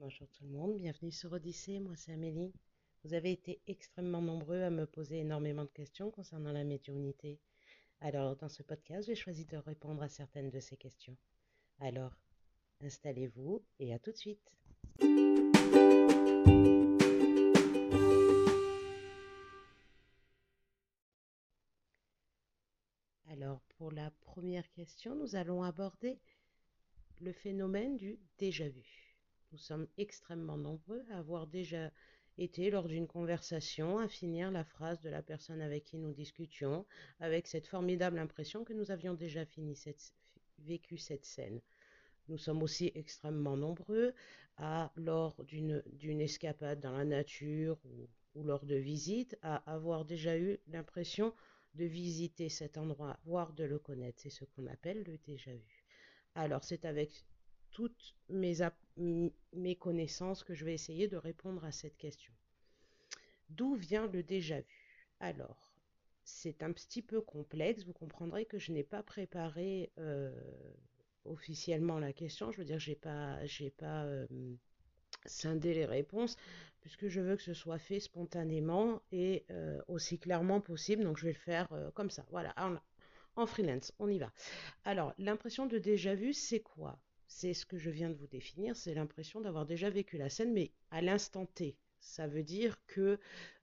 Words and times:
Bonjour 0.00 0.28
tout 0.30 0.44
le 0.44 0.50
monde, 0.50 0.76
bienvenue 0.76 1.10
sur 1.10 1.32
Odyssée, 1.32 1.80
moi 1.80 1.96
c'est 1.96 2.12
Amélie. 2.12 2.52
Vous 3.02 3.14
avez 3.14 3.32
été 3.32 3.60
extrêmement 3.66 4.22
nombreux 4.22 4.62
à 4.62 4.70
me 4.70 4.86
poser 4.86 5.18
énormément 5.18 5.64
de 5.64 5.70
questions 5.70 6.12
concernant 6.12 6.52
la 6.52 6.62
médiumnité. 6.62 7.40
Alors 8.00 8.36
dans 8.36 8.48
ce 8.48 8.62
podcast, 8.62 9.08
j'ai 9.08 9.16
choisi 9.16 9.44
de 9.44 9.56
répondre 9.56 10.00
à 10.00 10.08
certaines 10.08 10.50
de 10.50 10.60
ces 10.60 10.76
questions. 10.76 11.16
Alors, 11.80 12.12
installez-vous 12.80 13.64
et 13.80 13.92
à 13.92 13.98
tout 13.98 14.12
de 14.12 14.16
suite. 14.16 14.56
Alors 23.26 23.60
pour 23.76 23.90
la 23.90 24.12
première 24.20 24.70
question, 24.70 25.16
nous 25.16 25.34
allons 25.34 25.64
aborder 25.64 26.20
le 27.20 27.32
phénomène 27.32 27.96
du 27.96 28.20
déjà-vu. 28.38 29.07
Nous 29.52 29.58
sommes 29.58 29.88
extrêmement 29.96 30.58
nombreux 30.58 31.04
à 31.10 31.18
avoir 31.18 31.46
déjà 31.46 31.90
été 32.36 32.70
lors 32.70 32.86
d'une 32.86 33.06
conversation 33.06 33.98
à 33.98 34.06
finir 34.06 34.50
la 34.50 34.64
phrase 34.64 35.00
de 35.00 35.08
la 35.08 35.22
personne 35.22 35.60
avec 35.60 35.84
qui 35.84 35.98
nous 35.98 36.12
discutions 36.12 36.86
avec 37.18 37.46
cette 37.46 37.66
formidable 37.66 38.18
impression 38.18 38.64
que 38.64 38.72
nous 38.72 38.90
avions 38.90 39.14
déjà 39.14 39.44
vécu 40.58 40.98
cette 40.98 41.24
scène. 41.24 41.60
Nous 42.28 42.38
sommes 42.38 42.62
aussi 42.62 42.92
extrêmement 42.94 43.56
nombreux 43.56 44.12
à, 44.58 44.92
lors 44.96 45.42
d'une 45.44 46.20
escapade 46.20 46.80
dans 46.80 46.92
la 46.92 47.04
nature 47.04 47.78
ou, 47.84 48.08
ou 48.34 48.44
lors 48.44 48.66
de 48.66 48.76
visites, 48.76 49.36
à 49.42 49.56
avoir 49.72 50.04
déjà 50.04 50.38
eu 50.38 50.58
l'impression 50.68 51.34
de 51.74 51.84
visiter 51.84 52.48
cet 52.48 52.76
endroit, 52.76 53.18
voire 53.24 53.52
de 53.52 53.64
le 53.64 53.78
connaître. 53.78 54.20
C'est 54.20 54.30
ce 54.30 54.44
qu'on 54.44 54.66
appelle 54.66 55.02
le 55.04 55.18
déjà 55.18 55.52
vu. 55.52 55.84
Alors 56.34 56.64
c'est 56.64 56.84
avec 56.84 57.24
toutes 57.70 58.14
mes, 58.28 59.76
connaissances 59.76 60.44
que 60.44 60.54
je 60.54 60.64
vais 60.64 60.74
essayer 60.74 61.08
de 61.08 61.16
répondre 61.16 61.64
à 61.64 61.72
cette 61.72 61.96
question. 61.96 62.32
D'où 63.50 63.74
vient 63.74 64.06
le 64.06 64.22
déjà 64.22 64.60
vu? 64.60 65.06
Alors, 65.20 65.72
c'est 66.24 66.62
un 66.62 66.72
petit 66.72 67.02
peu 67.02 67.20
complexe. 67.20 67.84
Vous 67.84 67.92
comprendrez 67.92 68.44
que 68.44 68.58
je 68.58 68.72
n'ai 68.72 68.84
pas 68.84 69.02
préparé 69.02 69.90
euh, 69.98 70.30
officiellement 71.24 71.98
la 71.98 72.12
question. 72.12 72.52
Je 72.52 72.58
veux 72.58 72.64
dire, 72.64 72.78
j'ai 72.78 72.94
pas, 72.94 73.38
pas 73.78 74.04
euh, 74.04 74.26
scindé 75.24 75.74
les 75.74 75.86
réponses 75.86 76.36
puisque 76.80 77.08
je 77.08 77.20
veux 77.20 77.36
que 77.36 77.42
ce 77.42 77.54
soit 77.54 77.78
fait 77.78 78.00
spontanément 78.00 79.02
et 79.10 79.44
euh, 79.50 79.80
aussi 79.88 80.18
clairement 80.18 80.60
possible. 80.60 81.02
Donc, 81.02 81.16
je 81.16 81.24
vais 81.24 81.32
le 81.32 81.38
faire 81.38 81.68
comme 81.94 82.10
ça. 82.10 82.24
Voilà, 82.30 82.54
en 83.38 83.46
freelance. 83.46 83.92
On 83.98 84.08
y 84.08 84.18
va. 84.18 84.32
Alors, 84.84 85.14
l'impression 85.18 85.66
de 85.66 85.78
déjà 85.78 86.14
vu, 86.14 86.32
c'est 86.32 86.60
quoi? 86.60 86.98
C'est 87.28 87.54
ce 87.54 87.66
que 87.66 87.78
je 87.78 87.90
viens 87.90 88.08
de 88.08 88.14
vous 88.16 88.26
définir, 88.26 88.74
c'est 88.74 88.94
l'impression 88.94 89.40
d'avoir 89.40 89.66
déjà 89.66 89.90
vécu 89.90 90.16
la 90.16 90.30
scène, 90.30 90.52
mais 90.52 90.72
à 90.90 91.00
l'instant 91.02 91.46
T. 91.46 91.76
Ça 92.00 92.26
veut 92.26 92.42
dire 92.42 92.78
que 92.86 93.18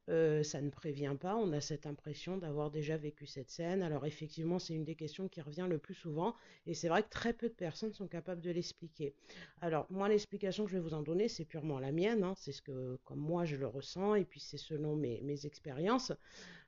euh, 0.07 0.43
ça 0.43 0.61
ne 0.61 0.69
prévient 0.69 1.15
pas, 1.19 1.35
on 1.35 1.51
a 1.51 1.61
cette 1.61 1.87
impression 1.87 2.37
d'avoir 2.37 2.69
déjà 2.69 2.95
vécu 2.95 3.25
cette 3.25 3.49
scène. 3.49 3.81
Alors 3.81 4.05
effectivement, 4.05 4.59
c'est 4.59 4.75
une 4.75 4.83
des 4.83 4.95
questions 4.95 5.27
qui 5.27 5.41
revient 5.41 5.65
le 5.67 5.79
plus 5.79 5.95
souvent, 5.95 6.35
et 6.67 6.75
c'est 6.75 6.89
vrai 6.89 7.01
que 7.01 7.09
très 7.09 7.33
peu 7.33 7.49
de 7.49 7.53
personnes 7.53 7.93
sont 7.93 8.07
capables 8.07 8.41
de 8.41 8.51
l'expliquer. 8.51 9.15
Alors 9.61 9.87
moi, 9.89 10.07
l'explication 10.07 10.65
que 10.65 10.71
je 10.71 10.77
vais 10.77 10.83
vous 10.83 10.93
en 10.93 11.01
donner, 11.01 11.27
c'est 11.27 11.45
purement 11.45 11.79
la 11.79 11.91
mienne, 11.91 12.23
hein. 12.23 12.35
c'est 12.37 12.51
ce 12.51 12.61
que, 12.61 12.97
comme 13.03 13.19
moi, 13.19 13.45
je 13.45 13.55
le 13.55 13.67
ressens, 13.67 14.15
et 14.15 14.25
puis 14.25 14.39
c'est 14.39 14.57
selon 14.57 14.95
mes, 14.95 15.45
expériences. 15.45 16.11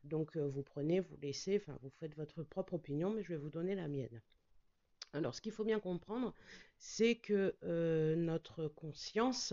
Donc 0.04 0.36
euh, 0.36 0.48
vous 0.48 0.64
prenez, 0.64 1.00
vous 1.00 1.18
laissez, 1.22 1.58
enfin 1.58 1.78
vous 1.84 1.92
faites 2.00 2.16
votre 2.16 2.44
propre 2.44 2.74
opinion, 2.74 3.12
mais 3.12 3.22
je 3.24 3.30
vais 3.30 3.38
vous 3.38 3.50
donner 3.50 3.76
la 3.76 3.88
mienne. 3.88 4.22
Alors, 5.18 5.34
ce 5.34 5.42
qu'il 5.42 5.52
faut 5.52 5.64
bien 5.64 5.80
comprendre, 5.80 6.32
c'est 6.78 7.16
que 7.16 7.56
euh, 7.64 8.16
notre 8.16 8.68
conscience 8.68 9.52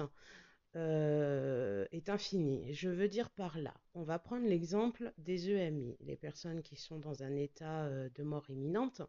euh, 0.76 1.86
est 1.90 2.10
infinie. 2.10 2.74
Je 2.74 2.90
veux 2.90 3.08
dire 3.08 3.30
par 3.30 3.58
là, 3.58 3.72
on 3.94 4.02
va 4.02 4.18
prendre 4.18 4.46
l'exemple 4.46 5.10
des 5.16 5.50
EMI, 5.50 5.96
les 6.00 6.16
personnes 6.16 6.62
qui 6.62 6.76
sont 6.76 6.98
dans 6.98 7.22
un 7.22 7.34
état 7.34 7.84
euh, 7.86 8.10
de 8.14 8.22
mort 8.22 8.44
imminente. 8.50 9.00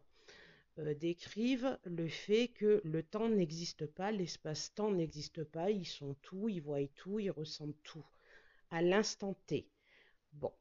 décrivent 0.98 1.78
le 1.84 2.08
fait 2.08 2.48
que 2.48 2.80
le 2.84 3.02
temps 3.02 3.28
n'existe 3.28 3.86
pas, 3.86 4.10
l'espace-temps 4.10 4.92
n'existe 4.92 5.44
pas, 5.44 5.70
ils 5.70 5.86
sont 5.86 6.14
tout, 6.22 6.48
ils 6.48 6.62
voient 6.62 6.86
tout, 6.94 7.18
ils 7.18 7.30
ressentent 7.30 7.82
tout, 7.82 8.06
à 8.70 8.80
l'instant 8.80 9.34
T. 9.46 9.68
Bon, 10.32 10.52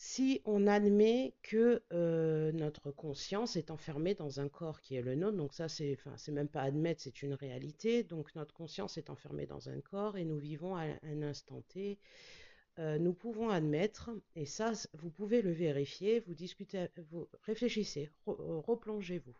si 0.00 0.40
on 0.44 0.68
admet 0.68 1.34
que 1.42 1.82
euh, 1.92 2.52
notre 2.52 2.92
conscience 2.92 3.56
est 3.56 3.72
enfermée 3.72 4.14
dans 4.14 4.38
un 4.38 4.48
corps 4.48 4.80
qui 4.80 4.94
est 4.94 5.02
le 5.02 5.16
nôtre, 5.16 5.36
donc 5.36 5.52
ça 5.52 5.68
c'est, 5.68 5.98
enfin, 5.98 6.14
même 6.30 6.46
pas 6.46 6.62
admettre, 6.62 7.02
c'est 7.02 7.20
une 7.24 7.34
réalité, 7.34 8.04
donc 8.04 8.32
notre 8.36 8.54
conscience 8.54 8.96
est 8.96 9.10
enfermée 9.10 9.46
dans 9.46 9.68
un 9.68 9.80
corps 9.80 10.16
et 10.16 10.24
nous 10.24 10.38
vivons 10.38 10.76
à 10.76 10.84
un 11.02 11.22
instant 11.22 11.62
T, 11.62 11.98
euh, 12.78 13.00
nous 13.00 13.12
pouvons 13.12 13.50
admettre, 13.50 14.10
et 14.36 14.46
ça 14.46 14.70
vous 14.92 15.10
pouvez 15.10 15.42
le 15.42 15.50
vérifier, 15.50 16.20
vous 16.20 16.34
discutez, 16.34 16.86
vous 17.10 17.28
réfléchissez, 17.42 18.08
euh, 18.28 18.60
replongez-vous. 18.60 19.34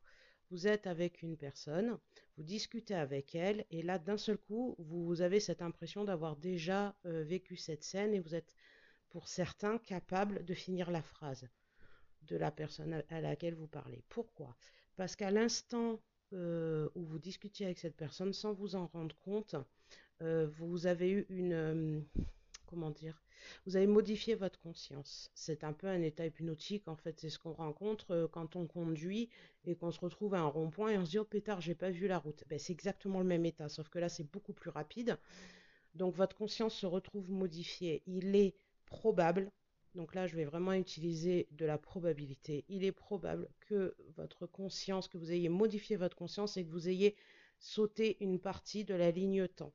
Vous 0.50 0.66
êtes 0.66 0.88
avec 0.88 1.22
une 1.22 1.36
personne, 1.36 1.98
vous 2.36 2.42
discutez 2.42 2.94
avec 2.94 3.36
elle, 3.36 3.64
et 3.70 3.82
là 3.82 4.00
d'un 4.00 4.18
seul 4.18 4.38
coup, 4.38 4.74
vous 4.80 5.22
avez 5.22 5.38
cette 5.38 5.62
impression 5.62 6.02
d'avoir 6.02 6.34
déjà 6.34 6.96
vécu 7.04 7.56
cette 7.56 7.84
scène 7.84 8.12
et 8.12 8.18
vous 8.18 8.34
êtes 8.34 8.54
pour 9.10 9.28
certains 9.28 9.78
capables 9.78 10.44
de 10.44 10.54
finir 10.54 10.90
la 10.90 11.02
phrase 11.02 11.48
de 12.22 12.36
la 12.36 12.50
personne 12.50 13.02
à 13.08 13.20
laquelle 13.20 13.54
vous 13.54 13.66
parlez. 13.66 14.02
Pourquoi? 14.08 14.56
Parce 14.96 15.16
qu'à 15.16 15.30
l'instant 15.30 16.00
euh, 16.34 16.88
où 16.94 17.04
vous 17.04 17.18
discutiez 17.18 17.66
avec 17.66 17.78
cette 17.78 17.96
personne, 17.96 18.32
sans 18.32 18.52
vous 18.52 18.74
en 18.74 18.86
rendre 18.88 19.16
compte, 19.20 19.54
euh, 20.22 20.46
vous 20.58 20.86
avez 20.86 21.10
eu 21.10 21.26
une... 21.30 21.52
Euh, 21.52 22.00
comment 22.66 22.90
dire 22.90 23.22
Vous 23.64 23.76
avez 23.76 23.86
modifié 23.86 24.34
votre 24.34 24.60
conscience. 24.60 25.30
C'est 25.34 25.64
un 25.64 25.72
peu 25.72 25.86
un 25.86 26.02
état 26.02 26.26
hypnotique, 26.26 26.86
en 26.86 26.96
fait. 26.96 27.18
C'est 27.18 27.30
ce 27.30 27.38
qu'on 27.38 27.54
rencontre 27.54 28.28
quand 28.30 28.56
on 28.56 28.66
conduit 28.66 29.30
et 29.64 29.74
qu'on 29.74 29.90
se 29.90 30.00
retrouve 30.00 30.34
à 30.34 30.40
un 30.40 30.46
rond-point 30.46 30.90
et 30.90 30.98
on 30.98 31.06
se 31.06 31.10
dit, 31.10 31.18
oh 31.18 31.24
pétard, 31.24 31.62
j'ai 31.62 31.74
pas 31.74 31.90
vu 31.90 32.08
la 32.08 32.18
route. 32.18 32.44
Ben, 32.48 32.58
c'est 32.58 32.74
exactement 32.74 33.20
le 33.20 33.24
même 33.24 33.46
état, 33.46 33.70
sauf 33.70 33.88
que 33.88 33.98
là, 33.98 34.10
c'est 34.10 34.30
beaucoup 34.30 34.52
plus 34.52 34.70
rapide. 34.70 35.16
Donc 35.94 36.14
votre 36.14 36.36
conscience 36.36 36.74
se 36.74 36.86
retrouve 36.86 37.30
modifiée. 37.30 38.02
Il 38.06 38.36
est 38.36 38.54
probable, 38.88 39.50
donc 39.94 40.14
là 40.14 40.26
je 40.26 40.36
vais 40.36 40.44
vraiment 40.44 40.72
utiliser 40.72 41.48
de 41.52 41.64
la 41.66 41.78
probabilité, 41.78 42.64
il 42.68 42.84
est 42.84 42.92
probable 42.92 43.48
que 43.60 43.96
votre 44.16 44.46
conscience, 44.46 45.08
que 45.08 45.18
vous 45.18 45.32
ayez 45.32 45.48
modifié 45.48 45.96
votre 45.96 46.16
conscience 46.16 46.56
et 46.56 46.64
que 46.64 46.70
vous 46.70 46.88
ayez 46.88 47.16
sauté 47.58 48.16
une 48.20 48.38
partie 48.38 48.84
de 48.84 48.94
la 48.94 49.10
ligne 49.10 49.48
temps. 49.48 49.72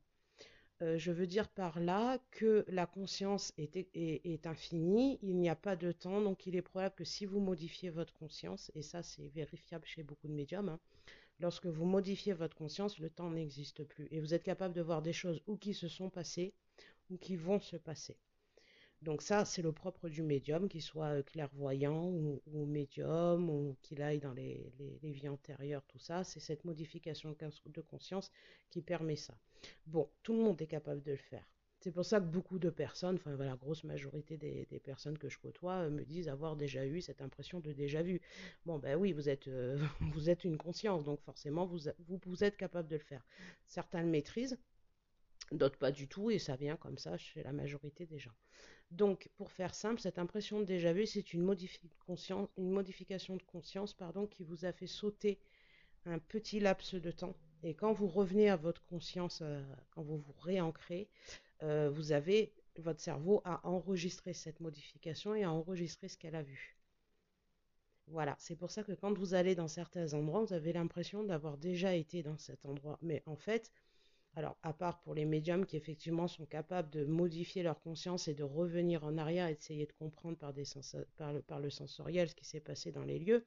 Euh, 0.81 0.97
je 0.97 1.11
veux 1.11 1.27
dire 1.27 1.49
par 1.49 1.79
là 1.79 2.19
que 2.31 2.65
la 2.67 2.85
conscience 2.85 3.53
est, 3.57 4.47
infinie, 4.47 5.19
il 5.21 5.37
n'y 5.37 5.49
a 5.49 5.55
pas 5.55 5.75
de 5.75 5.91
temps, 5.91 6.21
donc 6.21 6.45
il 6.45 6.55
est 6.55 6.61
probable 6.61 6.95
que 6.95 7.03
si 7.03 7.25
vous 7.25 7.39
modifiez 7.39 7.89
votre 7.89 8.13
conscience, 8.13 8.71
et 8.75 8.81
ça 8.81 9.03
c'est 9.03 9.27
vérifiable 9.29 9.85
chez 9.85 10.03
beaucoup 10.03 10.27
de 10.27 10.33
médiums, 10.33 10.69
hein, 10.69 10.79
lorsque 11.39 11.67
vous 11.67 11.85
modifiez 11.85 12.33
votre 12.33 12.55
conscience, 12.55 12.99
le 12.99 13.09
temps 13.09 13.29
n'existe 13.29 13.83
plus. 13.83 14.07
Et 14.11 14.19
vous 14.19 14.33
êtes 14.33 14.43
capable 14.43 14.73
de 14.73 14.81
voir 14.81 15.01
des 15.01 15.13
choses 15.13 15.41
ou 15.47 15.57
qui 15.57 15.73
se 15.73 15.87
sont 15.87 16.09
passées 16.09 16.53
ou 17.09 17.17
qui 17.17 17.35
vont 17.35 17.59
se 17.59 17.77
passer. 17.77 18.17
Donc 19.03 19.21
ça, 19.21 19.43
c'est 19.43 19.61
le 19.61 19.73
propre 19.73 20.07
du 20.07 20.23
médium, 20.23 20.69
qu'il 20.69 20.81
soit 20.81 21.17
euh, 21.17 21.23
clairvoyant 21.23 22.05
ou, 22.07 22.65
médium, 22.65 23.49
ou 23.49 23.75
qu'il 23.81 24.01
aille 24.01 24.19
dans 24.19 24.31
les, 24.31 24.71
vies 25.03 25.27
antérieures, 25.27 25.83
tout 25.87 25.99
ça. 25.99 26.23
C'est 26.23 26.39
cette 26.39 26.63
modification 26.63 27.35
de 27.65 27.81
conscience 27.81 28.31
qui 28.69 28.81
permet 28.81 29.17
ça. 29.17 29.37
Bon, 29.87 30.09
tout 30.23 30.31
le 30.31 30.39
monde 30.39 30.61
est 30.61 30.67
capable 30.67 31.03
de 31.03 31.11
le 31.11 31.17
faire. 31.17 31.45
C'est 31.81 31.91
pour 31.91 32.05
ça 32.05 32.21
que 32.21 32.25
beaucoup 32.25 32.59
de 32.59 32.69
personnes, 32.69 33.15
enfin 33.15 33.35
la 33.35 33.57
grosse 33.57 33.83
majorité 33.83 34.37
des, 34.37 34.79
personnes 34.79 35.17
que 35.17 35.27
je 35.27 35.37
côtoie 35.37 35.79
euh, 35.79 35.89
me 35.89 36.05
disent 36.05 36.29
avoir 36.29 36.55
déjà 36.55 36.85
eu 36.85 37.01
cette 37.01 37.21
impression 37.21 37.59
de 37.59 37.73
déjà 37.73 38.01
vu. 38.01 38.21
Bon 38.65 38.79
ben 38.79 38.95
oui, 38.95 39.11
vous 39.11 39.27
êtes, 39.27 39.49
euh, 39.49 39.77
vous 40.13 40.29
êtes 40.29 40.45
une 40.45 40.57
conscience, 40.57 41.03
donc 41.03 41.19
forcément 41.23 41.65
vous, 41.65 41.79
vous, 42.07 42.21
vous 42.25 42.43
êtes 42.45 42.55
capable 42.55 42.87
de 42.87 42.95
le 42.95 43.03
faire. 43.03 43.25
Certains 43.67 44.01
le 44.01 44.07
maîtrisent, 44.07 44.57
d'autres 45.51 45.77
pas 45.77 45.91
du 45.91 46.07
tout, 46.07 46.31
et 46.31 46.39
ça 46.39 46.55
vient 46.55 46.77
comme 46.77 46.97
ça 46.97 47.17
chez 47.17 47.43
la 47.43 47.51
majorité 47.51 48.05
des 48.05 48.17
gens. 48.17 48.31
Donc, 48.93 49.27
pour 49.37 49.51
faire 49.51 49.73
simple, 49.73 49.99
cette 49.99 50.19
impression 50.19 50.59
de 50.59 50.65
déjà 50.65 50.93
vu, 50.93 51.07
c'est 51.07 51.33
une, 51.33 51.41
modification 51.41 53.35
de 53.35 53.43
conscience 53.43 53.95
qui 54.29 54.43
vous 54.43 54.65
a 54.65 54.71
fait 54.71 54.85
sauter 54.85 55.39
un 56.05 56.19
petit 56.19 56.59
laps 56.59 56.93
de 56.93 57.09
temps. 57.09 57.35
Et 57.63 57.73
quand 57.73 57.91
vous 57.91 58.07
revenez 58.07 58.49
à 58.49 58.55
votre 58.55 58.85
conscience, 58.85 59.39
euh, 59.41 59.63
quand 59.91 60.03
vous 60.03 60.17
vous 60.17 60.33
réancrez, 60.41 61.07
euh, 61.63 61.89
vous 61.89 62.11
avez 62.11 62.53
votre 62.77 62.99
cerveau 62.99 63.41
à 63.45 63.67
enregistrer 63.67 64.33
cette 64.33 64.59
modification 64.59 65.33
et 65.33 65.43
à 65.43 65.51
enregistrer 65.51 66.07
ce 66.07 66.17
qu'elle 66.17 66.35
a 66.35 66.43
vu. 66.43 66.77
Voilà, 68.07 68.35
c'est 68.37 68.55
pour 68.55 68.69
ça 68.69 68.83
que 68.83 68.91
quand 68.91 69.17
vous 69.17 69.33
allez 69.33 69.55
dans 69.55 69.67
certains 69.67 70.13
endroits, 70.13 70.43
vous 70.43 70.53
avez 70.53 70.73
l'impression 70.73 71.23
d'avoir 71.23 71.57
déjà 71.57 71.95
été 71.95 72.21
dans 72.21 72.37
cet 72.37 72.63
endroit. 72.65 72.99
Mais 73.01 73.23
en 73.25 73.37
fait, 73.37 73.71
alors, 74.35 74.57
à 74.63 74.73
part 74.73 74.99
pour 75.01 75.13
les 75.13 75.25
médiums 75.25 75.65
qui 75.65 75.77
effectivement 75.77 76.27
sont 76.27 76.45
capables 76.45 76.89
de 76.89 77.05
modifier 77.05 77.61
leur 77.61 77.79
conscience 77.79 78.27
et 78.27 78.33
de 78.33 78.43
revenir 78.43 79.03
en 79.03 79.17
arrière 79.19 79.47
et 79.47 79.53
d'essayer 79.53 79.85
de 79.85 79.93
comprendre 79.93 80.37
par, 80.37 80.51
le, 81.61 81.69
sensoriel 81.69 82.29
ce 82.29 82.35
qui 82.35 82.45
s'est 82.45 82.59
passé 82.59 82.91
dans 82.91 83.03
les 83.03 83.19
lieux, 83.19 83.45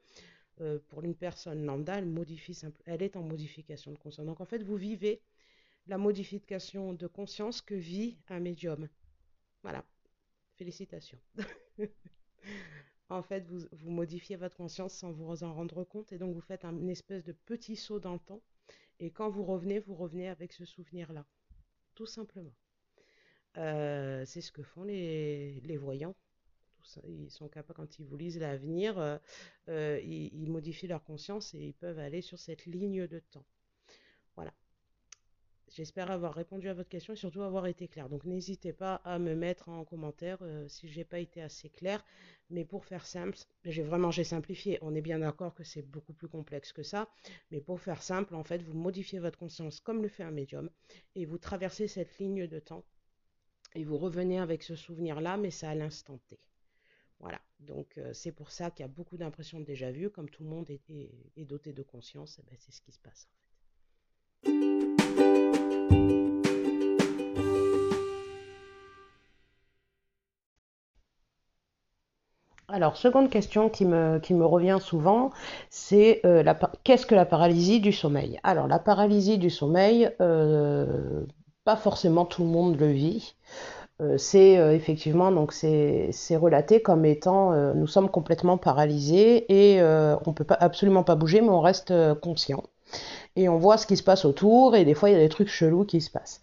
euh, 0.61 0.79
pour 0.89 1.03
une 1.03 1.17
personne 1.17 1.65
lambda, 1.65 1.99
elle, 1.99 3.03
est 3.03 3.17
en 3.17 3.23
modification 3.23 3.91
de 3.91 3.99
conscience. 3.99 4.27
Donc 4.27 4.41
en 4.41 4.45
fait, 4.45 4.63
vous 4.63 4.77
vivez 4.77 5.23
la 5.89 5.99
modification 5.99 6.95
de 6.95 7.07
conscience 7.09 7.61
que 7.63 7.75
vit 7.75 8.17
un 8.29 8.39
médium. 8.39 8.89
Voilà. 9.63 9.85
Félicitations. 10.55 11.19
en 13.09 13.23
fait, 13.23 13.45
vous, 13.49 13.91
modifiez 13.91 14.37
votre 14.37 14.57
conscience 14.57 14.95
sans 14.95 15.11
vous 15.11 15.43
en 15.43 15.53
rendre 15.53 15.83
compte 15.83 16.13
et 16.13 16.19
donc 16.19 16.33
vous 16.33 16.41
faites 16.41 16.65
un, 16.65 16.77
une 16.77 16.91
espèce 16.91 17.25
de 17.25 17.33
petit 17.33 17.75
saut 17.75 17.99
dans 17.99 18.15
le 18.15 18.21
temps. 18.21 18.41
Et 19.01 19.11
quand 19.11 19.29
vous 19.31 19.45
revenez, 19.45 19.79
vous 19.79 19.95
revenez 19.95 20.29
avec 20.29 20.53
ce 20.53 20.65
souvenir-là. 20.65 21.25
Tout 21.95 22.07
simplement. 22.07 22.55
Euh, 23.57 24.25
c'est 24.27 24.41
ce 24.41 24.53
que 24.53 24.63
font 24.63 24.85
les, 24.85 25.61
les 25.63 25.77
voyants. 25.77 26.15
Ils 27.05 27.31
sont 27.31 27.49
capables, 27.49 27.77
quand 27.77 27.99
ils 27.99 28.07
vous 28.07 28.17
lisent 28.17 28.39
l'avenir, 28.39 28.99
euh, 28.99 29.19
euh, 29.69 30.01
ils, 30.05 30.33
ils 30.35 30.51
modifient 30.51 30.87
leur 30.87 31.03
conscience 31.03 31.53
et 31.55 31.59
ils 31.59 31.75
peuvent 31.75 31.99
aller 31.99 32.23
sur 32.23 32.39
cette 32.39 32.65
ligne 32.67 33.07
de 33.09 33.19
temps. 33.19 33.45
Voilà. 34.37 34.53
J'espère 35.69 36.11
avoir 36.11 36.33
répondu 36.35 36.69
à 36.69 36.75
votre 36.75 36.89
question 36.89 37.13
et 37.13 37.17
surtout 37.17 37.43
avoir 37.43 37.67
été 37.67 37.89
clair. 37.89 38.09
Donc 38.09 38.25
n'hésitez 38.25 38.73
pas 38.73 38.97
à 39.05 39.19
me 39.19 39.35
mettre 39.35 39.69
en 39.69 39.85
commentaire 39.85 40.39
euh, 40.43 40.69
si 40.69 40.89
j'ai 40.89 41.05
pas 41.05 41.19
été 41.19 41.43
assez 41.43 41.69
clair. 41.69 42.05
Mais 42.51 42.65
pour 42.65 42.85
faire 42.85 43.07
simple, 43.07 43.37
j'ai 43.65 43.83
vraiment 43.83 44.11
j'ai 44.11 44.25
simplifié. 44.25 44.79
On 44.83 44.95
est 44.95 45.01
bien 45.01 45.19
d'accord 45.19 45.55
que 45.55 45.65
c'est 45.65 45.83
beaucoup 45.83 46.13
plus 46.13 46.29
complexe 46.29 46.73
que 46.73 46.83
ça. 46.83 47.09
Mais 47.51 47.61
pour 47.61 47.81
faire 47.81 48.03
simple, 48.03 48.35
en 48.35 48.45
fait, 48.45 48.63
vous 48.63 48.75
modifiez 48.75 49.19
votre 49.19 49.39
conscience 49.39 49.81
comme 49.81 50.03
le 50.03 50.09
fait 50.09 50.23
un 50.23 50.31
médium 50.31 50.71
et 51.15 51.27
vous 51.27 51.39
traversez 51.39 51.89
cette 51.89 52.19
ligne 52.19 52.47
de 52.47 52.61
temps 52.61 52.85
et 53.75 53.85
vous 53.85 53.99
revenez 53.99 54.39
avec 54.41 54.63
ce 54.63 54.75
souvenir-là, 54.75 55.37
mais 55.37 55.51
c'est 55.51 55.67
à 55.67 55.75
l'instant 55.75 56.19
T. 56.29 56.39
Voilà, 57.21 57.41
donc 57.61 57.99
euh, 57.99 58.13
c'est 58.13 58.33
pour 58.33 58.51
ça 58.51 58.71
qu'il 58.71 58.85
y 58.85 58.85
a 58.85 58.89
beaucoup 58.89 59.17
d'impressions 59.17 59.61
déjà 59.61 59.91
vu, 59.91 60.11
comme 60.11 60.29
tout 60.31 60.43
le 60.43 60.51
monde 60.51 60.71
est, 60.71 61.45
doté 61.45 61.73
de 61.73 61.83
conscience, 61.83 62.39
eh 62.39 62.43
ben, 62.43 62.57
c'est 62.59 62.73
ce 62.73 62.81
qui 62.81 62.93
se 62.93 63.01
passe. 63.01 63.29
Alors, 72.69 72.97
seconde 72.97 73.31
question 73.31 73.69
qui 73.69 73.85
me, 73.85 74.45
revient 74.45 74.79
souvent, 74.81 75.31
c'est 75.71 76.21
euh, 76.27 76.43
qu'est-ce 76.83 77.07
que 77.07 77.15
la 77.15 77.25
paralysie 77.25 77.81
du 77.81 77.93
sommeil? 77.93 78.41
Alors, 78.43 78.67
la 78.67 78.81
paralysie 78.81 79.39
du 79.39 79.51
sommeil, 79.51 80.11
euh, 80.21 81.25
pas 81.65 81.77
forcément 81.77 82.25
tout 82.25 82.43
le 82.43 82.49
monde 82.49 82.77
le 82.77 82.89
vit. 82.89 83.37
Euh, 84.03 84.19
c'est 84.19 84.55
effectivement 84.75 85.33
donc 85.33 85.55
c'est 85.55 86.37
relaté 86.37 86.83
comme 86.83 87.07
étant 87.07 87.55
nous 87.75 87.87
sommes 87.87 88.11
complètement 88.11 88.59
paralysés 88.59 89.47
et 89.49 89.83
on 90.27 90.35
peut 90.35 90.45
pas 90.45 90.59
absolument 90.61 91.03
pas 91.03 91.15
bouger 91.15 91.41
mais 91.41 91.49
on 91.49 91.63
reste 91.63 91.95
conscient 92.21 92.63
et 93.37 93.49
on 93.49 93.57
voit 93.57 93.79
ce 93.79 93.87
qui 93.87 93.97
se 93.97 94.03
passe 94.03 94.27
autour 94.27 94.77
et 94.77 94.85
des 94.85 94.93
fois 94.93 95.09
il 95.09 95.13
y 95.13 95.17
a 95.17 95.21
des 95.21 95.31
trucs 95.31 95.49
chelous 95.49 95.87
qui 95.87 96.03
se 96.03 96.11
passent. 96.11 96.43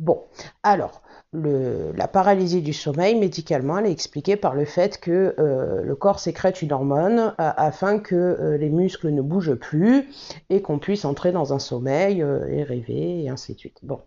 Bon, 0.00 0.24
alors 0.64 1.02
le, 1.32 1.92
la 1.94 2.08
paralysie 2.08 2.62
du 2.62 2.72
sommeil, 2.72 3.14
médicalement, 3.18 3.78
elle 3.78 3.86
est 3.86 3.92
expliquée 3.92 4.36
par 4.36 4.54
le 4.54 4.64
fait 4.64 4.98
que 4.98 5.34
euh, 5.38 5.82
le 5.82 5.94
corps 5.94 6.20
sécrète 6.20 6.62
une 6.62 6.72
hormone 6.72 7.34
afin 7.38 7.98
que 7.98 8.14
euh, 8.14 8.56
les 8.56 8.70
muscles 8.70 9.10
ne 9.10 9.20
bougent 9.20 9.54
plus 9.54 10.08
et 10.48 10.62
qu'on 10.62 10.78
puisse 10.78 11.04
entrer 11.04 11.32
dans 11.32 11.52
un 11.52 11.58
sommeil 11.58 12.22
euh, 12.22 12.46
et 12.48 12.62
rêver 12.62 13.24
et 13.24 13.28
ainsi 13.28 13.54
de 13.54 13.58
suite. 13.58 13.78
Bon 13.82 14.00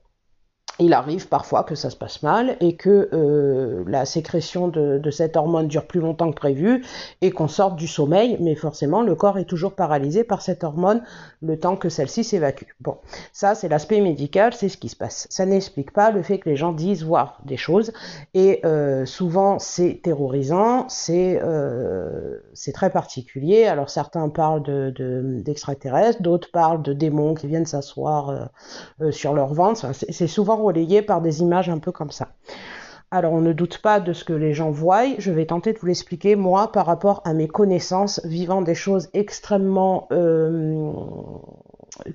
il 0.81 0.93
arrive 0.93 1.27
parfois 1.27 1.63
que 1.63 1.75
ça 1.75 1.89
se 1.89 1.95
passe 1.95 2.23
mal 2.23 2.57
et 2.59 2.75
que 2.75 3.09
euh, 3.13 3.83
la 3.87 4.05
sécrétion 4.05 4.67
de, 4.67 4.99
cette 5.11 5.37
hormone 5.37 5.67
dure 5.67 5.85
plus 5.85 5.99
longtemps 5.99 6.29
que 6.31 6.35
prévu 6.35 6.83
et 7.21 7.31
qu'on 7.31 7.47
sorte 7.47 7.75
du 7.75 7.87
sommeil, 7.87 8.37
mais 8.39 8.55
forcément 8.55 9.01
le 9.01 9.13
corps 9.13 9.37
est 9.37 9.45
toujours 9.45 9.73
paralysé 9.73 10.23
par 10.23 10.41
cette 10.41 10.63
hormone 10.63 11.03
le 11.41 11.59
temps 11.59 11.75
que 11.75 11.89
celle-ci 11.89 12.23
s'évacue. 12.23 12.65
Bon, 12.79 12.97
ça 13.31 13.53
c'est 13.53 13.67
l'aspect 13.67 14.01
médical, 14.01 14.53
c'est 14.53 14.69
ce 14.69 14.77
qui 14.77 14.89
se 14.89 14.95
passe. 14.95 15.27
Ça 15.29 15.45
n'explique 15.45 15.91
pas 15.91 16.09
le 16.09 16.23
fait 16.23 16.39
que 16.39 16.49
les 16.49 16.55
gens 16.55 16.71
disent 16.71 17.03
voir 17.03 17.39
des 17.45 17.57
choses 17.57 17.91
et 18.33 18.61
euh, 18.65 19.05
souvent 19.05 19.59
c'est 19.59 19.99
terrorisant, 20.03 20.87
c'est 20.89 21.39
euh, 21.43 22.39
c'est 22.53 22.73
très 22.73 22.89
particulier. 22.89 23.65
Alors 23.65 23.89
certains 23.89 24.29
parlent 24.29 24.63
d'extraterrestres, 25.43 26.19
de, 26.19 26.23
d'autres 26.23 26.49
parlent 26.51 26.81
de 26.81 26.93
démons 26.93 27.35
qui 27.35 27.47
viennent 27.47 27.65
s'asseoir 27.65 28.49
sur 29.11 29.33
leur 29.33 29.53
ventre. 29.53 29.91
C'est 29.93 30.27
souvent 30.27 30.55
par 31.01 31.21
des 31.21 31.41
images 31.41 31.69
un 31.69 31.79
peu 31.79 31.91
comme 31.91 32.11
ça. 32.11 32.29
Alors 33.13 33.33
on 33.33 33.41
ne 33.41 33.51
doute 33.51 33.79
pas 33.79 33.99
de 33.99 34.13
ce 34.13 34.23
que 34.23 34.31
les 34.31 34.53
gens 34.53 34.71
voient, 34.71 35.03
je 35.17 35.31
vais 35.31 35.45
tenter 35.45 35.73
de 35.73 35.79
vous 35.79 35.87
l'expliquer 35.87 36.37
moi 36.37 36.71
par 36.71 36.85
rapport 36.85 37.21
à 37.25 37.33
mes 37.33 37.49
connaissances 37.49 38.21
vivant 38.23 38.61
des 38.61 38.75
choses 38.75 39.09
extrêmement 39.13 40.07
euh, 40.13 40.93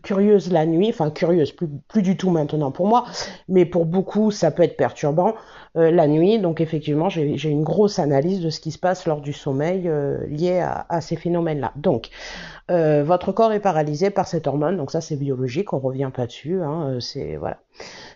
curieuses 0.02 0.50
la 0.52 0.67
nuit, 0.67 0.88
enfin 0.88 1.11
curieuses, 1.11 1.52
plus, 1.52 1.69
plus, 1.88 2.02
du 2.02 2.17
tout 2.17 2.31
maintenant 2.31 2.70
pour 2.70 2.87
moi, 2.87 3.05
mais 3.49 3.64
pour 3.64 3.84
beaucoup 3.84 4.31
ça 4.31 4.50
peut 4.50 4.62
être 4.62 4.76
perturbant 4.76 5.34
euh, 5.76 5.90
la 5.90 6.06
nuit, 6.06 6.38
donc 6.38 6.61
effectivement 6.61 7.08
j'ai 7.08 7.49
une 7.49 7.62
grosse 7.62 7.99
analyse 7.99 8.40
de 8.40 8.50
ce 8.50 8.61
qui 8.61 8.70
se 8.73 8.78
passe 8.78 9.06
lors 9.06 9.20
du 9.20 9.32
sommeil 9.32 9.88
euh, 9.88 10.26
lié 10.26 10.61
à, 10.61 11.00
ces 11.00 11.17
phénomènes-là. 11.17 11.73
Donc 11.76 12.08
euh, 12.70 13.05
votre 13.05 13.32
corps 13.32 13.52
est 13.52 13.61
paralysé 13.61 14.11
par 14.11 14.26
cette 14.26 14.46
hormone, 14.46 14.76
donc 14.76 14.90
ça 14.90 15.00
c'est 15.00 15.17
biologique, 15.17 15.73
on 15.73 15.79
revient 15.79 16.11
pas 16.14 16.26
dessus, 16.26 16.62
hein, 16.62 16.99
c'est 17.00 17.37
voilà, 17.37 17.58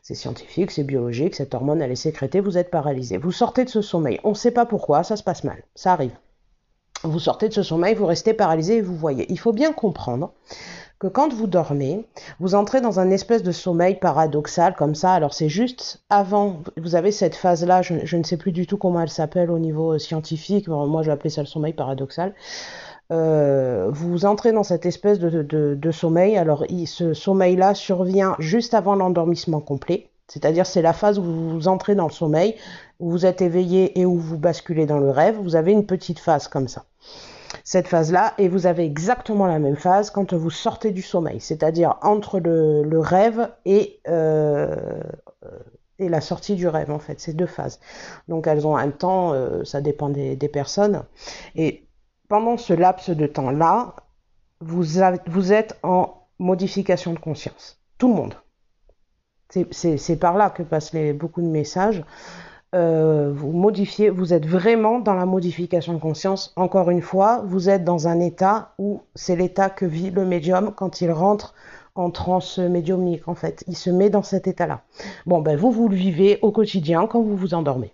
c'est 0.02 0.14
scientifique, 0.14 0.70
c'est 0.70 0.84
biologique, 0.84 1.34
cette 1.34 1.54
hormone 1.54 1.82
elle 1.82 1.92
est 1.92 1.96
sécrétée, 1.96 2.40
vous 2.40 2.58
êtes 2.58 2.70
paralysé. 2.70 3.18
Vous 3.18 3.32
sortez 3.32 3.64
de 3.64 3.70
ce 3.70 3.82
sommeil, 3.82 4.18
on 4.24 4.30
ne 4.30 4.34
sait 4.34 4.50
pas 4.52 4.64
pourquoi, 4.64 5.02
ça 5.02 5.16
se 5.16 5.22
passe 5.22 5.44
mal, 5.44 5.62
ça 5.74 5.92
arrive. 5.92 6.12
Vous 7.02 7.18
sortez 7.18 7.48
de 7.48 7.54
ce 7.54 7.62
sommeil, 7.62 7.94
vous 7.94 8.04
restez 8.04 8.34
paralysé 8.34 8.76
et 8.76 8.82
vous 8.82 8.94
voyez. 8.94 9.24
Il 9.30 9.38
faut 9.38 9.54
bien 9.54 9.72
comprendre 9.72 10.34
que 11.00 11.06
quand 11.06 11.32
vous 11.32 11.46
dormez, 11.46 12.06
vous 12.38 12.54
entrez 12.54 12.80
dans 12.80 13.00
un 13.00 13.10
espèce 13.10 13.42
de 13.42 13.52
sommeil 13.52 13.96
paradoxal 13.96 14.76
comme 14.76 14.94
ça. 14.94 15.12
Alors 15.12 15.34
c'est 15.34 15.48
juste 15.48 16.02
avant, 16.10 16.58
vous 16.76 16.94
avez 16.94 17.10
cette 17.10 17.34
phase-là, 17.34 17.82
je, 17.82 18.16
ne 18.16 18.22
sais 18.22 18.36
plus 18.36 18.52
du 18.52 18.66
tout 18.66 18.76
comment 18.76 19.00
elle 19.00 19.08
s'appelle 19.08 19.50
au 19.50 19.58
niveau 19.58 19.98
scientifique, 19.98 20.68
moi 20.68 21.02
je 21.02 21.06
vais 21.06 21.12
appeler 21.12 21.30
ça 21.30 21.40
le 21.40 21.46
sommeil 21.46 21.72
paradoxal 21.72 22.34
euh, 23.10 23.88
vous 23.90 24.24
entrez 24.24 24.52
dans 24.52 24.62
cette 24.62 24.86
espèce 24.86 25.18
de, 25.18 25.90
sommeil. 25.90 26.36
Alors, 26.36 26.64
ce 26.86 27.12
sommeil-là 27.12 27.74
survient 27.74 28.36
juste 28.38 28.74
avant 28.74 28.94
l'endormissement 28.94 29.60
complet. 29.60 30.08
C'est-à-dire, 30.28 30.64
c'est 30.64 30.82
la 30.82 30.92
phase 30.92 31.18
où 31.18 31.24
vous 31.24 31.66
entrez 31.66 31.96
dans 31.96 32.06
le 32.06 32.12
sommeil, 32.12 32.54
où 33.00 33.10
vous 33.10 33.26
êtes 33.26 33.42
éveillé 33.42 33.98
et 33.98 34.06
où 34.06 34.16
vous 34.16 34.38
basculez 34.38 34.86
dans 34.86 35.00
le 35.00 35.10
rêve. 35.10 35.36
Vous 35.42 35.56
avez 35.56 35.72
une 35.72 35.86
petite 35.86 36.20
phase 36.20 36.46
comme 36.46 36.68
ça. 36.68 36.84
Cette 37.64 37.88
phase-là, 37.88 38.34
et 38.38 38.48
vous 38.48 38.66
avez 38.66 38.84
exactement 38.84 39.46
la 39.46 39.58
même 39.58 39.76
phase 39.76 40.10
quand 40.10 40.32
vous 40.32 40.50
sortez 40.50 40.92
du 40.92 41.02
sommeil, 41.02 41.40
c'est-à-dire 41.40 41.96
entre 42.02 42.38
le, 42.38 42.98
rêve 42.98 43.50
et, 43.64 44.00
euh, 44.08 45.02
et 46.00 46.08
la 46.08 46.20
sortie 46.20 46.54
du 46.54 46.66
rêve, 46.66 46.90
en 46.90 46.98
fait, 46.98 47.20
ces 47.20 47.32
deux 47.32 47.46
phases. 47.46 47.80
Donc 48.28 48.46
elles 48.46 48.66
ont 48.66 48.76
un 48.76 48.90
temps, 48.90 49.32
euh, 49.32 49.64
ça 49.64 49.80
dépend 49.80 50.08
des, 50.08 50.36
personnes. 50.48 51.04
Et 51.54 51.86
pendant 52.28 52.56
ce 52.56 52.72
laps 52.72 53.10
de 53.10 53.26
temps-là, 53.26 53.94
vous, 54.60 55.02
êtes 55.52 55.78
en 55.82 56.26
modification 56.38 57.12
de 57.12 57.18
conscience. 57.18 57.80
Tout 57.98 58.08
le 58.08 58.14
monde. 58.14 58.34
C'est 59.70 60.16
par 60.16 60.36
là 60.36 60.50
que 60.50 60.62
passent 60.62 60.94
beaucoup 61.14 61.42
de 61.42 61.48
messages. 61.48 62.04
Euh, 62.72 63.32
vous 63.34 63.50
modifiez, 63.50 64.10
vous 64.10 64.32
êtes 64.32 64.46
vraiment 64.46 65.00
dans 65.00 65.14
la 65.14 65.26
modification 65.26 65.92
de 65.92 65.98
conscience. 65.98 66.52
Encore 66.54 66.90
une 66.90 67.02
fois, 67.02 67.42
vous 67.44 67.68
êtes 67.68 67.84
dans 67.84 68.06
un 68.06 68.20
état 68.20 68.74
où 68.78 69.02
c'est 69.16 69.34
l'état 69.34 69.70
que 69.70 69.84
vit 69.84 70.10
le 70.10 70.24
médium 70.24 70.72
quand 70.74 71.00
il 71.00 71.10
rentre 71.10 71.54
en 71.96 72.10
transe 72.10 72.58
médiumnique, 72.58 73.26
en 73.26 73.34
fait. 73.34 73.64
Il 73.66 73.76
se 73.76 73.90
met 73.90 74.08
dans 74.08 74.22
cet 74.22 74.46
état-là. 74.46 74.82
Bon, 75.26 75.40
ben 75.40 75.56
vous, 75.56 75.72
vous 75.72 75.88
le 75.88 75.96
vivez 75.96 76.38
au 76.42 76.52
quotidien 76.52 77.08
quand 77.08 77.20
vous 77.20 77.36
vous 77.36 77.54
endormez. 77.54 77.92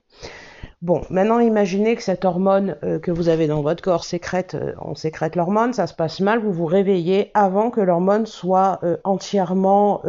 Bon, 0.82 1.00
maintenant 1.08 1.38
imaginez 1.38 1.96
que 1.96 2.02
cette 2.02 2.26
hormone 2.26 2.76
euh, 2.84 2.98
que 2.98 3.10
vous 3.10 3.30
avez 3.30 3.46
dans 3.46 3.62
votre 3.62 3.82
corps 3.82 4.04
sécrète, 4.04 4.54
euh, 4.54 4.74
on 4.82 4.94
sécrète 4.94 5.34
l'hormone, 5.34 5.72
ça 5.72 5.86
se 5.86 5.94
passe 5.94 6.20
mal, 6.20 6.38
vous 6.38 6.52
vous 6.52 6.66
réveillez 6.66 7.30
avant 7.32 7.70
que 7.70 7.80
l'hormone 7.80 8.26
soit 8.26 8.80
entièrement, 9.04 10.02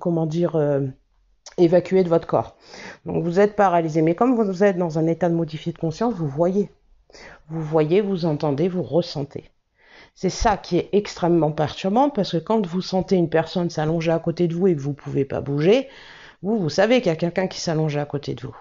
comment 0.00 0.26
dire, 0.26 0.58
évacuée 1.58 2.04
de 2.04 2.08
votre 2.08 2.26
corps. 2.26 2.56
Donc 3.06 3.24
vous 3.24 3.40
êtes 3.40 3.56
paralysé, 3.56 4.02
mais 4.02 4.14
comme 4.14 4.34
vous 4.34 4.64
êtes 4.64 4.76
dans 4.76 4.98
un 4.98 5.06
état 5.06 5.28
de 5.28 5.34
modifié 5.34 5.72
de 5.72 5.78
conscience, 5.78 6.14
vous 6.14 6.28
voyez. 6.28 6.70
Vous 7.48 7.62
voyez, 7.62 8.00
vous 8.00 8.26
entendez, 8.26 8.68
vous 8.68 8.82
ressentez. 8.82 9.44
C'est 10.14 10.30
ça 10.30 10.56
qui 10.56 10.78
est 10.78 10.88
extrêmement 10.92 11.50
perturbant 11.50 12.08
parce 12.08 12.32
que 12.32 12.36
quand 12.38 12.66
vous 12.66 12.80
sentez 12.80 13.16
une 13.16 13.28
personne 13.28 13.70
s'allonger 13.70 14.12
à 14.12 14.18
côté 14.18 14.46
de 14.46 14.54
vous 14.54 14.68
et 14.68 14.76
que 14.76 14.80
vous 14.80 14.90
ne 14.90 14.94
pouvez 14.94 15.24
pas 15.24 15.40
bouger, 15.40 15.88
vous, 16.42 16.58
vous 16.58 16.68
savez 16.68 17.00
qu'il 17.00 17.10
y 17.10 17.12
a 17.12 17.16
quelqu'un 17.16 17.48
qui 17.48 17.60
s'allonge 17.60 17.96
à 17.96 18.04
côté 18.04 18.34
de 18.34 18.42
vous. 18.42 18.56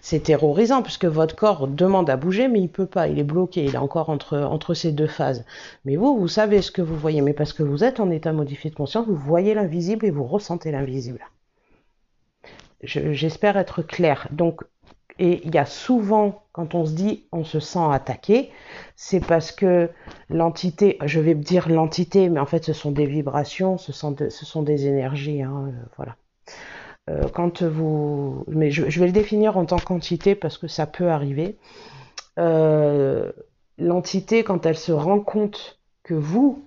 C'est 0.00 0.24
terrorisant 0.24 0.82
puisque 0.82 1.04
votre 1.04 1.36
corps 1.36 1.68
demande 1.68 2.08
à 2.10 2.16
bouger, 2.16 2.48
mais 2.48 2.60
il 2.60 2.68
peut 2.68 2.86
pas, 2.86 3.08
il 3.08 3.18
est 3.18 3.24
bloqué, 3.24 3.64
il 3.64 3.74
est 3.74 3.78
encore 3.78 4.10
entre, 4.10 4.38
entre 4.38 4.74
ces 4.74 4.92
deux 4.92 5.06
phases. 5.06 5.44
Mais 5.84 5.96
vous, 5.96 6.18
vous 6.18 6.28
savez 6.28 6.62
ce 6.62 6.70
que 6.70 6.82
vous 6.82 6.96
voyez, 6.96 7.20
mais 7.20 7.32
parce 7.32 7.52
que 7.52 7.62
vous 7.62 7.84
êtes 7.84 8.00
en 8.00 8.10
état 8.10 8.32
modifié 8.32 8.70
de 8.70 8.76
conscience, 8.76 9.06
vous 9.06 9.16
voyez 9.16 9.54
l'invisible 9.54 10.06
et 10.06 10.10
vous 10.10 10.24
ressentez 10.24 10.70
l'invisible. 10.70 11.20
J'espère 12.82 13.56
être 13.56 13.82
clair. 13.82 14.28
Donc, 14.30 14.62
et 15.18 15.40
il 15.44 15.54
y 15.54 15.58
a 15.58 15.66
souvent, 15.66 16.44
quand 16.52 16.74
on 16.74 16.84
se 16.84 16.92
dit 16.92 17.26
on 17.32 17.44
se 17.44 17.60
sent 17.60 17.84
attaqué, 17.90 18.50
c'est 18.96 19.24
parce 19.24 19.52
que 19.52 19.90
l'entité, 20.30 20.98
je 21.04 21.20
vais 21.20 21.34
dire 21.34 21.68
l'entité, 21.68 22.28
mais 22.28 22.40
en 22.40 22.46
fait 22.46 22.64
ce 22.64 22.72
sont 22.72 22.92
des 22.92 23.06
vibrations, 23.06 23.78
ce 23.78 23.92
sont, 23.92 24.16
ce 24.16 24.46
sont 24.46 24.62
des 24.62 24.86
énergies, 24.86 25.42
hein, 25.42 25.72
voilà. 25.96 26.16
quand 27.34 27.62
vous, 27.62 28.44
mais 28.48 28.70
je, 28.70 28.98
vais 28.98 29.06
le 29.06 29.12
définir 29.12 29.58
en 29.58 29.66
tant 29.66 29.78
qu'entité 29.78 30.34
parce 30.34 30.56
que 30.56 30.66
ça 30.66 30.86
peut 30.86 31.10
arriver. 31.10 31.56
L'entité, 33.78 34.44
quand 34.44 34.66
elle 34.66 34.78
se 34.78 34.92
rend 34.92 35.20
compte 35.20 35.78
que 36.02 36.14
vous, 36.14 36.64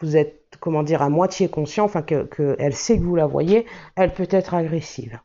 vous 0.00 0.16
êtes, 0.16 0.56
comment 0.60 0.82
dire, 0.82 1.02
à 1.02 1.08
moitié 1.08 1.48
conscient, 1.48 1.84
enfin 1.84 2.02
qu'elle 2.02 2.28
que 2.28 2.56
sait 2.72 2.98
que 2.98 3.02
vous 3.02 3.16
la 3.16 3.26
voyez, 3.26 3.66
elle 3.96 4.12
peut 4.12 4.28
être 4.30 4.54
agressive. 4.54 5.18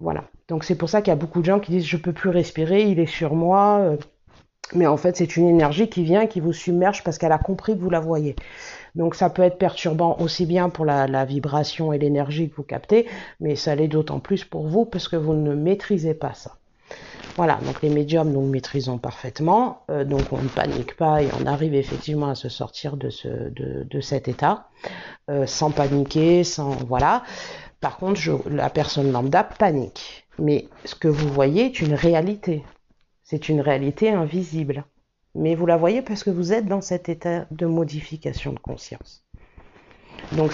Voilà. 0.00 0.24
Donc 0.48 0.64
c'est 0.64 0.76
pour 0.76 0.88
ça 0.88 1.02
qu'il 1.02 1.10
y 1.10 1.12
a 1.12 1.16
beaucoup 1.16 1.40
de 1.40 1.46
gens 1.46 1.60
qui 1.60 1.72
disent 1.72 1.86
je 1.86 1.96
peux 1.96 2.12
plus 2.12 2.30
respirer, 2.30 2.88
il 2.88 2.98
est 2.98 3.06
sur 3.06 3.34
moi. 3.34 3.78
Euh. 3.80 3.96
Mais 4.74 4.86
en 4.86 4.98
fait, 4.98 5.16
c'est 5.16 5.36
une 5.36 5.48
énergie 5.48 5.88
qui 5.88 6.04
vient, 6.04 6.26
qui 6.26 6.40
vous 6.40 6.52
submerge 6.52 7.02
parce 7.02 7.16
qu'elle 7.16 7.32
a 7.32 7.38
compris 7.38 7.74
que 7.74 7.80
vous 7.80 7.90
la 7.90 8.00
voyez. 8.00 8.36
Donc 8.94 9.14
ça 9.14 9.30
peut 9.30 9.42
être 9.42 9.58
perturbant 9.58 10.16
aussi 10.20 10.44
bien 10.44 10.68
pour 10.68 10.84
la, 10.84 11.24
vibration 11.24 11.92
et 11.92 11.98
l'énergie 11.98 12.50
que 12.50 12.56
vous 12.56 12.62
captez, 12.64 13.06
mais 13.40 13.56
ça 13.56 13.74
l'est 13.74 13.88
d'autant 13.88 14.20
plus 14.20 14.44
pour 14.44 14.66
vous 14.66 14.84
parce 14.84 15.08
que 15.08 15.16
vous 15.16 15.34
ne 15.34 15.54
maîtrisez 15.54 16.14
pas 16.14 16.34
ça. 16.34 16.56
Voilà, 17.36 17.60
donc 17.64 17.80
les 17.82 17.90
médiums, 17.90 18.32
nous 18.32 18.40
le 18.40 18.48
maîtrisons 18.48 18.98
parfaitement, 18.98 19.82
euh, 19.90 20.04
donc 20.04 20.32
on 20.32 20.42
ne 20.42 20.48
panique 20.48 20.96
pas 20.96 21.22
et 21.22 21.28
on 21.40 21.46
arrive 21.46 21.74
effectivement 21.74 22.30
à 22.30 22.34
se 22.34 22.48
sortir 22.48 22.96
de, 22.96 23.10
cet 24.00 24.26
état, 24.26 24.68
euh, 25.30 25.46
sans 25.46 25.70
paniquer, 25.70 26.42
sans... 26.42 26.70
Voilà. 26.70 27.22
Par 27.80 27.96
contre, 27.98 28.20
la 28.48 28.70
personne 28.70 29.12
lambda 29.12 29.44
panique. 29.44 30.26
Mais 30.38 30.68
ce 30.84 30.94
que 30.94 31.08
vous 31.08 31.28
voyez 31.28 31.66
est 31.66 31.80
une 31.80 31.94
réalité. 31.94 32.64
C'est 33.22 33.48
une 33.48 33.60
réalité 33.60 34.10
invisible. 34.10 34.84
Mais 35.34 35.54
vous 35.54 35.66
la 35.66 35.76
voyez 35.76 36.02
parce 36.02 36.24
que 36.24 36.30
vous 36.30 36.52
êtes 36.52 36.66
dans 36.66 36.80
cet 36.80 37.08
état 37.08 37.46
de 37.50 37.66
modification 37.66 38.52
de 38.52 38.58
conscience. 38.58 39.27
Donc 40.32 40.52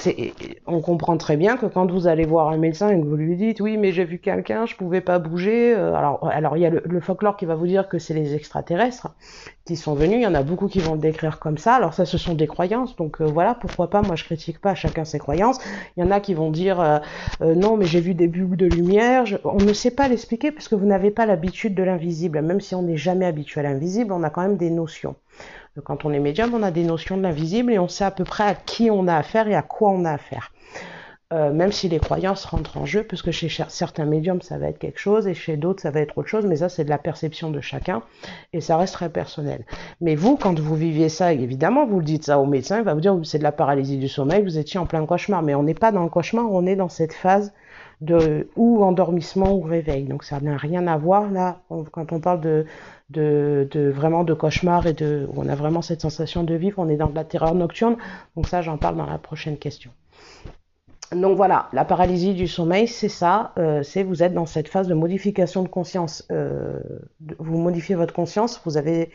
on 0.67 0.81
comprend 0.81 1.17
très 1.17 1.37
bien 1.37 1.57
que 1.57 1.67
quand 1.67 1.91
vous 1.91 2.07
allez 2.07 2.25
voir 2.25 2.49
un 2.51 2.59
médecin 2.59 2.91
et 2.91 3.01
que 3.01 3.05
vous 3.05 3.17
lui 3.17 3.37
dites 3.37 3.61
oui 3.61 3.77
mais 3.77 3.91
j'ai 3.91 4.05
vu 4.05 4.19
quelqu'un, 4.19 4.67
je 4.67 4.77
pouvais 4.77 5.01
pas 5.01 5.19
bouger. 5.19 5.75
Euh, 5.75 5.95
alors 5.95 6.29
alors 6.31 6.57
il 6.57 6.61
y 6.61 6.67
a 6.67 6.71
le, 6.71 7.01
folklore 7.01 7.37
qui 7.37 7.45
va 7.45 7.57
vous 7.57 7.67
dire 7.67 7.89
que 7.89 7.99
c'est 7.99 8.15
les 8.15 8.35
extraterrestres 8.35 9.09
qui 9.65 9.77
sont 9.77 9.95
venus. 9.95 10.19
Il 10.19 10.23
y 10.23 10.27
en 10.27 10.35
a 10.35 10.43
beaucoup 10.43 10.69
qui 10.69 10.79
vont 10.79 10.95
le 10.95 11.01
décrire 11.01 11.41
comme 11.41 11.59
ça. 11.59 11.75
Alors 11.75 11.93
ça 11.93 12.05
ce 12.05 12.19
sont 12.19 12.35
des 12.35 12.47
croyances. 12.47 12.95
Donc 12.95 13.21
euh, 13.21 13.25
voilà 13.25 13.55
pourquoi 13.55 13.91
pas? 13.91 14.01
Moi 14.03 14.15
je 14.15 14.25
critique 14.25 14.61
pas 14.61 14.77
chacun 14.77 15.05
ses 15.05 15.19
croyances. 15.19 15.59
Il 15.97 16.05
y 16.05 16.07
en 16.07 16.11
a 16.13 16.21
qui 16.21 16.35
vont 16.35 16.51
dire 16.51 16.81
euh, 16.81 17.55
non 17.55 17.77
mais 17.77 17.87
j'ai 17.87 18.01
vu 18.01 18.15
des 18.15 18.29
bulles 18.29 18.57
de 18.57 18.67
lumière. 18.67 19.25
On 19.45 19.61
ne 19.61 19.73
sait 19.73 19.91
pas 19.91 20.07
l'expliquer 20.07 20.53
parce 20.53 20.69
que 20.69 20.77
vous 20.77 20.87
n'avez 20.87 21.11
pas 21.11 21.27
l'habitude 21.27 21.75
de 21.75 21.83
l'invisible. 21.83 22.41
Même 22.43 22.61
si 22.61 22.77
on 22.77 22.83
n'est 22.83 22.97
jamais 22.97 23.27
habitué 23.27 23.61
à 23.61 23.65
l'invisible, 23.65 24.13
on 24.13 24.23
a 24.23 24.31
quand 24.31 24.43
même 24.43 24.57
des 24.57 24.71
notions. 24.71 25.17
Quand 25.83 26.05
on 26.05 26.13
est 26.13 26.21
médium, 26.21 26.55
on 26.55 26.63
a 26.63 26.71
des 26.71 26.85
notions 26.85 27.17
de 27.17 27.23
l'invisible 27.23 27.73
et 27.73 27.81
on 27.81 27.89
sait 27.89 28.05
à 28.05 28.13
peu 28.13 28.23
près 28.23 28.45
à 28.45 28.55
qui 28.55 28.93
on 28.93 29.09
a 29.09 29.17
affaire 29.17 29.49
et 29.49 29.57
à 29.57 29.63
quoi 29.63 29.91
on 29.91 30.05
a 30.05 30.13
affaire. 30.13 30.53
Euh, 31.33 31.53
même 31.53 31.73
si 31.73 31.89
les 31.89 31.99
croyances 31.99 32.45
rentrent 32.45 32.77
en 32.77 32.87
jeu, 32.87 33.03
parce 33.03 33.23
que 33.23 33.33
chez 33.33 33.49
certains 33.69 34.05
médiums, 34.05 34.41
ça 34.41 34.57
va 34.57 34.69
être 34.69 34.79
quelque 34.79 35.01
chose, 35.01 35.27
et 35.27 35.35
chez 35.35 35.57
d'autres, 35.57 35.83
ça 35.83 35.91
va 35.91 35.99
être 36.01 36.17
autre 36.17 36.29
chose, 36.29 36.47
mais 36.47 36.57
ça, 36.57 36.69
c'est 36.69 36.85
de 36.85 36.91
la 36.91 36.99
perception 36.99 37.51
de 37.51 37.61
chacun, 37.61 38.03
et 38.53 38.61
ça 38.61 38.77
reste 38.77 38.95
très 38.95 39.09
personnel. 39.09 39.65
Mais 40.01 40.15
vous, 40.15 40.37
quand 40.37 40.57
vous 40.61 40.77
viviez 40.77 41.09
ça, 41.09 41.33
évidemment, 41.33 41.87
vous 41.87 41.99
le 41.99 42.05
dites 42.05 42.25
ça 42.25 42.39
au 42.39 42.47
médecin, 42.47 42.79
il 42.79 42.85
va 42.85 42.95
vous 42.95 43.01
dire, 43.01 43.19
c'est 43.25 43.39
de 43.39 43.43
la 43.43 43.51
paralysie 43.51 43.97
du 43.97 44.07
sommeil, 44.07 44.45
vous 44.45 44.59
étiez 44.59 44.79
en 44.79 44.87
plein 44.87 45.05
cauchemar, 45.07 45.43
mais 45.43 45.57
on 45.57 45.65
n'est 45.65 45.75
pas 45.75 45.91
dans 45.91 46.05
le 46.05 46.09
cauchemar, 46.09 46.47
on 46.53 46.67
est 46.67 46.77
dans 46.77 46.91
cette 46.91 47.15
phase 47.15 47.53
de 48.05 48.49
ou 48.57 48.83
endormissement 48.85 49.53
ou 49.55 49.61
réveil. 49.63 50.05
Donc 50.05 50.25
ça 50.25 50.41
n'a 50.41 50.57
rien 50.57 50.87
à 50.87 50.97
voir 50.97 51.31
là, 51.31 51.61
quand 51.93 52.13
on 52.13 52.21
parle 52.21 52.41
de 52.41 53.91
vraiment 53.91 54.25
de 54.25 54.35
cauchemar 54.35 54.87
et 54.87 54.93
de 54.93 55.29
on 55.35 55.49
a 55.49 55.55
vraiment 55.55 55.83
cette 55.83 56.01
sensation 56.01 56.45
de 56.45 56.55
vivre, 56.55 56.79
on 56.79 56.89
est 56.89 56.97
dans 56.97 57.09
de 57.09 57.15
la 57.15 57.25
terreur 57.25 57.55
nocturne. 57.55 57.97
Donc 58.37 58.49
ça, 58.49 58.63
j'en 58.63 58.79
parle 58.79 58.97
dans 58.97 59.07
la 59.07 59.19
prochaine 59.19 59.59
question. 59.59 59.91
Donc 61.13 61.37
voilà, 61.37 61.69
la 61.73 61.85
paralysie 61.85 62.35
du 62.35 62.49
sommeil, 62.49 62.89
c'est 62.89 63.09
ça, 63.09 63.53
euh, 63.59 63.83
c'est 63.83 64.03
vous 64.03 64.23
êtes 64.23 64.35
dans 64.35 64.47
cette 64.47 64.69
phase 64.69 64.89
de 64.89 64.95
modification 64.95 65.63
de 65.63 65.69
conscience. 65.69 66.27
Euh, 66.33 66.81
vous 67.39 67.59
modifiez 67.59 67.95
votre 67.95 68.15
conscience, 68.15 68.61
vous 68.65 68.77
avez, 68.77 69.13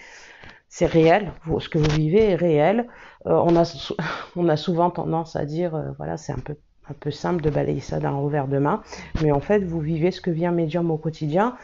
c'est 0.69 0.85
réel, 0.85 1.33
ce 1.59 1.67
que 1.67 1.77
vous 1.77 1.89
vivez 1.89 2.31
est 2.31 2.35
réel. 2.35 2.87
Euh, 3.25 3.41
on 3.43 3.55
a, 3.55 3.63
on 4.35 4.47
a 4.47 4.55
souvent 4.55 4.91
tendance 4.91 5.35
à 5.35 5.45
dire, 5.45 5.93
voilà, 5.97 6.17
c'est 6.17 6.31
un 6.31 6.39
peu 6.39 6.55
un 6.89 6.93
peu 6.99 7.11
simple 7.11 7.41
de 7.41 7.49
balayer 7.49 7.79
ça 7.79 7.99
d'un 7.99 8.11
revers 8.11 8.47
de 8.47 8.57
main, 8.57 8.81
mais 9.21 9.31
en 9.31 9.39
fait, 9.39 9.59
vous 9.59 9.79
vivez 9.79 10.11
ce 10.11 10.21
que 10.21 10.31
vient 10.31 10.51
médium 10.51 10.91
au 10.91 10.97
quotidien, 10.97 11.55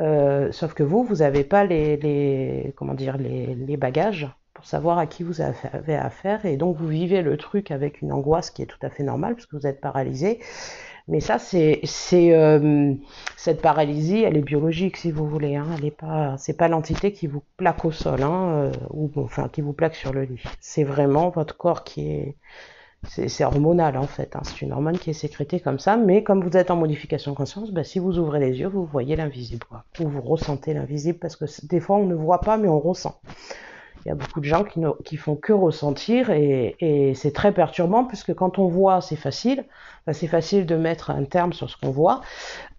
euh, 0.00 0.50
sauf 0.52 0.74
que 0.74 0.82
vous, 0.82 1.04
vous 1.04 1.16
n'avez 1.16 1.44
pas 1.44 1.64
les, 1.64 2.72
comment 2.76 2.94
dire, 2.94 3.16
les, 3.18 3.76
bagages 3.76 4.28
pour 4.54 4.64
savoir 4.66 4.98
à 4.98 5.06
qui 5.06 5.22
vous 5.22 5.40
avez 5.40 5.96
affaire, 5.96 6.44
et 6.44 6.56
donc 6.56 6.76
vous 6.76 6.88
vivez 6.88 7.22
le 7.22 7.36
truc 7.36 7.70
avec 7.70 8.02
une 8.02 8.12
angoisse 8.12 8.50
qui 8.50 8.62
est 8.62 8.66
tout 8.66 8.78
à 8.82 8.90
fait 8.90 9.02
normale, 9.02 9.34
parce 9.34 9.46
que 9.46 9.56
vous 9.56 9.66
êtes 9.66 9.80
paralysé. 9.80 10.40
Mais 11.08 11.18
ça, 11.20 11.38
c'est, 11.40 11.82
euh, 12.14 12.94
cette 13.36 13.60
paralysie, 13.62 14.22
elle 14.22 14.36
est 14.36 14.42
biologique 14.42 14.96
si 14.96 15.10
vous 15.10 15.26
voulez. 15.26 15.56
Hein, 15.56 15.66
elle 15.76 15.84
est 15.84 15.90
pas, 15.90 16.36
c'est 16.38 16.56
pas 16.56 16.68
l'entité 16.68 17.12
qui 17.12 17.26
vous 17.26 17.42
plaque 17.56 17.84
au 17.84 17.90
sol, 17.90 18.22
hein, 18.22 18.50
euh, 18.52 18.72
ou 18.90 19.10
enfin 19.16 19.48
qui 19.48 19.60
vous 19.60 19.72
plaque 19.72 19.96
sur 19.96 20.12
le 20.12 20.22
lit. 20.22 20.42
C'est 20.60 20.84
vraiment 20.84 21.30
votre 21.30 21.56
corps 21.56 21.82
qui 21.82 22.12
est 22.12 22.36
c'est 23.08 23.44
hormonal 23.44 23.96
en 23.96 24.06
fait, 24.06 24.36
hein. 24.36 24.40
c'est 24.44 24.60
une 24.62 24.72
hormone 24.72 24.98
qui 24.98 25.10
est 25.10 25.14
sécrétée 25.14 25.58
comme 25.58 25.78
ça, 25.78 25.96
mais 25.96 26.22
comme 26.22 26.42
vous 26.42 26.56
êtes 26.56 26.70
en 26.70 26.76
modification 26.76 27.32
de 27.32 27.36
conscience, 27.36 27.70
bah, 27.70 27.82
si 27.82 27.98
vous 27.98 28.18
ouvrez 28.18 28.40
les 28.40 28.58
yeux, 28.60 28.68
vous 28.68 28.84
voyez 28.84 29.16
l'invisible, 29.16 29.66
ou 30.00 30.08
vous 30.08 30.20
ressentez 30.20 30.74
l'invisible, 30.74 31.18
parce 31.18 31.34
que 31.34 31.46
des 31.66 31.80
fois 31.80 31.96
on 31.96 32.06
ne 32.06 32.14
voit 32.14 32.40
pas, 32.40 32.56
mais 32.56 32.68
on 32.68 32.78
ressent. 32.78 33.18
Il 34.04 34.08
y 34.08 34.12
a 34.12 34.14
beaucoup 34.14 34.40
de 34.40 34.46
gens 34.46 34.64
qui 34.64 34.80
ne 34.80 35.18
font 35.18 35.36
que 35.36 35.52
ressentir, 35.52 36.30
et, 36.30 37.12
c'est 37.14 37.32
très 37.32 37.52
perturbant, 37.52 38.04
puisque 38.04 38.34
quand 38.34 38.58
on 38.58 38.66
voit, 38.66 39.00
c'est 39.00 39.16
facile, 39.16 39.64
bah, 40.06 40.12
c'est 40.12 40.26
facile 40.26 40.64
de 40.66 40.76
mettre 40.76 41.10
un 41.10 41.24
terme 41.24 41.52
sur 41.52 41.68
ce 41.68 41.76
qu'on 41.76 41.90
voit, 41.90 42.22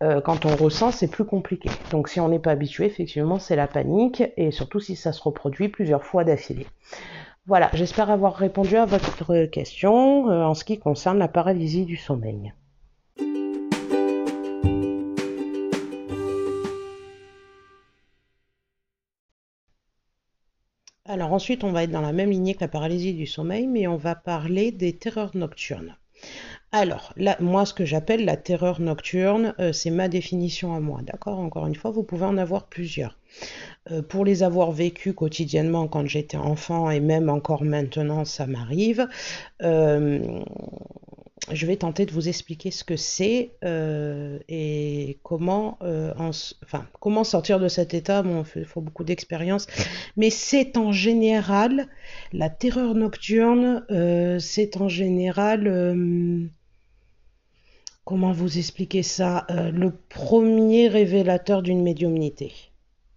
euh, 0.01 0.21
quand 0.21 0.45
on 0.45 0.55
ressent, 0.55 0.91
c'est 0.91 1.09
plus 1.09 1.25
compliqué. 1.25 1.69
Donc 1.91 2.09
si 2.09 2.19
on 2.19 2.29
n'est 2.29 2.39
pas 2.39 2.51
habitué, 2.51 2.85
effectivement, 2.85 3.37
c'est 3.37 3.55
la 3.55 3.67
panique, 3.67 4.23
et 4.37 4.51
surtout 4.51 4.79
si 4.79 4.95
ça 4.95 5.13
se 5.13 5.21
reproduit 5.21 5.69
plusieurs 5.69 6.03
fois 6.03 6.23
d'affilée. 6.23 6.67
Voilà, 7.47 7.71
j'espère 7.73 8.11
avoir 8.11 8.35
répondu 8.35 8.75
à 8.75 8.85
votre 8.85 9.45
question 9.45 10.29
euh, 10.29 10.43
en 10.43 10.53
ce 10.53 10.63
qui 10.63 10.77
concerne 10.77 11.17
la 11.17 11.27
paralysie 11.27 11.85
du 11.85 11.97
sommeil. 11.97 12.53
Alors 21.05 21.33
ensuite, 21.33 21.63
on 21.63 21.71
va 21.71 21.83
être 21.83 21.91
dans 21.91 22.01
la 22.01 22.13
même 22.13 22.29
lignée 22.29 22.53
que 22.53 22.61
la 22.61 22.67
paralysie 22.67 23.15
du 23.15 23.25
sommeil, 23.25 23.65
mais 23.65 23.87
on 23.87 23.97
va 23.97 24.13
parler 24.13 24.71
des 24.71 24.95
terreurs 24.95 25.35
nocturnes. 25.35 25.97
Alors, 26.73 27.13
moi, 27.41 27.65
ce 27.65 27.73
que 27.73 27.83
j'appelle 27.83 28.23
la 28.23 28.37
terreur 28.37 28.79
nocturne, 28.79 29.53
euh, 29.59 29.73
c'est 29.73 29.89
ma 29.89 30.07
définition 30.07 30.73
à 30.73 30.79
moi, 30.79 31.01
d'accord? 31.03 31.37
Encore 31.39 31.67
une 31.67 31.75
fois, 31.75 31.91
vous 31.91 32.03
pouvez 32.03 32.25
en 32.25 32.37
avoir 32.37 32.67
plusieurs. 32.67 33.17
Euh, 33.91 34.01
pour 34.01 34.23
les 34.23 34.41
avoir 34.41 34.71
vécues 34.71 35.13
quotidiennement 35.13 35.89
quand 35.89 36.05
j'étais 36.07 36.37
enfant 36.37 36.89
et 36.89 37.01
même 37.01 37.27
encore 37.29 37.65
maintenant, 37.65 38.23
ça 38.23 38.47
m'arrive. 38.47 39.05
Euh, 39.61 40.41
je 41.51 41.65
vais 41.65 41.75
tenter 41.75 42.05
de 42.05 42.13
vous 42.13 42.29
expliquer 42.29 42.71
ce 42.71 42.85
que 42.85 42.95
c'est 42.95 43.51
et 44.47 45.19
comment, 45.23 45.79
enfin, 45.81 46.85
comment 47.01 47.23
sortir 47.25 47.59
de 47.59 47.67
cet 47.67 47.93
état. 47.93 48.21
Bon, 48.21 48.45
il 48.55 48.63
faut 48.63 48.79
beaucoup 48.79 49.03
d'expérience, 49.03 49.67
mais 50.15 50.29
c'est 50.29 50.77
en 50.77 50.91
général 50.93 51.87
la 52.31 52.49
terreur 52.49 52.93
nocturne. 52.93 53.83
c'est 54.39 54.77
en 54.77 54.87
général 54.87 56.47
comment 58.11 58.33
vous 58.33 58.57
expliquer 58.57 59.03
ça 59.03 59.45
euh, 59.49 59.71
Le 59.71 59.93
premier 60.09 60.89
révélateur 60.89 61.61
d'une 61.61 61.81
médiumnité? 61.81 62.51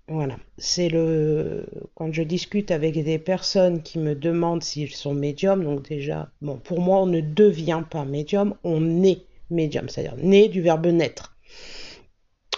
Voilà, 0.06 0.36
c'est 0.56 0.88
le 0.88 1.66
quand 1.96 2.12
je 2.12 2.22
discute 2.22 2.70
avec 2.70 3.02
des 3.02 3.18
personnes 3.18 3.82
qui 3.82 3.98
me 3.98 4.14
demandent 4.14 4.62
s'ils 4.62 4.94
sont 4.94 5.12
médiums, 5.12 5.64
donc 5.64 5.88
déjà, 5.88 6.28
bon, 6.42 6.58
pour 6.58 6.80
moi, 6.80 7.00
on 7.00 7.06
ne 7.06 7.20
devient 7.20 7.82
pas 7.90 8.04
médium, 8.04 8.54
on 8.62 9.02
est 9.02 9.22
médium, 9.50 9.88
c'est-à-dire 9.88 10.14
né 10.16 10.46
du 10.46 10.62
verbe 10.62 10.86
naître. 10.86 11.36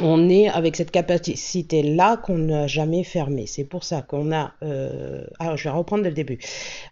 On 0.00 0.28
est 0.28 0.48
avec 0.48 0.76
cette 0.76 0.90
capacité-là 0.90 2.18
qu'on 2.18 2.36
n'a 2.36 2.66
jamais 2.66 3.02
fermée. 3.02 3.46
C'est 3.46 3.64
pour 3.64 3.82
ça 3.82 4.02
qu'on 4.02 4.30
a. 4.30 4.52
Euh... 4.62 5.24
Alors, 5.38 5.56
je 5.56 5.64
vais 5.64 5.74
reprendre 5.74 6.02
dès 6.02 6.10
le 6.10 6.14
début. 6.14 6.38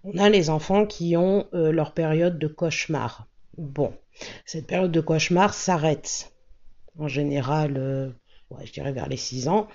On 0.04 0.16
a 0.16 0.30
les 0.30 0.48
enfants 0.48 0.86
qui 0.86 1.18
ont 1.18 1.44
euh, 1.52 1.70
leur 1.70 1.92
période 1.92 2.38
de 2.38 2.46
cauchemar. 2.46 3.26
Bon, 3.56 3.92
cette 4.44 4.66
période 4.66 4.92
de 4.92 5.00
cauchemar 5.00 5.54
s'arrête 5.54 6.32
en 6.99 7.08
général, 7.08 7.75
euh, 7.76 8.11
je 8.64 8.73
dirais 8.73 8.92
vers 8.92 9.08
les 9.08 9.16
6 9.16 9.49
ans. 9.49 9.66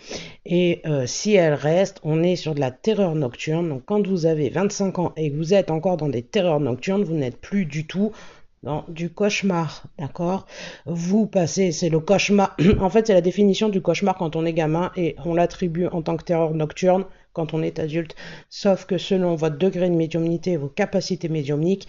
Et 0.46 0.82
euh, 0.86 1.06
si 1.06 1.34
elle 1.34 1.54
reste, 1.54 2.00
on 2.04 2.24
est 2.24 2.36
sur 2.36 2.56
de 2.56 2.60
la 2.60 2.72
terreur 2.72 3.16
nocturne. 3.16 3.70
Donc 3.70 3.84
quand 3.86 4.06
vous 4.08 4.26
avez 4.26 4.50
25 4.50 5.00
ans 5.00 5.14
et 5.18 5.32
que 5.32 5.36
vous 5.36 5.54
êtes 5.54 5.72
encore 5.72 5.98
dans 5.98 6.10
des 6.10 6.24
terreurs 6.24 6.60
nocturnes, 6.60 7.04
vous 7.04 7.16
n'êtes 7.16 7.40
plus 7.40 7.66
du 7.66 7.86
tout 7.88 8.12
dans 8.62 8.84
du 8.90 9.10
cauchemar, 9.10 9.84
d'accord? 9.98 10.46
Vous 10.86 11.26
passez, 11.26 11.72
c'est 11.72 11.90
le 11.90 12.00
cauchemar. 12.00 12.58
en 12.82 12.90
fait, 12.90 13.08
c'est 13.08 13.14
la 13.14 13.22
définition 13.22 13.70
du 13.70 13.82
cauchemar 13.82 14.16
quand 14.16 14.36
on 14.36 14.46
est 14.46 14.54
gamin 14.54 14.92
et 14.98 15.16
on 15.26 15.34
l'attribue 15.34 15.88
en 15.88 16.02
tant 16.02 16.18
que 16.18 16.24
terreur 16.24 16.54
nocturne 16.54 17.06
quand 17.32 17.54
on 17.54 17.62
est 17.62 17.80
adulte. 17.80 18.16
Sauf 18.50 18.86
que 18.86 18.98
selon 18.98 19.36
votre 19.36 19.58
degré 19.58 19.90
de 19.90 19.96
médiumnité 19.96 20.52
et 20.52 20.58
vos 20.58 20.68
capacités 20.68 21.30
médiumniques, 21.30 21.88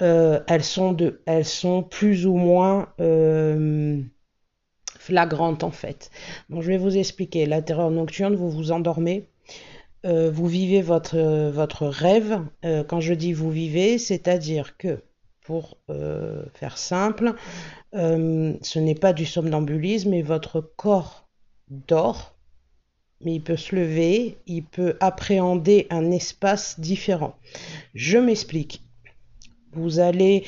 euh, 0.00 0.40
elles, 0.48 0.64
sont 0.64 0.92
de, 0.92 1.20
elles 1.26 1.44
sont 1.44 1.82
plus 1.82 2.26
ou 2.26 2.34
moins 2.34 2.88
euh, 3.00 4.00
flagrantes 4.98 5.64
en 5.64 5.70
fait. 5.70 6.10
Donc 6.48 6.62
je 6.62 6.68
vais 6.68 6.78
vous 6.78 6.96
expliquer. 6.96 7.46
La 7.46 7.62
terreur 7.62 7.90
nocturne, 7.90 8.34
vous 8.34 8.50
vous 8.50 8.72
endormez, 8.72 9.28
euh, 10.06 10.30
vous 10.30 10.46
vivez 10.46 10.82
votre, 10.82 11.50
votre 11.50 11.86
rêve. 11.86 12.40
quand 12.88 13.00
je 13.00 13.14
dis 13.14 13.32
vous 13.32 13.50
vivez, 13.50 13.98
c'est-à-dire 13.98 14.76
que, 14.76 15.02
pour 15.44 15.76
faire 16.54 16.78
simple, 16.78 17.34
ce 17.92 18.78
n'est 18.78 18.94
pas 18.94 19.12
du 19.12 19.26
somnambulisme, 19.26 20.10
mais 20.10 20.22
votre 20.22 20.60
corps 20.60 21.26
dort, 21.68 22.34
mais 23.24 23.34
il 23.34 23.42
peut 23.42 23.56
se 23.56 23.74
lever, 23.74 24.38
il 24.46 24.64
peut 24.64 24.96
appréhender 25.00 25.86
un 25.90 26.10
espace 26.10 26.78
différent. 26.78 27.34
Je 27.94 28.18
m'explique 28.18 28.82
vous 29.74 30.00
allez, 30.00 30.44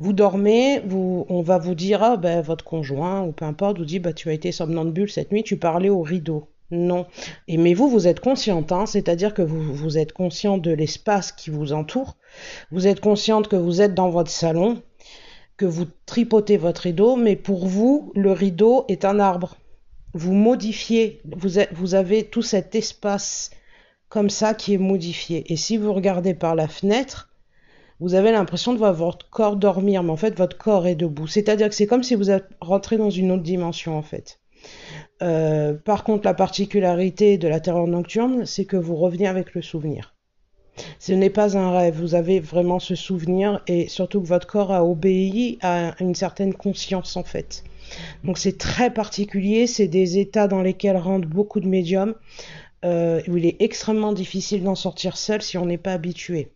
vous 0.00 0.12
dormez, 0.12 0.82
on 0.90 1.42
va 1.42 1.58
vous 1.58 1.74
dire, 1.74 2.02
ah, 2.02 2.16
ben, 2.16 2.40
votre 2.40 2.64
conjoint 2.64 3.22
ou 3.22 3.32
peu 3.32 3.44
importe 3.44 3.78
vous 3.78 3.84
dit, 3.84 3.98
bah, 3.98 4.12
tu 4.12 4.28
as 4.28 4.32
été 4.32 4.52
somnambule 4.52 5.10
cette 5.10 5.32
nuit, 5.32 5.42
tu 5.42 5.56
parlais 5.56 5.90
au 5.90 6.02
rideau. 6.02 6.48
Non. 6.70 7.06
Et 7.46 7.56
mais 7.56 7.74
vous, 7.74 7.88
vous 7.88 8.08
êtes 8.08 8.20
consciente, 8.20 8.72
hein, 8.72 8.86
c'est-à-dire 8.86 9.34
que 9.34 9.42
vous, 9.42 9.98
êtes 9.98 10.12
conscient 10.12 10.58
de 10.58 10.72
l'espace 10.72 11.30
qui 11.30 11.50
vous 11.50 11.72
entoure, 11.72 12.16
vous 12.72 12.86
êtes 12.86 13.00
consciente 13.00 13.48
que 13.48 13.56
vous 13.56 13.80
êtes 13.80 13.94
dans 13.94 14.10
votre 14.10 14.30
salon, 14.30 14.82
que 15.56 15.66
vous 15.66 15.86
tripotez 16.06 16.56
votre 16.56 16.82
rideau, 16.82 17.16
mais 17.16 17.36
pour 17.36 17.66
vous, 17.66 18.12
le 18.16 18.32
rideau 18.32 18.86
est 18.88 19.04
un 19.04 19.20
arbre. 19.20 19.56
Vous 20.14 20.32
modifiez, 20.32 21.20
vous 21.24 21.94
avez 21.94 22.24
tout 22.24 22.42
cet 22.42 22.74
espace 22.74 23.50
comme 24.08 24.30
ça 24.30 24.54
qui 24.54 24.74
est 24.74 24.78
modifié. 24.78 25.52
Et 25.52 25.56
si 25.56 25.76
vous 25.76 25.92
regardez 25.92 26.34
par 26.34 26.54
la 26.54 26.68
fenêtre, 26.68 27.33
vous 28.00 28.14
avez 28.14 28.32
l'impression 28.32 28.72
de 28.72 28.78
voir 28.78 28.92
votre 28.92 29.30
corps 29.30 29.56
dormir, 29.56 30.02
mais 30.02 30.10
en 30.10 30.16
fait 30.16 30.36
votre 30.36 30.58
corps 30.58 30.86
est 30.86 30.94
debout. 30.94 31.26
C'est-à-dire 31.26 31.68
que 31.68 31.74
c'est 31.74 31.86
comme 31.86 32.02
si 32.02 32.14
vous 32.14 32.26
rentré 32.60 32.96
dans 32.96 33.10
une 33.10 33.32
autre 33.32 33.42
dimension 33.42 33.96
en 33.96 34.02
fait. 34.02 34.40
Euh, 35.22 35.74
par 35.74 36.04
contre, 36.04 36.24
la 36.24 36.34
particularité 36.34 37.38
de 37.38 37.48
la 37.48 37.60
terreur 37.60 37.86
nocturne, 37.86 38.46
c'est 38.46 38.64
que 38.64 38.76
vous 38.76 38.96
revenez 38.96 39.26
avec 39.28 39.54
le 39.54 39.62
souvenir. 39.62 40.14
Ce 40.98 41.12
n'est 41.12 41.30
pas 41.30 41.56
un 41.56 41.70
rêve, 41.70 42.00
vous 42.00 42.16
avez 42.16 42.40
vraiment 42.40 42.80
ce 42.80 42.96
souvenir 42.96 43.62
et 43.68 43.86
surtout 43.86 44.20
que 44.20 44.26
votre 44.26 44.48
corps 44.48 44.72
a 44.72 44.84
obéi 44.84 45.58
à 45.62 45.94
une 46.00 46.16
certaine 46.16 46.52
conscience 46.52 47.16
en 47.16 47.22
fait. 47.22 47.62
Donc 48.24 48.38
c'est 48.38 48.58
très 48.58 48.92
particulier, 48.92 49.68
c'est 49.68 49.86
des 49.86 50.18
états 50.18 50.48
dans 50.48 50.62
lesquels 50.62 50.96
rentrent 50.96 51.28
beaucoup 51.28 51.60
de 51.60 51.68
médiums, 51.68 52.14
euh, 52.84 53.22
où 53.28 53.36
il 53.36 53.46
est 53.46 53.56
extrêmement 53.60 54.12
difficile 54.12 54.64
d'en 54.64 54.74
sortir 54.74 55.16
seul 55.16 55.42
si 55.42 55.56
on 55.58 55.66
n'est 55.66 55.78
pas 55.78 55.92
habitué. 55.92 56.53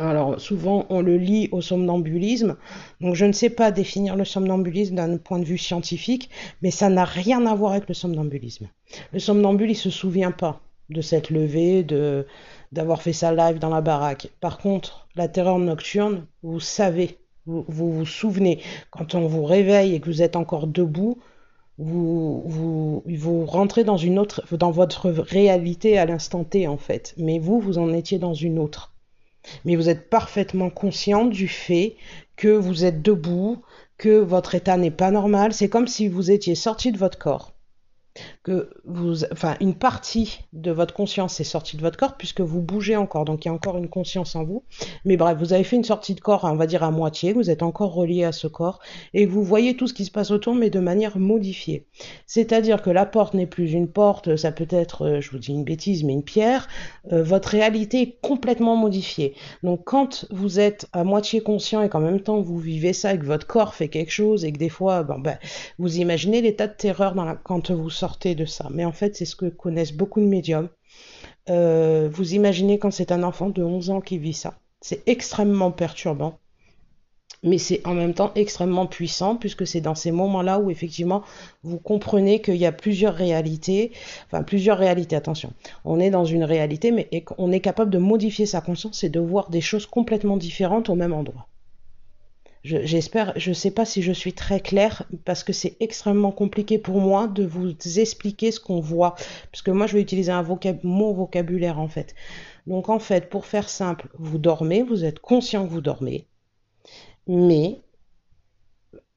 Alors 0.00 0.40
souvent 0.40 0.86
on 0.88 1.02
le 1.02 1.18
lie 1.18 1.50
au 1.52 1.60
somnambulisme. 1.60 2.56
Donc 3.02 3.14
je 3.14 3.26
ne 3.26 3.32
sais 3.32 3.50
pas 3.50 3.70
définir 3.70 4.16
le 4.16 4.24
somnambulisme 4.24 4.94
d'un 4.94 5.18
point 5.18 5.38
de 5.38 5.44
vue 5.44 5.58
scientifique, 5.58 6.30
mais 6.62 6.70
ça 6.70 6.88
n'a 6.88 7.04
rien 7.04 7.44
à 7.44 7.54
voir 7.54 7.72
avec 7.72 7.86
le 7.86 7.92
somnambulisme. 7.92 8.68
Le 9.12 9.18
somnambule, 9.18 9.70
il 9.70 9.76
se 9.76 9.90
souvient 9.90 10.30
pas 10.30 10.60
de 10.88 11.02
cette 11.02 11.28
levée, 11.28 11.82
de 11.82 12.26
d'avoir 12.72 13.02
fait 13.02 13.12
sa 13.12 13.34
live 13.34 13.58
dans 13.58 13.68
la 13.68 13.82
baraque. 13.82 14.30
Par 14.40 14.58
contre, 14.58 15.06
la 15.16 15.28
terreur 15.28 15.58
nocturne, 15.58 16.24
vous 16.42 16.60
savez, 16.60 17.18
vous 17.44 17.64
vous, 17.68 18.06
souvenez, 18.06 18.60
quand 18.90 19.14
on 19.14 19.26
vous 19.26 19.44
réveille 19.44 19.94
et 19.94 20.00
que 20.00 20.06
vous 20.06 20.22
êtes 20.22 20.36
encore 20.36 20.66
debout, 20.66 21.18
vous, 21.76 22.42
vous, 22.46 23.02
vous 23.06 23.44
rentrez 23.44 23.84
dans 23.84 23.96
une 23.98 24.18
autre, 24.18 24.42
dans 24.56 24.70
votre 24.70 25.10
réalité 25.10 25.98
à 25.98 26.06
l'instant 26.06 26.44
T 26.44 26.66
en 26.66 26.78
fait. 26.78 27.14
Mais 27.18 27.38
vous, 27.38 27.60
vous 27.60 27.76
en 27.76 27.92
étiez 27.92 28.18
dans 28.18 28.34
une 28.34 28.58
autre 28.58 28.94
mais 29.64 29.76
vous 29.76 29.88
êtes 29.88 30.10
parfaitement 30.10 30.70
conscient 30.70 31.24
du 31.24 31.48
fait 31.48 31.96
que 32.36 32.48
vous 32.48 32.84
êtes 32.84 33.02
debout, 33.02 33.62
que 33.98 34.18
votre 34.18 34.54
état 34.54 34.76
n'est 34.76 34.90
pas 34.90 35.10
normal. 35.10 35.52
C'est 35.52 35.68
comme 35.68 35.88
si 35.88 36.08
vous 36.08 36.30
étiez 36.30 36.54
sorti 36.54 36.92
de 36.92 36.98
votre 36.98 37.18
corps 37.18 37.52
que 38.42 38.70
vous, 38.86 39.24
enfin, 39.32 39.56
une 39.60 39.74
partie 39.74 40.40
de 40.54 40.70
votre 40.70 40.94
conscience 40.94 41.40
est 41.40 41.44
sortie 41.44 41.76
de 41.76 41.82
votre 41.82 41.98
corps 41.98 42.16
puisque 42.16 42.40
vous 42.40 42.62
bougez 42.62 42.96
encore, 42.96 43.26
donc 43.26 43.44
il 43.44 43.48
y 43.48 43.50
a 43.50 43.54
encore 43.54 43.76
une 43.76 43.88
conscience 43.88 44.34
en 44.34 44.44
vous. 44.44 44.64
Mais 45.04 45.18
bref, 45.18 45.36
vous 45.38 45.52
avez 45.52 45.64
fait 45.64 45.76
une 45.76 45.84
sortie 45.84 46.14
de 46.14 46.20
corps, 46.20 46.44
on 46.44 46.56
va 46.56 46.66
dire 46.66 46.82
à 46.82 46.90
moitié, 46.90 47.34
vous 47.34 47.50
êtes 47.50 47.62
encore 47.62 47.92
relié 47.92 48.24
à 48.24 48.32
ce 48.32 48.46
corps 48.46 48.80
et 49.12 49.26
vous 49.26 49.42
voyez 49.42 49.76
tout 49.76 49.86
ce 49.86 49.92
qui 49.92 50.06
se 50.06 50.10
passe 50.10 50.30
autour, 50.30 50.54
mais 50.54 50.70
de 50.70 50.80
manière 50.80 51.18
modifiée. 51.18 51.86
C'est-à-dire 52.26 52.80
que 52.80 52.88
la 52.88 53.04
porte 53.04 53.34
n'est 53.34 53.46
plus 53.46 53.72
une 53.72 53.88
porte, 53.88 54.36
ça 54.36 54.52
peut 54.52 54.68
être, 54.70 55.02
euh, 55.06 55.20
je 55.20 55.30
vous 55.30 55.38
dis 55.38 55.52
une 55.52 55.64
bêtise, 55.64 56.02
mais 56.02 56.14
une 56.14 56.24
pierre. 56.24 56.66
Euh, 57.12 57.22
votre 57.22 57.50
réalité 57.50 58.00
est 58.00 58.18
complètement 58.22 58.76
modifiée. 58.76 59.34
Donc 59.62 59.84
quand 59.84 60.24
vous 60.30 60.60
êtes 60.60 60.88
à 60.94 61.04
moitié 61.04 61.42
conscient 61.42 61.82
et 61.82 61.90
qu'en 61.90 62.00
même 62.00 62.20
temps 62.20 62.40
vous 62.40 62.58
vivez 62.58 62.94
ça 62.94 63.12
et 63.12 63.18
que 63.18 63.26
votre 63.26 63.46
corps 63.46 63.74
fait 63.74 63.88
quelque 63.88 64.12
chose 64.12 64.46
et 64.46 64.52
que 64.52 64.58
des 64.58 64.70
fois, 64.70 65.02
bon, 65.02 65.18
ben, 65.18 65.38
vous 65.78 65.98
imaginez 65.98 66.40
l'état 66.40 66.68
de 66.68 66.74
terreur 66.74 67.14
dans 67.14 67.24
la... 67.26 67.34
quand 67.34 67.70
vous 67.70 67.90
sortez 67.90 68.29
de 68.34 68.44
ça. 68.44 68.68
Mais 68.70 68.84
en 68.84 68.92
fait, 68.92 69.16
c'est 69.16 69.24
ce 69.24 69.36
que 69.36 69.46
connaissent 69.46 69.92
beaucoup 69.92 70.20
de 70.20 70.26
médiums. 70.26 70.68
Euh, 71.48 72.08
vous 72.12 72.34
imaginez 72.34 72.78
quand 72.78 72.90
c'est 72.90 73.12
un 73.12 73.22
enfant 73.22 73.50
de 73.50 73.62
11 73.62 73.90
ans 73.90 74.00
qui 74.00 74.18
vit 74.18 74.34
ça. 74.34 74.54
C'est 74.80 75.02
extrêmement 75.06 75.70
perturbant, 75.70 76.38
mais 77.42 77.58
c'est 77.58 77.86
en 77.86 77.94
même 77.94 78.14
temps 78.14 78.32
extrêmement 78.34 78.86
puissant 78.86 79.36
puisque 79.36 79.66
c'est 79.66 79.80
dans 79.80 79.94
ces 79.94 80.10
moments-là 80.10 80.58
où 80.58 80.70
effectivement 80.70 81.22
vous 81.62 81.78
comprenez 81.78 82.40
qu'il 82.40 82.56
y 82.56 82.66
a 82.66 82.72
plusieurs 82.72 83.14
réalités, 83.14 83.92
enfin 84.26 84.42
plusieurs 84.42 84.78
réalités, 84.78 85.16
attention. 85.16 85.52
On 85.84 86.00
est 86.00 86.10
dans 86.10 86.24
une 86.24 86.44
réalité, 86.44 86.92
mais 86.92 87.08
on 87.38 87.52
est 87.52 87.60
capable 87.60 87.90
de 87.90 87.98
modifier 87.98 88.46
sa 88.46 88.60
conscience 88.60 89.04
et 89.04 89.08
de 89.08 89.20
voir 89.20 89.50
des 89.50 89.60
choses 89.60 89.86
complètement 89.86 90.36
différentes 90.36 90.88
au 90.88 90.94
même 90.94 91.12
endroit. 91.12 91.46
J'espère, 92.62 93.32
je 93.36 93.50
ne 93.50 93.54
sais 93.54 93.70
pas 93.70 93.86
si 93.86 94.02
je 94.02 94.12
suis 94.12 94.34
très 94.34 94.60
claire 94.60 95.04
parce 95.24 95.44
que 95.44 95.52
c'est 95.52 95.76
extrêmement 95.80 96.30
compliqué 96.30 96.78
pour 96.78 97.00
moi 97.00 97.26
de 97.26 97.44
vous 97.46 97.70
expliquer 97.98 98.52
ce 98.52 98.60
qu'on 98.60 98.80
voit, 98.80 99.14
parce 99.50 99.62
que 99.62 99.70
moi 99.70 99.86
je 99.86 99.94
vais 99.94 100.02
utiliser 100.02 100.30
un 100.30 100.44
mot 100.82 101.14
vocabulaire 101.14 101.78
en 101.78 101.88
fait. 101.88 102.14
Donc 102.66 102.90
en 102.90 102.98
fait, 102.98 103.30
pour 103.30 103.46
faire 103.46 103.70
simple, 103.70 104.08
vous 104.18 104.36
dormez, 104.36 104.82
vous 104.82 105.06
êtes 105.06 105.20
conscient 105.20 105.64
que 105.66 105.72
vous 105.72 105.80
dormez, 105.80 106.26
mais 107.26 107.80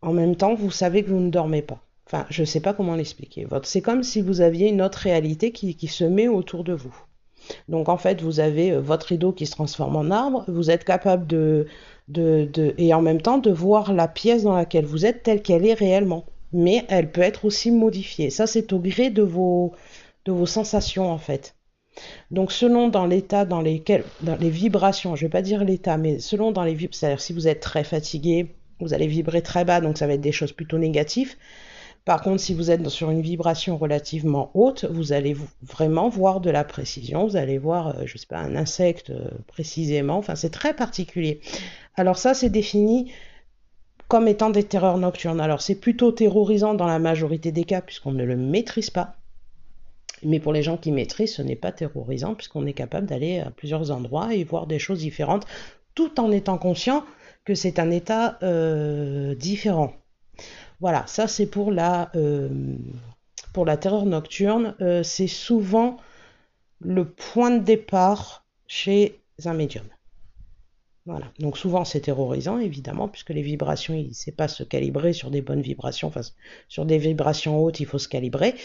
en 0.02 0.14
même 0.14 0.38
temps, 0.38 0.56
vous 0.56 0.72
savez 0.72 1.04
que 1.04 1.10
vous 1.10 1.20
ne 1.20 1.30
dormez 1.30 1.62
pas. 1.62 1.82
Enfin, 2.06 2.26
je 2.30 2.42
ne 2.42 2.46
sais 2.46 2.60
pas 2.60 2.74
comment 2.74 2.96
l'expliquer. 2.96 3.48
C'est 3.64 3.82
comme 3.82 4.04
si 4.04 4.22
vous 4.22 4.42
aviez 4.42 4.70
une 4.70 4.82
autre 4.82 5.00
réalité 5.00 5.52
qui, 5.52 5.76
qui 5.76 5.88
se 5.88 6.04
met 6.04 6.28
autour 6.28 6.64
de 6.64 6.74
vous. 6.74 6.96
Donc 7.68 7.90
en 7.90 7.98
fait, 7.98 8.22
vous 8.22 8.40
avez 8.40 8.72
euh, 8.72 8.80
votre 8.80 9.08
rideau 9.08 9.32
qui 9.32 9.46
se 9.46 9.52
transforme 9.52 9.96
en 9.96 10.12
arbre, 10.12 10.46
vous 10.48 10.72
êtes 10.72 10.84
capable 10.84 11.28
de, 11.28 11.68
et 12.16 12.94
en 12.94 13.02
même 13.02 13.22
temps 13.22 13.38
de 13.38 13.52
voir 13.52 13.94
la 13.94 14.08
pièce 14.08 14.44
dans 14.44 14.56
laquelle 14.56 14.86
vous 14.86 15.06
êtes 15.06 15.24
telle 15.24 15.42
qu'elle 15.42 15.66
est 15.66 15.74
réellement. 15.74 16.26
Mais 16.52 16.86
elle 16.90 17.12
peut 17.12 17.22
être 17.22 17.46
aussi 17.46 17.72
modifiée. 17.72 18.30
Ça, 18.30 18.46
c'est 18.46 18.74
au 18.74 18.80
gré 18.80 19.10
de 19.10 19.24
vos, 19.24 19.74
de 20.26 20.32
vos 20.32 20.46
sensations, 20.46 21.12
en 21.12 21.18
fait. 21.18 21.56
Donc, 22.32 22.52
selon 22.52 22.90
dans 22.90 23.06
l'état 23.06 23.46
dans 23.46 23.62
lesquels, 23.62 24.04
dans 24.22 24.36
les 24.36 24.50
vibrations, 24.50 25.16
je 25.16 25.26
vais 25.26 25.30
pas 25.30 25.42
dire 25.42 25.64
l'état, 25.64 25.98
mais 25.98 26.20
selon 26.20 26.52
dans 26.52 26.64
les 26.64 26.74
vibrations, 26.74 27.00
c'est-à-dire 27.00 27.22
si 27.22 27.34
vous 27.34 27.48
êtes 27.48 27.60
très 27.60 27.84
fatigué, 27.84 28.48
vous 28.80 28.94
allez 28.94 29.08
vibrer 29.08 29.42
très 29.42 29.66
bas, 29.66 29.82
donc 29.82 29.98
ça 29.98 30.08
va 30.08 30.14
être 30.14 30.22
des 30.22 30.32
choses 30.32 30.52
plutôt 30.52 30.78
négatives. 30.78 31.36
Par 32.06 32.22
contre, 32.22 32.42
si 32.42 32.54
vous 32.54 32.70
êtes 32.70 32.88
sur 32.90 33.12
une 33.12 33.22
vibration 33.22 33.78
relativement 33.78 34.52
haute, 34.56 34.84
vous 34.86 35.14
allez 35.14 35.38
vraiment 35.62 36.10
voir 36.10 36.42
de 36.42 36.50
la 36.50 36.66
précision. 36.66 37.26
Vous 37.26 37.38
allez 37.38 37.58
voir, 37.58 38.00
euh, 38.00 38.04
je 38.06 38.18
sais 38.18 38.28
pas, 38.28 38.40
un 38.40 38.56
insecte 38.58 39.10
euh, 39.10 39.30
précisément. 39.48 40.18
Enfin, 40.18 40.36
c'est 40.36 40.50
très 40.50 40.74
particulier. 40.74 41.40
Alors 41.96 42.18
ça, 42.18 42.34
c'est 42.34 42.50
défini 42.50 43.14
comme 44.10 44.28
étant 44.28 44.50
des 44.50 44.64
terreurs 44.64 44.98
nocturnes. 44.98 45.40
Alors 45.40 45.62
c'est 45.62 45.76
plutôt 45.76 46.12
terrorisant 46.12 46.74
dans 46.74 46.88
la 46.88 47.00
majorité 47.00 47.52
des 47.52 47.64
cas 47.64 47.82
puisqu'on 47.82 48.12
ne 48.12 48.26
le 48.26 48.36
maîtrise 48.36 48.90
pas. 48.90 49.16
Mais 50.24 50.40
pour 50.40 50.54
les 50.54 50.62
gens 50.62 50.78
qui 50.78 50.92
maîtrisent, 50.92 51.36
ce 51.36 51.42
n'est 51.42 51.56
pas 51.56 51.72
terrorisant 51.72 52.36
puisqu'on 52.36 52.66
est 52.66 52.74
capable 52.74 53.08
d'aller 53.08 53.40
à 53.40 53.50
plusieurs 53.50 53.92
endroits 53.92 54.34
et 54.34 54.44
voir 54.44 54.68
des 54.68 54.80
choses 54.80 55.00
différentes 55.00 55.46
tout 55.96 56.20
en 56.20 56.32
étant 56.32 56.58
conscient 56.58 57.06
que 57.46 57.56
c'est 57.56 57.80
un 57.80 57.92
état 57.92 58.38
euh, 58.44 59.36
différent. 59.36 59.94
Voilà, 60.84 61.06
ça 61.08 61.30
c'est 61.30 61.46
pour 61.46 61.72
la, 61.72 62.12
euh, 62.18 62.50
pour 63.54 63.66
la 63.66 63.78
terreur 63.78 64.06
nocturne. 64.06 64.76
Euh, 64.82 65.02
c'est 65.02 65.28
souvent 65.30 65.96
le 66.82 67.06
point 67.06 67.52
de 67.52 67.64
départ 67.64 68.44
chez 68.68 69.18
un 69.46 69.54
médium. 69.54 69.86
Voilà. 71.06 71.28
Donc 71.40 71.58
souvent 71.58 71.86
c'est 71.86 72.02
terrorisant 72.02 72.60
évidemment 72.60 73.08
puisque 73.08 73.30
les 73.30 73.42
vibrations 73.42 73.94
il 73.94 74.10
ne 74.10 74.14
sait 74.14 74.34
pas 74.34 74.50
se 74.50 74.64
calibrer 74.64 75.14
sur 75.14 75.32
des 75.32 75.42
bonnes 75.42 75.62
vibrations, 75.62 76.10
enfin 76.10 76.20
sur 76.68 76.86
des 76.86 76.98
vibrations 76.98 77.64
hautes 77.64 77.80
il 77.80 77.86
faut 77.86 77.98
se 77.98 78.10
calibrer. 78.10 78.56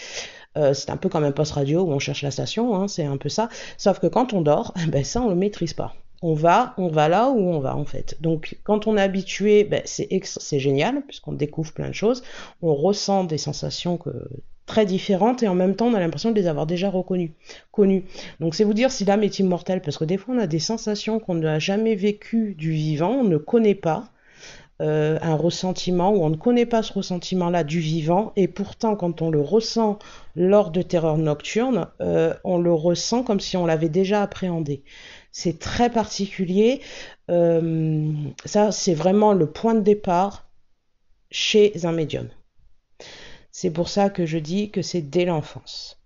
Euh, 0.57 0.75
c'est 0.75 0.91
un 0.91 0.97
peu 0.97 1.09
comme 1.09 1.23
un 1.23 1.31
poste 1.31 1.53
radio 1.53 1.83
où 1.83 1.93
on 1.93 2.01
cherche 2.01 2.23
la 2.23 2.33
station, 2.33 2.75
hein, 2.75 2.89
c'est 2.89 3.05
un 3.05 3.17
peu 3.17 3.29
ça. 3.29 3.49
Sauf 3.77 4.01
que 4.01 4.09
quand 4.09 4.33
on 4.33 4.41
dort, 4.41 4.75
ben 4.89 5.05
ça 5.05 5.23
on 5.23 5.29
le 5.29 5.37
maîtrise 5.37 5.73
pas. 5.73 5.95
On 6.21 6.35
va, 6.35 6.75
on 6.79 6.89
va 6.89 7.09
là 7.09 7.29
où 7.31 7.39
on 7.39 7.61
va 7.61 7.77
en 7.77 7.85
fait. 7.85 8.17
Donc 8.21 8.59
quand 8.65 8.87
on 8.87 8.97
est 8.97 9.03
habitué, 9.03 9.65
ben, 9.65 9.83
c'est 9.85 10.59
génial 10.59 11.03
puisqu'on 11.07 11.33
découvre 11.33 11.73
plein 11.73 11.89
de 11.89 11.95
choses, 11.95 12.23
on 12.61 12.75
ressent 12.75 13.25
des 13.25 13.39
sensations 13.39 13.99
très 14.69 14.87
différentes 14.87 15.43
et 15.43 15.49
en 15.49 15.55
même 15.55 15.75
temps 15.75 15.87
on 15.87 15.95
a 15.95 16.01
l'impression 16.01 16.31
de 16.31 16.37
les 16.37 16.47
avoir 16.47 16.67
déjà 16.67 16.91
reconnues, 16.91 17.33
connues. 17.73 18.05
Donc 18.39 18.55
c'est 18.55 18.65
vous 18.65 18.75
dire 18.75 18.93
si 18.93 19.05
l'âme 19.05 19.25
est 19.25 19.41
immortelle 19.41 19.81
parce 19.81 19.99
que 19.99 20.05
des 20.05 20.17
fois 20.17 20.35
on 20.37 20.39
a 20.39 20.47
des 20.47 20.61
sensations 20.61 21.19
qu'on 21.19 21.37
n'a 21.37 21.59
jamais 21.59 21.97
vécues 21.97 22.55
du 22.55 22.71
vivant, 22.71 23.11
on 23.11 23.25
ne 23.25 23.39
connaît 23.39 23.75
pas. 23.75 24.05
Euh, 24.81 25.19
un 25.23 25.35
ressentiment 25.35 26.13
ou 26.13 26.23
on 26.23 26.31
ne 26.31 26.37
connaît 26.37 26.65
pas 26.65 26.85
ce 26.85 26.93
ressentiment-là 26.93 27.65
du 27.65 27.81
vivant 27.81 28.33
et 28.37 28.47
pourtant 28.47 28.95
quand 28.95 29.23
on 29.23 29.29
le 29.29 29.41
ressent 29.41 29.99
lors 30.37 30.71
de 30.71 30.83
terreur 30.83 31.19
nocturne, 31.19 31.89
euh, 32.01 32.33
on 32.45 32.59
le 32.59 32.73
ressent 32.73 33.25
comme 33.25 33.41
si 33.41 33.57
on 33.57 33.67
l'avait 33.67 33.89
déjà 33.89 34.23
appréhendé. 34.23 34.85
C'est 35.31 35.59
très 35.59 35.91
particulier. 35.91 36.81
Euh, 37.31 38.13
ça, 38.45 38.73
c'est 38.73 38.95
vraiment 38.95 39.33
le 39.33 39.51
point 39.51 39.75
de 39.75 39.81
départ 39.81 40.49
chez 41.31 41.73
un 41.85 41.93
médium. 41.93 42.29
C'est 43.51 43.71
pour 43.71 43.89
ça 43.89 44.11
que 44.11 44.27
je 44.27 44.39
dis 44.39 44.71
que 44.71 44.83
c'est 44.83 45.03
dès 45.03 45.25
l'enfance. 45.25 46.01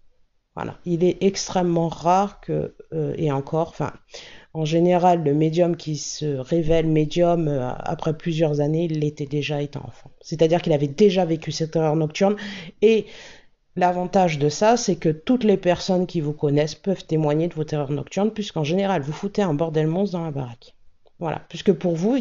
Voilà. 0.54 0.78
Il 0.84 1.02
est 1.04 1.22
extrêmement 1.22 1.88
rare 1.88 2.40
que, 2.40 2.74
euh, 2.92 3.14
et 3.16 3.32
encore, 3.32 3.68
enfin, 3.68 3.92
en 4.54 4.66
général, 4.66 5.24
le 5.24 5.32
médium 5.32 5.76
qui 5.76 5.96
se 5.96 6.36
révèle 6.36 6.86
médium 6.86 7.48
euh, 7.48 7.70
après 7.78 8.16
plusieurs 8.16 8.60
années, 8.60 8.84
il 8.84 9.00
l'était 9.00 9.26
déjà 9.26 9.62
étant 9.62 9.82
enfant. 9.86 10.10
C'est-à-dire 10.20 10.60
qu'il 10.60 10.74
avait 10.74 10.88
déjà 10.88 11.24
vécu 11.24 11.52
cette 11.52 11.76
heure 11.76 11.96
nocturne. 11.96 12.36
Et 12.82 13.06
l'avantage 13.76 14.38
de 14.38 14.48
ça, 14.48 14.76
c'est 14.76 14.96
que 14.96 15.08
toutes 15.08 15.44
les 15.44 15.56
personnes 15.56 16.06
qui 16.06 16.20
vous 16.20 16.32
connaissent 16.32 16.74
peuvent 16.74 17.04
témoigner 17.04 17.48
de 17.48 17.54
vos 17.54 17.64
terreurs 17.64 17.90
nocturnes, 17.90 18.30
puisqu'en 18.30 18.64
général, 18.64 19.02
vous 19.02 19.12
foutez 19.12 19.42
un 19.42 19.54
bordel 19.54 19.86
monstre 19.86 20.18
dans 20.18 20.24
la 20.24 20.30
baraque. 20.30 20.74
Voilà. 21.18 21.40
Puisque 21.48 21.72
pour 21.72 21.94
vous, 21.94 22.18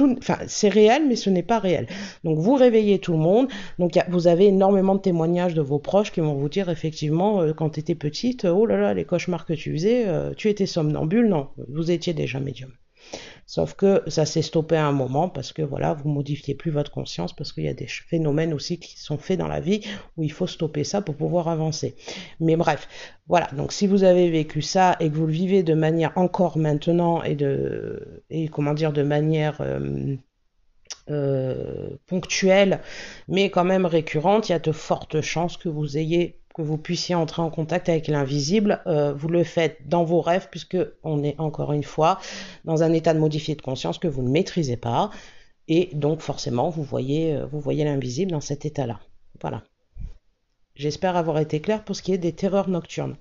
enfin, 0.00 0.38
c'est 0.46 0.68
réel, 0.68 1.06
mais 1.08 1.16
ce 1.16 1.30
n'est 1.30 1.42
pas 1.42 1.58
réel. 1.58 1.86
Donc 2.22 2.38
vous 2.38 2.54
réveillez 2.54 2.98
tout 2.98 3.12
le 3.12 3.18
monde. 3.18 3.48
Donc 3.78 3.98
vous 4.10 4.26
avez 4.26 4.46
énormément 4.46 4.94
de 4.94 5.00
témoignages 5.00 5.54
de 5.54 5.62
vos 5.62 5.78
proches 5.78 6.12
qui 6.12 6.20
vont 6.20 6.34
vous 6.34 6.48
dire 6.48 6.68
effectivement, 6.68 7.40
euh, 7.40 7.52
quand 7.54 7.70
tu 7.70 7.80
étais 7.80 7.94
petite, 7.94 8.44
oh 8.44 8.66
là 8.66 8.76
là, 8.76 8.94
les 8.94 9.04
cauchemars 9.04 9.46
que 9.46 9.54
tu 9.54 9.72
faisais, 9.72 10.06
euh, 10.06 10.34
tu 10.36 10.50
étais 10.50 10.66
somnambule. 10.66 11.28
Non, 11.28 11.48
vous 11.68 11.90
étiez 11.90 12.12
déjà 12.12 12.40
médium. 12.40 12.70
Sauf 13.54 13.74
que 13.74 14.02
ça 14.06 14.24
s'est 14.24 14.40
stoppé 14.40 14.76
à 14.76 14.86
un 14.86 14.92
moment 14.92 15.28
parce 15.28 15.52
que 15.52 15.60
voilà, 15.60 15.92
vous 15.92 16.08
modifiez 16.08 16.54
plus 16.54 16.70
votre 16.70 16.90
conscience 16.90 17.36
parce 17.36 17.52
qu'il 17.52 17.64
y 17.64 17.68
a 17.68 17.74
des 17.74 17.86
phénomènes 17.86 18.54
aussi 18.54 18.78
qui 18.80 18.98
sont 18.98 19.18
faits 19.18 19.38
dans 19.38 19.46
la 19.46 19.60
vie 19.60 19.82
où 20.16 20.22
il 20.22 20.32
faut 20.32 20.46
stopper 20.46 20.84
ça 20.84 21.02
pour 21.02 21.16
pouvoir 21.16 21.48
avancer. 21.48 21.94
Mais 22.40 22.56
bref, 22.56 22.88
voilà. 23.26 23.50
Donc 23.54 23.72
si 23.72 23.86
vous 23.86 24.04
avez 24.04 24.30
vécu 24.30 24.62
ça 24.62 24.96
et 25.00 25.10
que 25.10 25.14
vous 25.14 25.26
le 25.26 25.34
vivez 25.34 25.62
de 25.62 25.74
manière 25.74 26.16
encore 26.16 26.56
maintenant 26.56 27.22
et 27.24 27.34
de 27.34 28.24
et 28.30 28.48
comment 28.48 28.72
dire 28.72 28.94
de 28.94 29.02
manière 29.02 29.60
euh, 29.60 30.16
euh, 31.10 31.90
ponctuelle, 32.06 32.80
mais 33.28 33.50
quand 33.50 33.64
même 33.64 33.84
récurrente, 33.84 34.48
il 34.48 34.52
y 34.52 34.54
a 34.54 34.60
de 34.60 34.72
fortes 34.72 35.20
chances 35.20 35.58
que 35.58 35.68
vous 35.68 35.98
ayez 35.98 36.40
que 36.54 36.62
vous 36.62 36.78
puissiez 36.78 37.14
entrer 37.14 37.42
en 37.42 37.50
contact 37.50 37.88
avec 37.88 38.08
l'invisible, 38.08 38.82
euh, 38.86 39.12
vous 39.12 39.28
le 39.28 39.44
faites 39.44 39.88
dans 39.88 40.04
vos 40.04 40.20
rêves, 40.20 40.48
puisque 40.50 40.76
on 41.02 41.22
est 41.22 41.38
encore 41.38 41.72
une 41.72 41.82
fois 41.82 42.18
dans 42.64 42.82
un 42.82 42.92
état 42.92 43.14
de 43.14 43.18
modifié 43.18 43.54
de 43.54 43.62
conscience 43.62 43.98
que 43.98 44.08
vous 44.08 44.22
ne 44.22 44.30
maîtrisez 44.30 44.76
pas, 44.76 45.10
et 45.68 45.90
donc 45.94 46.20
forcément 46.20 46.68
vous 46.70 46.82
voyez, 46.82 47.34
euh, 47.34 47.46
vous 47.46 47.60
voyez 47.60 47.84
l'invisible 47.84 48.32
dans 48.32 48.40
cet 48.40 48.64
état-là. 48.64 49.00
Voilà. 49.40 49.62
J'espère 50.74 51.16
avoir 51.16 51.38
été 51.38 51.60
clair 51.60 51.84
pour 51.84 51.96
ce 51.96 52.02
qui 52.02 52.12
est 52.12 52.18
des 52.18 52.32
terreurs 52.32 52.68
nocturnes. 52.68 53.16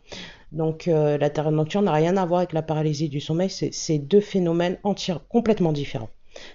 Donc 0.51 0.87
euh, 0.87 1.17
la 1.17 1.29
terreur 1.29 1.51
nocturne 1.51 1.85
n'a 1.85 1.93
rien 1.93 2.17
à 2.17 2.25
voir 2.25 2.39
avec 2.39 2.53
la 2.53 2.61
paralysie 2.61 3.09
du 3.09 3.21
sommeil, 3.21 3.49
c'est 3.49 3.99
deux 3.99 4.21
phénomènes 4.21 4.77
complètement 5.29 5.71
différents. 5.71 6.09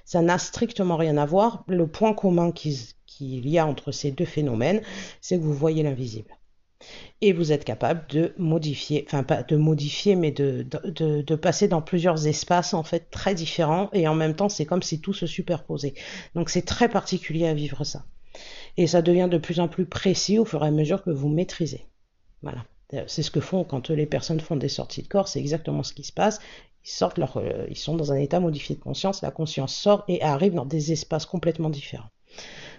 Ça 0.04 0.22
n'a 0.22 0.38
strictement 0.38 0.96
rien 0.96 1.18
à 1.18 1.26
voir. 1.26 1.64
Le 1.68 1.86
point 1.86 2.14
commun 2.14 2.50
qu'il 2.50 3.48
y 3.48 3.58
a 3.58 3.66
entre 3.66 3.92
ces 3.92 4.10
deux 4.10 4.24
phénomènes, 4.24 4.80
c'est 5.20 5.36
que 5.36 5.42
vous 5.42 5.52
voyez 5.52 5.82
l'invisible 5.82 6.36
et 7.22 7.33
vous 7.33 7.52
êtes 7.52 7.64
capable 7.64 8.07
de 8.09 8.35
modifier, 8.37 9.05
enfin 9.07 9.22
pas 9.22 9.42
de 9.42 9.57
modifier, 9.57 10.16
mais 10.16 10.33
de, 10.33 10.66
passer 11.37 11.68
dans 11.68 11.81
plusieurs 11.81 12.26
espaces 12.26 12.74
en 12.74 12.83
fait 12.83 13.11
très 13.11 13.35
différents 13.35 13.88
et 13.92 14.07
en 14.07 14.14
même 14.14 14.35
temps 14.35 14.48
c'est 14.48 14.66
comme 14.66 14.83
si 14.83 15.00
tout 15.00 15.14
se 15.14 15.26
superposait. 15.26 15.94
Donc 16.35 16.50
c'est 16.50 16.62
très 16.62 16.88
particulier 16.88 17.46
à 17.46 17.55
vivre 17.55 17.85
ça. 17.85 18.05
Et 18.76 18.87
ça 18.87 19.00
devient 19.00 19.29
de 19.31 19.38
plus 19.38 19.61
en 19.61 19.68
plus 19.68 19.87
précis 19.87 20.38
au 20.38 20.44
fur 20.44 20.62
et 20.62 20.68
à 20.68 20.70
mesure 20.70 21.02
que 21.02 21.11
vous 21.11 21.29
maîtrisez. 21.29 21.87
Voilà. 22.42 22.64
C'est 23.09 23.22
ce 23.22 23.31
que 23.31 23.40
font 23.40 23.64
quand 23.64 23.90
les 23.90 24.07
personnes 24.07 24.38
font 24.38 24.57
des 24.57 24.68
sorties 24.68 25.02
de 25.02 25.09
corps, 25.09 25.26
c'est 25.26 25.40
exactement 25.40 25.83
ce 25.83 25.92
qui 25.92 26.05
se 26.05 26.12
passe. 26.12 26.38
Ils 26.85 26.90
sortent 26.90 27.18
leur, 27.18 27.38
euh, 27.38 27.66
ils 27.68 27.76
sont 27.76 27.96
dans 27.96 28.12
un 28.12 28.16
état 28.16 28.38
modifié 28.38 28.76
de 28.76 28.81
conscience, 28.81 29.22
la 29.22 29.33
conscience 29.33 29.74
sort 29.74 30.05
et 30.07 30.22
arrive 30.22 30.55
dans 30.55 30.66
des 30.66 30.92
espaces 30.92 31.26
complètement 31.26 31.70
différents. 31.70 32.11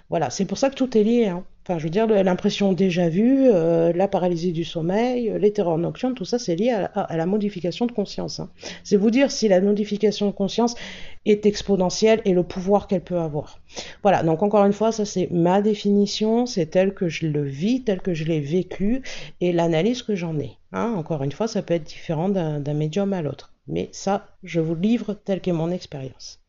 Voilà, 0.09 0.29
c'est 0.29 0.45
pour 0.45 0.57
ça 0.57 0.69
que 0.69 0.75
tout 0.75 0.97
est 0.97 1.03
lié. 1.03 1.27
Hein. 1.27 1.43
Enfin, 1.67 1.79
je 1.79 1.83
veux 1.83 1.89
dire, 1.89 2.07
l'impression 2.07 2.71
déjà 2.71 3.09
vue, 3.09 3.49
euh, 3.53 3.91
la 3.91 4.07
paralysie 4.07 4.53
du 4.53 4.63
sommeil, 4.63 5.29
euh, 5.29 5.37
les 5.37 5.51
terreurs 5.51 5.77
tout 6.15 6.23
ça, 6.23 6.39
c'est 6.39 6.55
lié 6.55 6.69
à, 6.69 7.17
la 7.17 7.25
modification 7.25 7.85
de 7.85 7.91
conscience. 7.91 8.39
Hein. 8.39 8.49
C'est 8.85 8.95
vous 8.95 9.11
dire 9.11 9.31
si 9.31 9.49
la 9.49 9.59
modification 9.59 10.27
de 10.27 10.31
conscience 10.31 10.75
est 11.25 11.45
exponentielle 11.45 12.21
et 12.23 12.31
le 12.31 12.43
pouvoir 12.43 12.87
qu'elle 12.87 13.01
peut 13.01 13.17
avoir. 13.17 13.59
Voilà, 14.01 14.23
donc 14.23 14.43
encore 14.43 14.63
une 14.63 14.71
fois, 14.71 14.93
ça 14.93 15.03
c'est 15.03 15.27
ma 15.29 15.61
définition, 15.61 16.45
c'est 16.45 16.67
tel 16.67 16.93
que 16.93 17.09
je 17.09 17.27
le 17.27 17.43
vis, 17.43 17.83
tel 17.83 17.99
que 17.99 18.13
je 18.13 18.23
l'ai 18.23 18.39
vécu 18.39 19.01
et 19.41 19.51
l'analyse 19.51 20.03
que 20.03 20.15
j'en 20.15 20.39
ai. 20.39 20.51
Hein. 20.71 20.93
Encore 20.95 21.21
une 21.21 21.33
fois, 21.33 21.49
ça 21.49 21.63
peut 21.63 21.73
être 21.73 21.83
différent 21.83 22.29
d'un 22.29 22.73
médium 22.73 23.11
à 23.11 23.21
l'autre. 23.21 23.51
Mais 23.67 23.89
ça, 23.91 24.25
je 24.41 24.61
vous 24.61 24.75
livre 24.75 25.15
tel 25.15 25.41
qu'est 25.41 25.51
mon 25.51 25.69
expérience. 25.69 26.39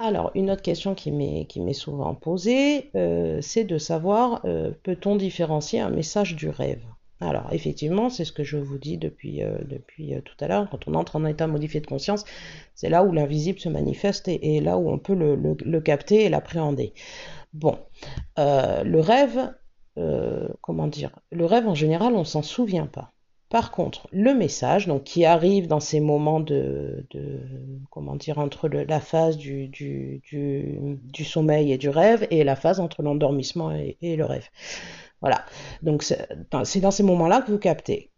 Alors, 0.00 0.30
une 0.36 0.50
autre 0.52 0.62
question 0.62 0.94
qui 0.94 1.10
m'est 1.10 1.72
souvent 1.72 2.14
posée, 2.14 2.90
euh, 2.94 3.40
c'est 3.42 3.64
de 3.64 3.78
savoir, 3.78 4.40
euh, 4.44 4.70
peut-on 4.84 5.16
différencier 5.16 5.80
un 5.80 5.90
message 5.90 6.36
du 6.36 6.48
rêve? 6.48 6.82
Alors, 7.20 7.52
effectivement, 7.52 8.08
c'est 8.08 8.24
ce 8.24 8.30
que 8.30 8.44
je 8.44 8.58
vous 8.58 8.78
dis 8.78 8.96
depuis, 8.96 9.42
euh, 9.42 9.58
depuis 9.64 10.14
tout 10.24 10.36
à 10.38 10.46
l'heure, 10.46 10.70
quand 10.70 10.86
on 10.86 10.94
entre 10.94 11.16
en 11.16 11.24
état 11.26 11.48
modifié 11.48 11.80
de 11.80 11.86
conscience, 11.88 12.24
c'est 12.76 12.88
là 12.88 13.02
où 13.02 13.10
l'invisible 13.12 13.58
se 13.58 13.68
manifeste 13.68 14.28
et, 14.28 14.60
là 14.60 14.78
où 14.78 14.88
on 14.88 14.98
peut 14.98 15.16
le, 15.16 15.34
le 15.34 15.80
capter 15.80 16.24
et 16.24 16.28
l'appréhender. 16.28 16.94
Bon, 17.52 17.76
le 18.36 19.00
rêve, 19.00 19.52
comment 20.60 20.86
dire, 20.86 21.18
le 21.32 21.44
rêve 21.44 21.66
en 21.66 21.74
général, 21.74 22.14
on 22.14 22.24
s'en 22.24 22.42
souvient 22.42 22.86
pas. 22.86 23.12
Par 23.48 23.70
contre, 23.70 24.08
le 24.12 24.34
message, 24.34 24.86
donc 24.86 25.04
qui 25.04 25.24
arrive 25.24 25.68
dans 25.68 25.80
ces 25.80 26.00
moments 26.00 26.40
de, 26.40 27.06
comment 27.90 28.14
dire, 28.14 28.38
entre 28.38 28.68
la 28.68 29.00
phase 29.00 29.38
du, 29.38 30.22
sommeil 31.24 31.72
et 31.72 31.78
du 31.78 31.88
rêve 31.88 32.26
et 32.30 32.44
la 32.44 32.56
phase 32.56 32.78
entre 32.78 33.02
l'endormissement 33.02 33.72
et, 33.72 33.96
le 34.02 34.24
rêve. 34.24 34.48
Voilà. 35.22 35.44
Donc 35.82 36.02
c'est 36.02 36.28
dans, 36.50 36.64
ces 36.64 37.02
moments-là 37.02 37.40
que 37.40 37.50
vous 37.50 37.58
captez 37.58 38.10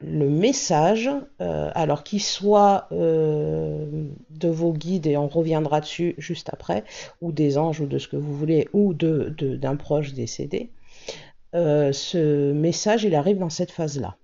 le 0.00 0.28
message, 0.28 1.08
euh, 1.40 1.70
alors 1.74 2.02
qu'il 2.02 2.22
soit 2.22 2.88
euh, 2.90 4.08
de 4.30 4.48
vos 4.48 4.72
guides, 4.72 5.06
et 5.06 5.16
on 5.16 5.28
reviendra 5.28 5.80
dessus 5.80 6.16
juste 6.18 6.48
après, 6.52 6.82
ou 7.20 7.30
des 7.30 7.56
anges, 7.56 7.80
ou 7.80 7.86
de 7.86 7.98
ce 7.98 8.08
que 8.08 8.16
vous 8.16 8.36
voulez, 8.36 8.68
ou 8.72 8.94
d'un 8.94 9.30
de, 9.30 9.76
proche 9.76 10.12
décédé, 10.12 10.72
euh, 11.54 11.92
ce 11.92 12.52
message, 12.52 13.04
il 13.04 13.14
arrive 13.14 13.38
dans 13.38 13.50
cette 13.50 13.70
phase-là. 13.70 14.16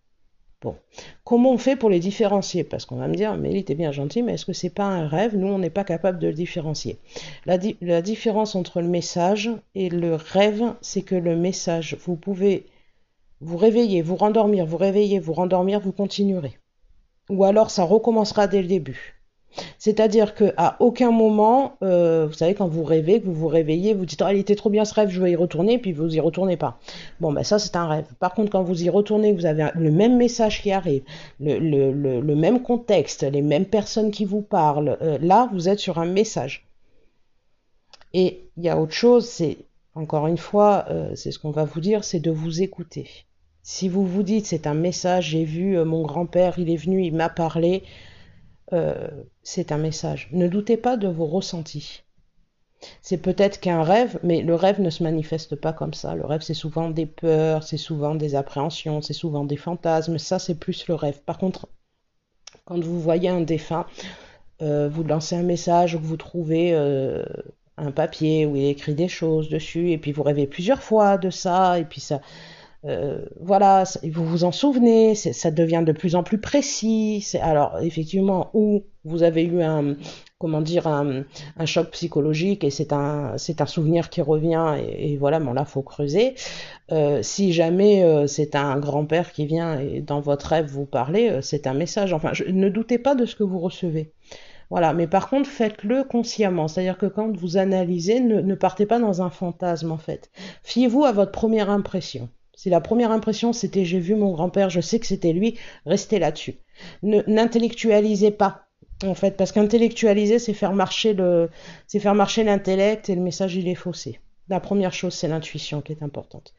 Bon, 0.61 0.75
comment 1.23 1.53
on 1.53 1.59
fait 1.59 1.77
pour 1.77 1.89
les 1.89 2.01
différencier? 2.01 2.65
Parce 2.65 2.85
qu'on 2.85 2.97
va 2.97 3.07
me 3.07 3.15
dire, 3.15 3.39
il 3.45 3.57
était 3.57 3.77
bien 3.77 3.93
gentil, 3.93 4.23
mais 4.23 4.35
est-ce 4.35 4.45
que 4.45 4.53
c'est 4.53 4.75
pas 4.75 4.87
un 4.87 5.07
rêve? 5.07 5.37
Nous, 5.37 5.47
on 5.47 5.59
n'est 5.61 5.71
pas 5.71 5.85
capable 5.85 6.19
de 6.19 6.27
le 6.27 6.33
différencier. 6.33 6.99
La, 7.47 7.59
différence 8.03 8.57
entre 8.57 8.81
le 8.81 8.89
message 8.89 9.51
et 9.77 9.89
le 9.89 10.17
rêve, 10.17 10.75
c'est 10.81 11.03
que 11.03 11.15
le 11.15 11.37
message, 11.37 11.97
vous 12.05 12.17
pouvez 12.17 12.67
vous 13.41 13.57
réveiller, 13.57 14.03
vous 14.03 14.17
rendormir, 14.17 14.67
vous 14.67 14.77
réveiller, 14.79 15.21
vous 15.21 15.33
rendormir, 15.33 15.79
vous 15.79 15.93
continuerez. 15.93 16.59
Ou 17.31 17.45
alors 17.45 17.71
ça 17.71 17.85
recommencera 17.85 18.49
dès 18.49 18.63
le 18.63 18.69
début. 18.69 19.18
C'est-à-dire 19.79 20.35
qu'à 20.35 20.77
aucun 20.81 21.11
moment, 21.11 21.77
euh, 21.83 22.27
vous 22.27 22.33
savez, 22.33 22.55
quand 22.55 22.69
vous 22.69 22.85
rêvez, 22.85 23.21
que 23.21 23.27
vous 23.27 23.35
vous 23.35 23.49
réveillez, 23.49 23.95
vous 23.95 24.07
dites, 24.07 24.23
ah, 24.23 24.33
il 24.33 24.39
était 24.39 24.55
trop 24.55 24.71
bien 24.71 24.85
ce 24.85 24.95
rêve, 24.95 25.09
je 25.09 25.21
vais 25.21 25.33
y 25.33 25.37
retourner, 25.37 25.79
puis 25.79 25.93
vous 25.93 26.15
y 26.15 26.21
retournez 26.21 26.57
pas. 26.57 26.79
Bon, 27.21 27.33
ben 27.33 27.43
ça, 27.43 27.59
c'est 27.59 27.77
un 27.77 27.87
rêve. 27.87 28.07
Par 28.19 28.35
contre, 28.35 28.51
quand 28.51 28.63
vous 28.63 28.83
y 28.83 28.91
retournez, 28.91 29.33
vous 29.33 29.47
avez 29.47 29.69
le 29.75 29.91
même 29.91 30.17
message 30.17 30.63
qui 30.63 30.73
arrive, 30.73 31.03
le, 31.41 32.35
même 32.35 32.63
contexte, 32.63 33.23
les 33.23 33.43
mêmes 33.43 33.67
personnes 33.67 34.11
qui 34.11 34.25
vous 34.25 34.43
parlent, 34.43 34.99
euh, 35.03 35.19
là, 35.21 35.49
vous 35.53 35.69
êtes 35.69 35.79
sur 35.79 35.99
un 35.99 36.07
message. 36.07 36.67
Et 38.15 38.45
il 38.57 38.65
y 38.65 38.69
a 38.69 38.79
autre 38.79 38.93
chose, 38.93 39.27
c'est, 39.27 39.59
encore 39.95 40.27
une 40.27 40.39
fois, 40.39 40.87
euh, 40.91 41.15
c'est 41.15 41.31
ce 41.31 41.39
qu'on 41.39 41.51
va 41.51 41.65
vous 41.65 41.81
dire, 41.81 42.05
c'est 42.05 42.21
de 42.21 42.31
vous 42.31 42.63
écouter. 42.63 43.09
Si 43.63 43.89
vous 43.89 44.07
vous 44.07 44.23
dites, 44.23 44.47
c'est 44.47 44.67
un 44.67 44.75
message, 44.75 45.31
j'ai 45.31 45.45
vu 45.45 45.77
mon 45.85 46.03
grand-père, 46.03 46.59
il 46.59 46.71
est 46.71 46.77
venu, 46.77 47.05
il 47.05 47.15
m'a 47.15 47.29
parlé, 47.29 47.83
euh, 48.73 49.09
c'est 49.43 49.73
un 49.73 49.79
message. 49.79 50.29
Ne 50.33 50.49
doutez 50.49 50.77
pas 50.77 50.97
de 50.97 51.09
vos 51.09 51.27
ressentis. 51.27 52.03
C'est 53.03 53.19
peut-être 53.19 53.61
qu'un 53.61 53.83
rêve, 53.83 54.21
mais 54.23 54.43
le 54.43 54.55
rêve 54.55 54.81
ne 54.81 54.91
se 54.91 55.03
manifeste 55.03 55.57
pas 55.57 55.73
comme 55.73 55.95
ça. 55.95 56.15
Le 56.15 56.25
rêve, 56.25 56.43
c'est 56.43 56.55
souvent 56.55 56.91
des 56.91 57.07
peurs, 57.07 57.65
c'est 57.65 57.77
souvent 57.77 58.15
des 58.15 58.35
appréhensions, 58.37 59.03
c'est 59.03 59.15
souvent 59.15 59.45
des 59.45 59.57
fantasmes. 59.57 60.19
Ça, 60.19 60.39
c'est 60.39 60.55
plus 60.55 60.87
le 60.87 60.95
rêve. 60.95 61.21
Par 61.25 61.39
contre, 61.39 61.69
quand 62.67 62.79
vous 62.79 63.01
voyez 63.01 63.29
un 63.29 63.41
défunt, 63.41 63.87
euh, 64.63 64.89
vous 64.89 65.03
lancez 65.05 65.37
un 65.37 65.43
message 65.43 65.97
vous 65.97 66.17
trouvez 66.17 66.75
euh, 66.75 67.25
un 67.77 67.93
papier 67.93 68.45
où 68.45 68.57
il 68.57 68.67
écrit 68.67 68.95
des 68.95 69.09
choses 69.09 69.49
dessus, 69.49 69.91
et 69.93 69.99
puis 69.99 70.13
vous 70.13 70.23
rêvez 70.23 70.47
plusieurs 70.47 70.83
fois 70.83 71.17
de 71.17 71.31
ça, 71.31 71.79
et 71.79 71.85
puis 71.85 72.01
ça, 72.01 72.21
euh, 72.85 73.25
voilà, 73.41 73.85
vous 74.05 74.25
vous 74.25 74.45
en 74.45 74.53
souvenez, 74.53 75.15
ça 75.15 75.51
devient 75.51 75.83
de 75.85 75.93
plus 75.93 76.15
en 76.15 76.23
plus 76.23 76.39
précis. 76.39 77.27
Alors 77.43 77.79
effectivement, 77.81 78.51
où 78.55 78.85
vous 79.05 79.23
avez 79.25 79.45
eu 79.45 79.63
un, 79.63 79.97
comment 80.39 80.61
dire, 80.61 80.87
un, 80.87 81.25
choc 81.65 81.91
psychologique 81.91 82.63
et 82.63 82.71
c'est 82.71 82.93
un, 82.93 83.35
un 83.35 83.67
souvenir 83.67 84.11
qui 84.11 84.23
revient 84.23 84.77
et, 84.81 85.17
voilà, 85.17 85.41
bon 85.41 85.53
là 85.53 85.65
faut 85.65 85.83
creuser. 85.83 86.35
Euh, 86.93 87.21
si 87.23 87.53
jamais 87.53 88.05
euh, 88.05 88.27
c'est 88.27 88.55
un 88.55 88.79
grand-père 88.79 89.33
qui 89.33 89.47
vient 89.47 89.81
et 89.81 90.01
dans 90.01 90.21
votre 90.21 90.47
rêve 90.47 90.67
vous 90.67 90.87
parlez, 90.87 91.41
c'est 91.43 91.67
un 91.67 91.75
message. 91.75 92.13
Enfin, 92.13 92.33
ne 92.49 92.69
doutez 92.69 92.99
pas 92.99 93.15
de 93.17 93.27
ce 93.27 93.35
que 93.35 93.45
vous 93.45 93.59
recevez. 93.59 94.13
Voilà, 94.71 94.93
mais 94.93 95.07
par 95.07 95.31
contre, 95.31 95.49
faites-le 95.49 96.05
consciemment. 96.05 96.69
C'est-à-dire 96.69 96.99
que 96.99 97.07
quand 97.07 97.35
vous 97.37 97.57
analysez, 97.57 98.21
ne 98.21 98.55
partez 98.55 98.87
pas 98.87 99.01
dans 99.01 99.23
un 99.23 99.31
fantasme 99.31 99.91
en 99.91 99.99
fait. 99.99 100.31
Fiez-vous 100.63 101.05
à 101.05 101.13
votre 101.13 101.33
première 101.33 101.71
impression. 101.71 102.29
Si 102.59 102.71
la 102.71 102.81
première 102.81 103.13
impression 103.13 103.53
c'était 103.53 103.85
j'ai 103.85 104.01
vu 104.01 104.17
mon 104.17 104.33
grand-père, 104.33 104.69
je 104.69 104.81
sais 104.81 104.99
que 104.99 105.07
c'était 105.07 105.33
lui, 105.33 105.57
restez 105.87 106.19
là-dessus. 106.19 106.57
N'intellectualisez 107.05 108.33
pas, 108.33 108.65
en 109.05 109.15
fait, 109.15 109.37
parce 109.37 109.53
qu'intellectualiser 109.53 110.41
c'est 110.41 110.55
faire 110.55 110.73
marcher 110.73 111.15
le, 111.15 111.51
c'est 111.87 112.01
faire 112.01 112.17
marcher 112.17 112.43
l'intellect 112.43 113.09
et 113.11 113.15
le 113.15 113.21
message 113.21 113.55
il 113.55 113.69
est 113.69 113.77
faussé. 113.77 114.19
La 114.49 114.59
première 114.59 114.93
chose 114.93 115.15
c'est 115.15 115.29
l'intuition 115.29 115.83
qui 115.83 115.93
est 115.93 116.03
importante. 116.03 116.53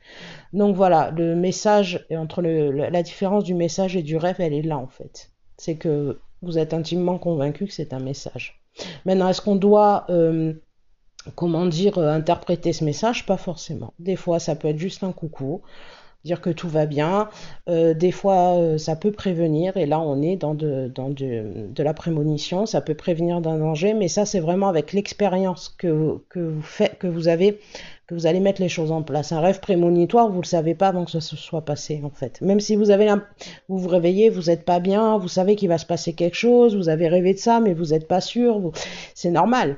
Donc 0.53 0.73
voilà, 0.77 1.11
le 1.11 1.35
message 1.35 2.07
entre 2.11 2.41
le, 2.41 2.71
la 2.71 3.03
différence 3.03 3.43
du 3.43 3.53
message 3.53 3.97
et 3.97 4.01
du 4.01 4.15
rêve, 4.15 4.37
elle 4.39 4.53
est 4.53 4.61
là 4.61 4.77
en 4.77 4.87
fait. 4.87 5.33
C'est 5.57 5.75
que 5.75 6.17
vous 6.41 6.57
êtes 6.57 6.73
intimement 6.73 7.17
convaincu 7.17 7.65
que 7.65 7.73
c'est 7.73 7.91
un 7.91 7.99
message. 7.99 8.61
Maintenant, 9.03 9.27
est-ce 9.27 9.41
qu'on 9.41 9.57
doit 9.57 10.05
euh, 10.09 10.53
comment 11.35 11.65
dire, 11.65 11.97
euh, 11.97 12.11
interpréter 12.11 12.73
ce 12.73 12.83
message 12.83 13.25
Pas 13.25 13.37
forcément. 13.37 13.93
Des 13.99 14.15
fois, 14.15 14.39
ça 14.39 14.55
peut 14.55 14.67
être 14.67 14.79
juste 14.79 15.03
un 15.03 15.11
coucou, 15.11 15.61
dire 16.25 16.41
que 16.41 16.49
tout 16.49 16.67
va 16.67 16.85
bien. 16.85 17.29
Euh, 17.69 17.93
des 17.93 18.11
fois, 18.11 18.57
euh, 18.57 18.77
ça 18.77 18.95
peut 18.95 19.11
prévenir, 19.11 19.77
et 19.77 19.85
là, 19.85 19.99
on 19.99 20.21
est 20.21 20.35
dans, 20.35 20.53
de, 20.53 20.91
la 21.77 21.93
prémonition, 21.93 22.65
ça 22.65 22.81
peut 22.81 22.93
prévenir 22.93 23.41
d'un 23.41 23.57
danger, 23.57 23.93
mais 23.93 24.07
ça, 24.07 24.25
c'est 24.25 24.39
vraiment 24.39 24.67
avec 24.67 24.93
l'expérience 24.93 25.69
que, 25.69 26.19
vous 27.03 27.27
avez, 27.27 27.59
que 28.07 28.13
vous 28.13 28.25
allez 28.25 28.39
mettre 28.39 28.61
les 28.61 28.69
choses 28.69 28.91
en 28.91 29.01
place. 29.01 29.31
Un 29.31 29.39
rêve 29.39 29.59
prémonitoire, 29.59 30.27
vous 30.27 30.37
ne 30.37 30.41
le 30.41 30.47
savez 30.47 30.75
pas 30.75 30.89
avant 30.89 31.05
que 31.05 31.11
ça 31.11 31.21
se 31.21 31.37
soit 31.37 31.63
passé, 31.63 32.01
en 32.03 32.09
fait. 32.09 32.41
Même 32.41 32.59
si 32.59 32.75
vous 32.75 32.91
avez 32.91 33.09
vous 33.69 33.77
vous 33.79 33.89
réveillez, 33.89 34.29
vous 34.29 34.43
n'êtes 34.43 34.65
pas 34.65 34.79
bien, 34.79 35.17
vous 35.17 35.29
savez 35.29 35.55
qu'il 35.55 35.69
va 35.69 35.77
se 35.77 35.85
passer 35.85 36.13
quelque 36.13 36.35
chose, 36.35 36.75
vous 36.75 36.89
avez 36.89 37.07
rêvé 37.07 37.33
de 37.33 37.39
ça, 37.39 37.59
mais 37.59 37.73
vous 37.73 37.87
n'êtes 37.87 38.07
pas 38.07 38.21
sûr, 38.21 38.71
c'est 39.15 39.31
normal 39.31 39.77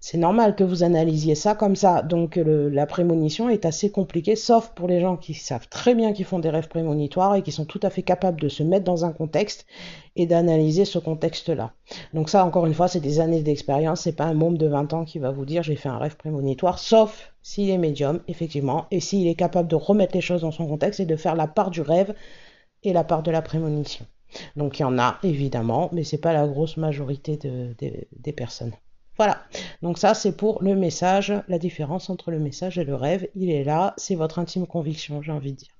c'est 0.00 0.18
normal 0.18 0.54
que 0.54 0.62
vous 0.62 0.84
analysiez 0.84 1.34
ça 1.34 1.54
comme 1.54 1.74
ça. 1.74 2.02
Donc 2.02 2.36
la 2.36 2.86
prémonition 2.86 3.48
est 3.48 3.66
assez 3.66 3.90
compliquée, 3.90 4.36
sauf 4.36 4.70
pour 4.74 4.86
les 4.86 5.00
gens 5.00 5.16
qui 5.16 5.34
savent 5.34 5.68
très 5.68 5.94
bien 5.94 6.12
qu'ils 6.12 6.24
font 6.24 6.38
des 6.38 6.50
rêves 6.50 6.68
prémonitoires 6.68 7.34
et 7.34 7.42
qui 7.42 7.50
sont 7.50 7.64
tout 7.64 7.80
à 7.82 7.90
fait 7.90 8.02
capables 8.02 8.40
de 8.40 8.48
se 8.48 8.62
mettre 8.62 8.84
dans 8.84 9.04
un 9.04 9.12
contexte 9.12 9.66
et 10.14 10.26
d'analyser 10.26 10.84
ce 10.84 10.98
contexte-là. 10.98 11.72
Donc 12.14 12.28
ça, 12.28 12.44
encore 12.44 12.66
une 12.66 12.74
fois, 12.74 12.88
c'est 12.88 13.00
des 13.00 13.18
années 13.18 13.42
d'expérience. 13.42 14.02
C'est 14.02 14.16
pas 14.16 14.24
un 14.24 14.34
môme 14.34 14.56
de 14.56 14.66
20 14.66 14.92
ans 14.92 15.04
qui 15.04 15.18
va 15.18 15.30
vous 15.32 15.44
dire 15.44 15.62
j'ai 15.62 15.76
fait 15.76 15.88
un 15.88 15.98
rêve 15.98 16.16
prémonitoire, 16.16 16.78
sauf 16.78 17.32
s'il 17.42 17.70
est 17.70 17.78
médium, 17.78 18.20
effectivement, 18.28 18.86
et 18.90 19.00
s'il 19.00 19.26
est 19.26 19.34
capable 19.34 19.68
de 19.68 19.76
remettre 19.76 20.14
les 20.14 20.20
choses 20.20 20.42
dans 20.42 20.52
son 20.52 20.66
contexte 20.66 21.00
et 21.00 21.06
de 21.06 21.16
faire 21.16 21.34
la 21.34 21.46
part 21.46 21.70
du 21.70 21.80
rêve 21.80 22.14
et 22.84 22.92
la 22.92 23.02
part 23.04 23.22
de 23.22 23.30
la 23.30 23.42
prémonition. 23.42 24.06
Donc 24.56 24.78
il 24.78 24.82
y 24.82 24.84
en 24.84 24.98
a 24.98 25.18
évidemment, 25.22 25.88
mais 25.92 26.04
c'est 26.04 26.18
pas 26.18 26.32
la 26.32 26.46
grosse 26.46 26.76
majorité 26.76 27.38
des 27.38 28.32
personnes. 28.32 28.72
Voilà, 29.18 29.42
donc 29.82 29.98
ça 29.98 30.14
c'est 30.14 30.36
pour 30.36 30.62
le 30.62 30.76
message, 30.76 31.32
la 31.48 31.58
différence 31.58 32.08
entre 32.08 32.30
le 32.30 32.38
message 32.38 32.78
et 32.78 32.84
le 32.84 32.94
rêve, 32.94 33.28
il 33.34 33.50
est 33.50 33.64
là, 33.64 33.94
c'est 33.96 34.14
votre 34.14 34.38
intime 34.38 34.64
conviction, 34.64 35.22
j'ai 35.22 35.32
envie 35.32 35.52
de 35.52 35.56
dire. 35.56 35.74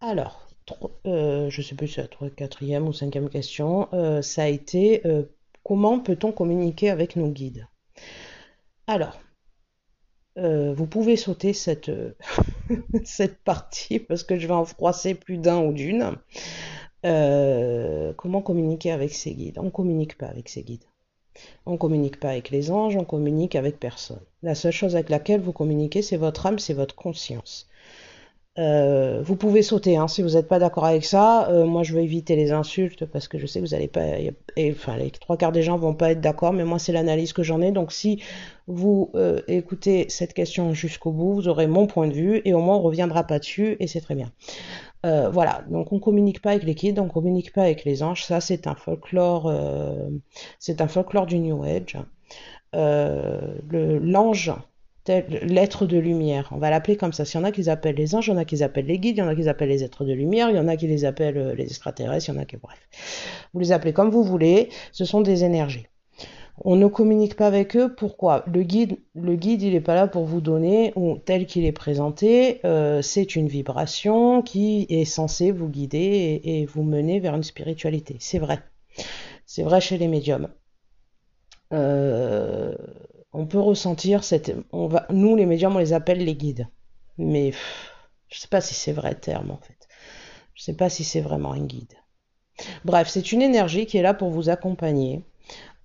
Alors, 0.00 0.46
euh, 1.06 1.48
je 1.48 1.60
ne 1.60 1.66
sais 1.66 1.74
plus 1.74 1.88
si 1.88 1.94
c'est 1.94 2.20
la 2.20 2.30
quatrième 2.30 2.86
ou 2.86 2.92
cinquième 2.92 3.30
question, 3.30 3.88
euh, 3.94 4.20
ça 4.20 4.42
a 4.42 4.48
été 4.48 5.06
euh, 5.06 5.22
comment 5.64 6.00
peut-on 6.00 6.32
communiquer 6.32 6.90
avec 6.90 7.16
nos 7.16 7.28
guides? 7.30 7.66
Alors, 8.86 9.18
vous 10.36 10.86
pouvez 10.86 11.16
sauter 11.16 11.52
cette, 11.52 11.90
cette 13.04 13.38
partie 13.38 13.98
parce 13.98 14.22
que 14.22 14.38
je 14.38 14.46
vais 14.46 14.54
en 14.54 14.64
froisser 14.64 15.14
plus 15.14 15.38
d'un 15.38 15.60
ou 15.60 15.72
d'une. 15.72 16.16
Euh, 17.06 18.12
comment 18.16 18.42
communiquer 18.42 18.90
avec 18.90 19.12
ses 19.12 19.32
guides? 19.34 19.58
On 19.58 19.64
ne 19.64 19.70
communique 19.70 20.18
pas 20.18 20.26
avec 20.26 20.48
ses 20.48 20.62
guides. 20.62 20.84
On 21.66 21.72
ne 21.72 21.76
communique 21.76 22.18
pas 22.18 22.30
avec 22.30 22.50
les 22.50 22.70
anges, 22.70 22.96
on 22.96 23.04
communique 23.04 23.54
avec 23.54 23.78
personne. 23.78 24.20
La 24.42 24.56
seule 24.56 24.72
chose 24.72 24.96
avec 24.96 25.08
laquelle 25.08 25.40
vous 25.40 25.52
communiquez, 25.52 26.02
c'est 26.02 26.16
votre 26.16 26.46
âme, 26.46 26.58
c'est 26.58 26.74
votre 26.74 26.96
conscience. 26.96 27.67
Euh, 28.58 29.22
vous 29.22 29.36
pouvez 29.36 29.62
sauter 29.62 29.96
hein, 29.96 30.08
si 30.08 30.20
vous 30.20 30.30
n'êtes 30.30 30.48
pas 30.48 30.58
d'accord 30.58 30.84
avec 30.84 31.04
ça. 31.04 31.48
Euh, 31.48 31.64
moi, 31.64 31.84
je 31.84 31.94
veux 31.94 32.00
éviter 32.00 32.34
les 32.34 32.50
insultes 32.50 33.06
parce 33.06 33.28
que 33.28 33.38
je 33.38 33.46
sais 33.46 33.60
que 33.60 33.64
vous 33.66 33.70
n'allez 33.72 33.88
pas. 33.88 34.02
Enfin, 34.58 34.96
les 34.96 35.10
trois 35.10 35.36
quarts 35.36 35.52
des 35.52 35.62
gens 35.62 35.78
vont 35.78 35.94
pas 35.94 36.10
être 36.10 36.20
d'accord, 36.20 36.52
mais 36.52 36.64
moi, 36.64 36.78
c'est 36.78 36.92
l'analyse 36.92 37.32
que 37.32 37.44
j'en 37.44 37.60
ai. 37.60 37.70
Donc, 37.70 37.92
si 37.92 38.20
vous 38.66 39.10
euh, 39.14 39.40
écoutez 39.46 40.06
cette 40.08 40.34
question 40.34 40.74
jusqu'au 40.74 41.12
bout, 41.12 41.34
vous 41.34 41.48
aurez 41.48 41.68
mon 41.68 41.86
point 41.86 42.08
de 42.08 42.14
vue 42.14 42.42
et 42.44 42.52
au 42.52 42.58
moins 42.58 42.76
on 42.76 42.82
reviendra 42.82 43.24
pas 43.24 43.38
dessus 43.38 43.76
et 43.80 43.86
c'est 43.86 44.00
très 44.00 44.14
bien. 44.14 44.32
voilà, 45.04 45.64
donc 45.70 45.92
on 45.92 46.00
communique 46.00 46.42
pas 46.42 46.50
avec 46.50 46.64
les 46.64 46.74
kids, 46.74 46.98
on 46.98 47.08
communique 47.08 47.52
pas 47.52 47.62
avec 47.62 47.84
les 47.84 48.02
anges. 48.02 48.24
Ça, 48.24 48.40
c'est 48.40 48.66
un 48.66 48.74
folklore, 48.74 49.52
c'est 50.58 50.80
un 50.80 50.88
folklore 50.88 51.26
du 51.26 51.38
New 51.38 51.62
Age. 51.62 51.96
L'ange 52.74 54.52
l'être 55.08 55.86
de 55.86 55.98
lumière. 55.98 56.48
On 56.52 56.58
va 56.58 56.70
l'appeler 56.70 56.96
comme 56.96 57.12
ça. 57.12 57.24
S'il 57.24 57.40
y 57.40 57.42
en 57.42 57.46
a 57.46 57.52
qui 57.52 57.62
les 57.62 57.68
appellent 57.68 57.96
les 57.96 58.14
anges, 58.14 58.28
il 58.28 58.30
y 58.30 58.34
en 58.34 58.36
a 58.36 58.44
qui 58.44 58.56
les 58.56 58.62
appellent 58.62 58.86
les 58.86 58.98
guides, 58.98 59.16
il 59.16 59.20
y 59.20 59.22
en 59.22 59.28
a 59.28 59.34
qui 59.34 59.42
les 59.42 59.48
appellent 59.48 59.68
les 59.68 59.84
êtres 59.84 60.04
de 60.04 60.12
lumière, 60.12 60.50
il 60.50 60.56
y 60.56 60.58
en 60.58 60.68
a 60.68 60.76
qui 60.76 60.86
les 60.86 61.04
appellent 61.04 61.38
euh, 61.38 61.54
les 61.54 61.64
extraterrestres, 61.64 62.28
il 62.28 62.34
y 62.34 62.38
en 62.38 62.40
a 62.40 62.44
qui... 62.44 62.56
Bref. 62.56 62.78
Vous 63.52 63.60
les 63.60 63.72
appelez 63.72 63.92
comme 63.92 64.10
vous 64.10 64.22
voulez, 64.22 64.68
ce 64.92 65.04
sont 65.04 65.20
des 65.20 65.44
énergies. 65.44 65.86
On 66.64 66.74
ne 66.74 66.88
communique 66.88 67.36
pas 67.36 67.46
avec 67.46 67.76
eux. 67.76 67.94
Pourquoi? 67.94 68.44
Le 68.52 68.62
guide, 68.62 68.98
le 69.14 69.36
guide, 69.36 69.62
il 69.62 69.74
n'est 69.74 69.80
pas 69.80 69.94
là 69.94 70.08
pour 70.08 70.24
vous 70.24 70.40
donner, 70.40 70.92
ou 70.96 71.16
tel 71.16 71.46
qu'il 71.46 71.64
est 71.64 71.72
présenté, 71.72 72.60
euh, 72.64 73.00
c'est 73.00 73.36
une 73.36 73.46
vibration 73.46 74.42
qui 74.42 74.86
est 74.88 75.04
censée 75.04 75.52
vous 75.52 75.68
guider 75.68 76.40
et, 76.42 76.60
et 76.60 76.66
vous 76.66 76.82
mener 76.82 77.20
vers 77.20 77.36
une 77.36 77.44
spiritualité. 77.44 78.16
C'est 78.18 78.38
vrai. 78.38 78.58
C'est 79.46 79.62
vrai 79.62 79.80
chez 79.80 79.98
les 79.98 80.08
médiums. 80.08 80.48
Euh, 81.72 82.74
on 83.38 83.46
peut 83.46 83.60
ressentir 83.60 84.24
cette. 84.24 84.52
On 84.72 84.88
va, 84.88 85.06
nous, 85.10 85.36
les 85.36 85.46
médiums, 85.46 85.76
on 85.76 85.78
les 85.78 85.92
appelle 85.92 86.24
les 86.24 86.34
guides. 86.34 86.66
Mais 87.18 87.52
je 88.28 88.36
ne 88.36 88.40
sais 88.40 88.48
pas 88.48 88.60
si 88.60 88.74
c'est 88.74 88.92
vrai 88.92 89.14
terme, 89.14 89.52
en 89.52 89.58
fait. 89.58 89.88
Je 90.54 90.62
ne 90.62 90.64
sais 90.64 90.74
pas 90.74 90.90
si 90.90 91.04
c'est 91.04 91.20
vraiment 91.20 91.52
un 91.52 91.64
guide. 91.64 91.94
Bref, 92.84 93.08
c'est 93.08 93.30
une 93.30 93.40
énergie 93.40 93.86
qui 93.86 93.96
est 93.96 94.02
là 94.02 94.12
pour 94.12 94.30
vous 94.30 94.48
accompagner. 94.48 95.24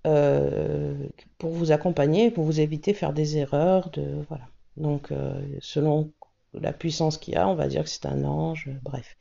Euh, 0.07 0.95
pour 1.37 1.51
vous 1.51 1.71
accompagner, 1.71 2.31
pour 2.31 2.43
vous 2.43 2.59
éviter 2.59 2.91
de 2.91 2.97
faire 2.97 3.13
des 3.13 3.37
erreurs. 3.37 3.91
De, 3.91 4.25
voilà. 4.27 4.45
Donc, 4.75 5.11
euh, 5.11 5.39
selon 5.59 6.11
la 6.55 6.73
puissance 6.73 7.19
qu'il 7.19 7.35
y 7.35 7.37
a, 7.37 7.47
on 7.47 7.53
va 7.53 7.67
dire 7.67 7.83
que 7.83 7.89
c'est 7.89 8.07
un 8.07 8.23
ange. 8.23 8.71
Bref. 8.81 9.15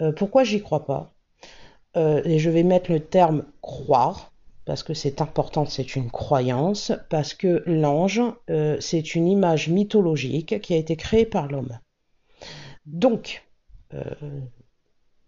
Euh, 0.00 0.12
pourquoi 0.12 0.44
j'y 0.44 0.62
crois 0.62 0.86
pas? 0.86 1.12
Et 1.96 2.38
je 2.38 2.50
vais 2.50 2.62
mettre 2.62 2.92
le 2.92 3.00
terme 3.00 3.46
croire 3.62 4.30
parce 4.66 4.82
que 4.82 4.94
c'est 4.94 5.22
important, 5.22 5.64
c'est 5.64 5.94
une 5.94 6.10
croyance, 6.10 6.92
parce 7.08 7.34
que 7.34 7.62
l'ange, 7.66 8.20
euh, 8.50 8.76
c'est 8.80 9.14
une 9.14 9.28
image 9.28 9.68
mythologique 9.68 10.60
qui 10.60 10.74
a 10.74 10.76
été 10.76 10.96
créée 10.96 11.24
par 11.24 11.46
l'homme. 11.46 11.78
Donc, 12.84 13.46
euh, 13.94 14.02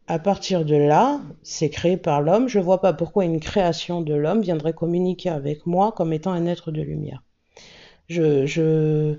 à 0.08 0.18
partir 0.18 0.64
de 0.64 0.74
là, 0.74 1.20
c'est 1.42 1.70
créé 1.70 1.96
par 1.96 2.20
l'homme, 2.20 2.48
je 2.48 2.58
ne 2.58 2.64
vois 2.64 2.80
pas 2.80 2.92
pourquoi 2.92 3.24
une 3.24 3.38
création 3.38 4.00
de 4.00 4.14
l'homme 4.14 4.42
viendrait 4.42 4.72
communiquer 4.72 5.30
avec 5.30 5.66
moi 5.66 5.92
comme 5.92 6.12
étant 6.12 6.32
un 6.32 6.46
être 6.46 6.72
de 6.72 6.82
lumière. 6.82 7.22
Je, 8.08 8.44
je, 8.44 9.18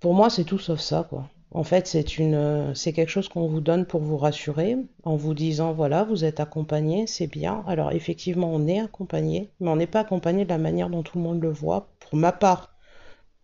pour 0.00 0.14
moi, 0.14 0.28
c'est 0.28 0.44
tout 0.44 0.58
sauf 0.58 0.80
ça, 0.80 1.06
quoi. 1.08 1.28
En 1.52 1.64
fait, 1.64 1.86
c'est 1.86 2.18
une, 2.18 2.74
c'est 2.74 2.92
quelque 2.92 3.08
chose 3.08 3.28
qu'on 3.28 3.46
vous 3.46 3.60
donne 3.60 3.86
pour 3.86 4.00
vous 4.00 4.18
rassurer, 4.18 4.76
en 5.04 5.16
vous 5.16 5.32
disant 5.34 5.72
voilà, 5.72 6.04
vous 6.04 6.24
êtes 6.24 6.40
accompagné, 6.40 7.06
c'est 7.06 7.28
bien. 7.28 7.64
Alors 7.66 7.92
effectivement, 7.92 8.50
on 8.52 8.66
est 8.66 8.80
accompagné, 8.80 9.50
mais 9.60 9.70
on 9.70 9.76
n'est 9.76 9.86
pas 9.86 10.00
accompagné 10.00 10.44
de 10.44 10.50
la 10.50 10.58
manière 10.58 10.90
dont 10.90 11.02
tout 11.02 11.18
le 11.18 11.24
monde 11.24 11.40
le 11.40 11.50
voit. 11.50 11.88
Pour 12.00 12.16
ma 12.18 12.32
part, 12.32 12.74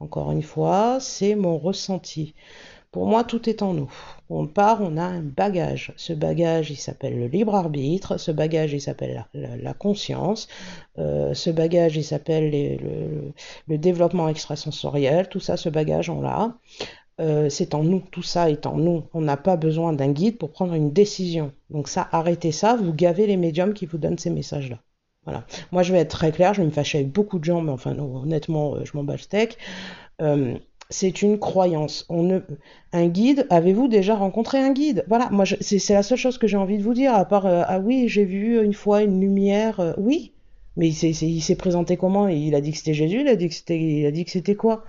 encore 0.00 0.32
une 0.32 0.42
fois, 0.42 0.98
c'est 1.00 1.34
mon 1.36 1.58
ressenti. 1.58 2.34
Pour 2.90 3.06
moi, 3.06 3.24
tout 3.24 3.48
est 3.48 3.62
en 3.62 3.72
nous. 3.72 3.90
On 4.28 4.46
part, 4.46 4.82
on 4.82 4.98
a 4.98 5.02
un 5.02 5.22
bagage. 5.22 5.94
Ce 5.96 6.12
bagage, 6.12 6.70
il 6.70 6.76
s'appelle 6.76 7.18
le 7.18 7.26
libre 7.26 7.54
arbitre. 7.54 8.18
Ce 8.18 8.30
bagage, 8.30 8.74
il 8.74 8.82
s'appelle 8.82 9.24
la, 9.32 9.72
conscience. 9.72 10.46
Euh, 10.98 11.32
ce 11.32 11.48
bagage, 11.48 11.96
il 11.96 12.04
s'appelle 12.04 12.50
le, 12.50 13.32
le, 13.66 13.78
développement 13.78 14.28
extrasensoriel. 14.28 15.30
Tout 15.30 15.40
ça, 15.40 15.56
ce 15.56 15.70
bagage, 15.70 16.10
on 16.10 16.20
l'a. 16.20 16.54
Euh, 17.20 17.48
c'est 17.48 17.74
en 17.74 17.82
nous, 17.82 18.02
tout 18.10 18.22
ça 18.22 18.50
est 18.50 18.66
en 18.66 18.76
nous. 18.76 19.04
On 19.12 19.20
n'a 19.20 19.36
pas 19.36 19.56
besoin 19.56 19.92
d'un 19.92 20.10
guide 20.10 20.38
pour 20.38 20.50
prendre 20.50 20.74
une 20.74 20.92
décision. 20.92 21.52
Donc 21.70 21.88
ça, 21.88 22.08
arrêtez 22.12 22.52
ça, 22.52 22.76
vous 22.76 22.92
gavez 22.92 23.26
les 23.26 23.36
médiums 23.36 23.74
qui 23.74 23.86
vous 23.86 23.98
donnent 23.98 24.18
ces 24.18 24.30
messages-là. 24.30 24.78
Voilà. 25.24 25.44
Moi, 25.70 25.82
je 25.82 25.92
vais 25.92 26.00
être 26.00 26.10
très 26.10 26.32
clair, 26.32 26.52
je 26.54 26.62
vais 26.62 26.66
me 26.66 26.72
fâcher 26.72 26.98
avec 26.98 27.12
beaucoup 27.12 27.38
de 27.38 27.44
gens, 27.44 27.60
mais 27.60 27.70
enfin, 27.70 27.96
honnêtement, 27.96 28.74
euh, 28.74 28.84
je 28.84 28.96
m'en 28.96 29.04
bats 29.04 29.12
le 29.12 29.18
steak. 29.18 29.56
Euh, 30.20 30.54
c'est 30.90 31.22
une 31.22 31.38
croyance. 31.38 32.06
Un 32.92 33.06
guide, 33.06 33.46
avez-vous 33.48 33.88
déjà 33.88 34.14
rencontré 34.14 34.58
un 34.58 34.72
guide? 34.72 35.04
Voilà, 35.08 35.30
moi, 35.30 35.44
c'est 35.46 35.94
la 35.94 36.02
seule 36.02 36.18
chose 36.18 36.36
que 36.36 36.46
j'ai 36.46 36.58
envie 36.58 36.76
de 36.76 36.82
vous 36.82 36.92
dire, 36.92 37.14
à 37.14 37.24
part, 37.24 37.46
ah 37.46 37.78
oui, 37.78 38.08
j'ai 38.08 38.26
vu 38.26 38.62
une 38.62 38.74
fois 38.74 39.02
une 39.02 39.18
lumière. 39.18 39.94
oui, 39.96 40.32
mais 40.76 40.90
il 40.90 41.40
s'est 41.42 41.56
présenté 41.56 41.96
comment? 41.96 42.28
Il 42.28 42.54
a 42.54 42.60
dit 42.60 42.72
que 42.72 42.78
c'était 42.78 42.92
Jésus, 42.92 43.22
il 43.22 43.28
a 43.28 43.36
dit 43.36 44.24
que 44.24 44.30
c'était 44.30 44.54
quoi? 44.54 44.84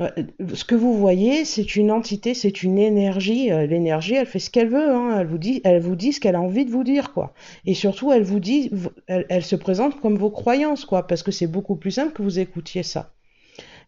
Ce 0.00 0.64
que 0.64 0.74
vous 0.74 0.98
voyez, 0.98 1.44
c'est 1.44 1.76
une 1.76 1.92
entité, 1.92 2.34
c'est 2.34 2.64
une 2.64 2.78
énergie. 2.78 3.52
Euh, 3.52 3.66
l'énergie, 3.66 4.14
elle 4.14 4.26
fait 4.26 4.40
ce 4.40 4.50
qu'elle 4.50 4.68
veut. 4.68 4.90
Hein. 4.90 5.18
Elle 5.20 5.26
vous 5.26 5.38
dit, 5.38 5.60
elle 5.62 5.80
vous 5.80 5.94
dit 5.94 6.12
ce 6.12 6.20
qu'elle 6.20 6.34
a 6.34 6.40
envie 6.40 6.64
de 6.64 6.70
vous 6.70 6.82
dire, 6.82 7.12
quoi. 7.12 7.32
Et 7.64 7.74
surtout, 7.74 8.10
elle 8.10 8.24
vous 8.24 8.40
dit, 8.40 8.72
elle, 9.06 9.44
se 9.44 9.54
présente 9.54 10.00
comme 10.00 10.16
vos 10.16 10.30
croyances, 10.30 10.84
quoi, 10.84 11.06
parce 11.06 11.22
que 11.22 11.30
c'est 11.30 11.46
beaucoup 11.46 11.76
plus 11.76 11.92
simple 11.92 12.12
que 12.12 12.22
vous 12.22 12.40
écoutiez 12.40 12.82
ça. 12.82 13.12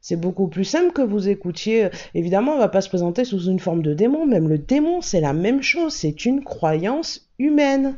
C'est 0.01 0.21
beaucoup 0.21 0.47
plus 0.47 0.65
simple 0.65 0.93
que 0.93 1.03
vous 1.03 1.29
écoutiez. 1.29 1.89
Évidemment, 2.15 2.53
on 2.53 2.59
va 2.59 2.69
pas 2.69 2.83
se 2.83 2.89
présenter 2.89 3.25
sous 3.25 3.47
une 3.47 3.59
forme 3.59 3.83
de 3.83 3.93
démon. 3.93 4.27
Même 4.27 4.49
le 4.49 4.59
démon, 4.59 5.01
c'est 5.01 5.21
la 5.21 5.33
même 5.33 5.63
chose. 5.63 5.93
C'est 5.93 6.25
une 6.25 6.45
croyance 6.45 7.29
humaine 7.41 7.97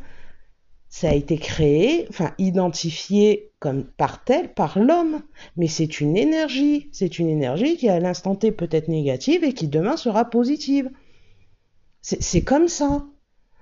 ça 0.89 1.11
a 1.11 1.15
été 1.15 1.37
créé, 1.37 2.07
enfin 2.09 2.33
identifié 2.39 3.53
comme 3.61 3.85
par 3.85 4.25
tel 4.25 4.53
par 4.55 4.79
l'homme, 4.79 5.23
mais 5.57 5.69
c'est 5.69 6.01
une 6.01 6.17
énergie, 6.17 6.89
c'est 6.93 7.19
une 7.19 7.29
énergie 7.29 7.77
qui 7.77 7.89
à 7.89 8.01
l'instant 8.01 8.35
T 8.35 8.53
peut 8.53 8.69
être 8.71 8.89
négative 8.89 9.45
et 9.45 9.53
qui 9.53 9.69
demain 9.69 9.97
sera 9.97 10.25
positive. 10.25 10.91
C'est 12.01 12.43
comme 12.43 12.69
ça. 12.69 13.05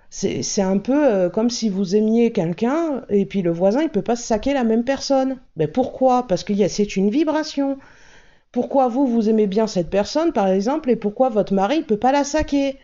C'est 0.09 0.62
un 0.62 0.79
peu 0.79 1.05
euh, 1.05 1.29
comme 1.29 1.51
si 1.51 1.69
vous 1.69 1.97
aimiez 1.97 2.31
quelqu'un 2.31 3.05
et 3.11 3.27
puis 3.27 3.43
le 3.43 3.51
voisin 3.51 3.83
il 3.83 3.89
peut 3.89 4.03
pas 4.03 4.15
se 4.17 4.23
saquer 4.23 4.55
la 4.55 4.62
même 4.65 4.85
personne. 4.85 5.41
Mais 5.57 5.67
pourquoi? 5.67 6.27
Parce 6.29 6.45
que 6.45 6.69
c'est 6.69 6.97
une 6.97 7.11
vibration. 7.11 7.77
Pourquoi 8.53 8.89
vous 8.89 9.07
vous 9.07 9.29
aimez 9.29 9.49
bien 9.49 9.67
cette 9.67 9.91
personne 9.91 10.33
par 10.33 10.47
exemple 10.49 10.91
et 10.91 10.97
pourquoi 10.97 11.29
votre 11.29 11.53
mari 11.53 11.79
ne 11.81 11.85
peut 11.85 11.99
pas 11.99 12.12
la 12.12 12.25
saquer? 12.25 12.79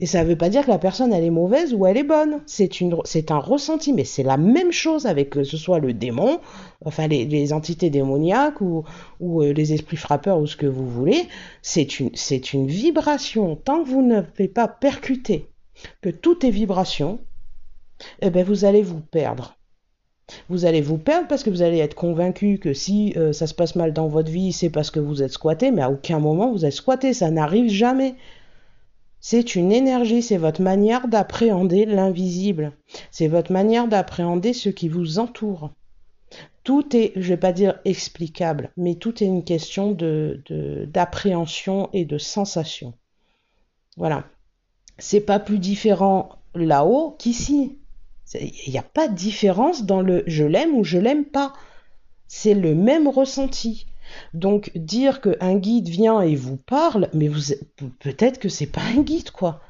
Et 0.00 0.06
ça 0.06 0.22
ne 0.22 0.28
veut 0.28 0.36
pas 0.36 0.48
dire 0.48 0.64
que 0.64 0.70
la 0.70 0.78
personne, 0.78 1.12
elle 1.12 1.24
est 1.24 1.30
mauvaise 1.30 1.74
ou 1.74 1.84
elle 1.84 1.96
est 1.96 2.04
bonne. 2.04 2.40
C'est, 2.46 2.70
un 3.30 3.38
ressenti, 3.38 3.92
mais 3.92 4.04
c'est 4.04 4.22
la 4.22 4.36
même 4.36 4.70
chose 4.70 5.06
avec 5.06 5.30
que 5.30 5.42
ce 5.42 5.56
soit 5.56 5.80
le 5.80 5.92
démon, 5.92 6.40
enfin 6.84 7.08
les, 7.08 7.52
entités 7.52 7.90
démoniaques 7.90 8.60
ou, 8.60 8.84
euh, 9.20 9.52
les 9.52 9.72
esprits 9.72 9.96
frappeurs 9.96 10.38
ou 10.38 10.46
ce 10.46 10.56
que 10.56 10.66
vous 10.66 10.88
voulez. 10.88 11.26
C'est 11.62 11.98
une, 11.98 12.10
c'est 12.14 12.52
une 12.52 12.68
vibration. 12.68 13.56
Tant 13.56 13.82
que 13.82 13.88
vous 13.88 14.02
ne 14.02 14.20
pouvez 14.20 14.48
pas 14.48 14.68
percuter 14.68 15.48
que 16.00 16.10
tout 16.10 16.46
est 16.46 16.50
vibration, 16.50 17.18
eh 18.22 18.30
ben 18.30 18.44
vous 18.44 18.64
allez 18.64 18.82
vous 18.82 19.00
perdre. 19.00 19.56
Vous 20.48 20.64
allez 20.64 20.82
vous 20.82 20.98
perdre 20.98 21.26
parce 21.26 21.42
que 21.42 21.50
vous 21.50 21.62
allez 21.62 21.78
être 21.78 21.94
convaincu 21.94 22.58
que 22.58 22.74
si 22.74 23.14
euh, 23.16 23.32
ça 23.32 23.46
se 23.46 23.54
passe 23.54 23.74
mal 23.74 23.92
dans 23.92 24.08
votre 24.08 24.30
vie, 24.30 24.52
c'est 24.52 24.70
parce 24.70 24.90
que 24.90 25.00
vous 25.00 25.22
êtes 25.22 25.32
squatté, 25.32 25.70
mais 25.70 25.82
à 25.82 25.90
aucun 25.90 26.20
moment 26.20 26.52
vous 26.52 26.66
êtes 26.66 26.72
squatté, 26.72 27.14
ça 27.14 27.30
n'arrive 27.30 27.70
jamais. 27.70 28.14
C'est 29.20 29.56
une 29.56 29.72
énergie, 29.72 30.22
c'est 30.22 30.36
votre 30.36 30.62
manière 30.62 31.08
d'appréhender 31.08 31.84
l'invisible. 31.84 32.72
C'est 33.10 33.28
votre 33.28 33.52
manière 33.52 33.88
d'appréhender 33.88 34.52
ce 34.52 34.68
qui 34.68 34.88
vous 34.88 35.18
entoure. 35.18 35.70
Tout 36.62 36.94
est, 36.94 37.12
je 37.16 37.20
ne 37.20 37.28
vais 37.28 37.36
pas 37.36 37.52
dire 37.52 37.80
explicable, 37.84 38.70
mais 38.76 38.94
tout 38.94 39.22
est 39.22 39.26
une 39.26 39.44
question 39.44 39.92
de, 39.92 40.42
d'appréhension 40.86 41.88
et 41.92 42.04
de 42.04 42.18
sensation. 42.18 42.94
Voilà. 43.96 44.24
C'est 44.98 45.20
pas 45.20 45.38
plus 45.38 45.58
différent 45.58 46.30
là-haut 46.54 47.16
qu'ici. 47.18 47.78
Il 48.34 48.70
n'y 48.70 48.78
a 48.78 48.82
pas 48.82 49.08
de 49.08 49.14
différence 49.14 49.84
dans 49.84 50.02
le 50.02 50.22
je 50.26 50.44
l'aime 50.44 50.74
ou 50.74 50.84
je 50.84 50.98
l'aime 50.98 51.24
pas. 51.24 51.54
C'est 52.26 52.54
le 52.54 52.74
même 52.74 53.08
ressenti. 53.08 53.86
Donc 54.34 54.70
dire 54.74 55.20
qu'un 55.20 55.56
guide 55.56 55.88
vient 55.88 56.20
et 56.20 56.34
vous 56.34 56.56
parle, 56.56 57.08
mais 57.12 57.28
vous 57.28 57.54
peut-être 58.00 58.38
que 58.38 58.48
c'est 58.48 58.66
pas 58.66 58.82
un 58.82 59.02
guide 59.02 59.30
quoi. 59.30 59.60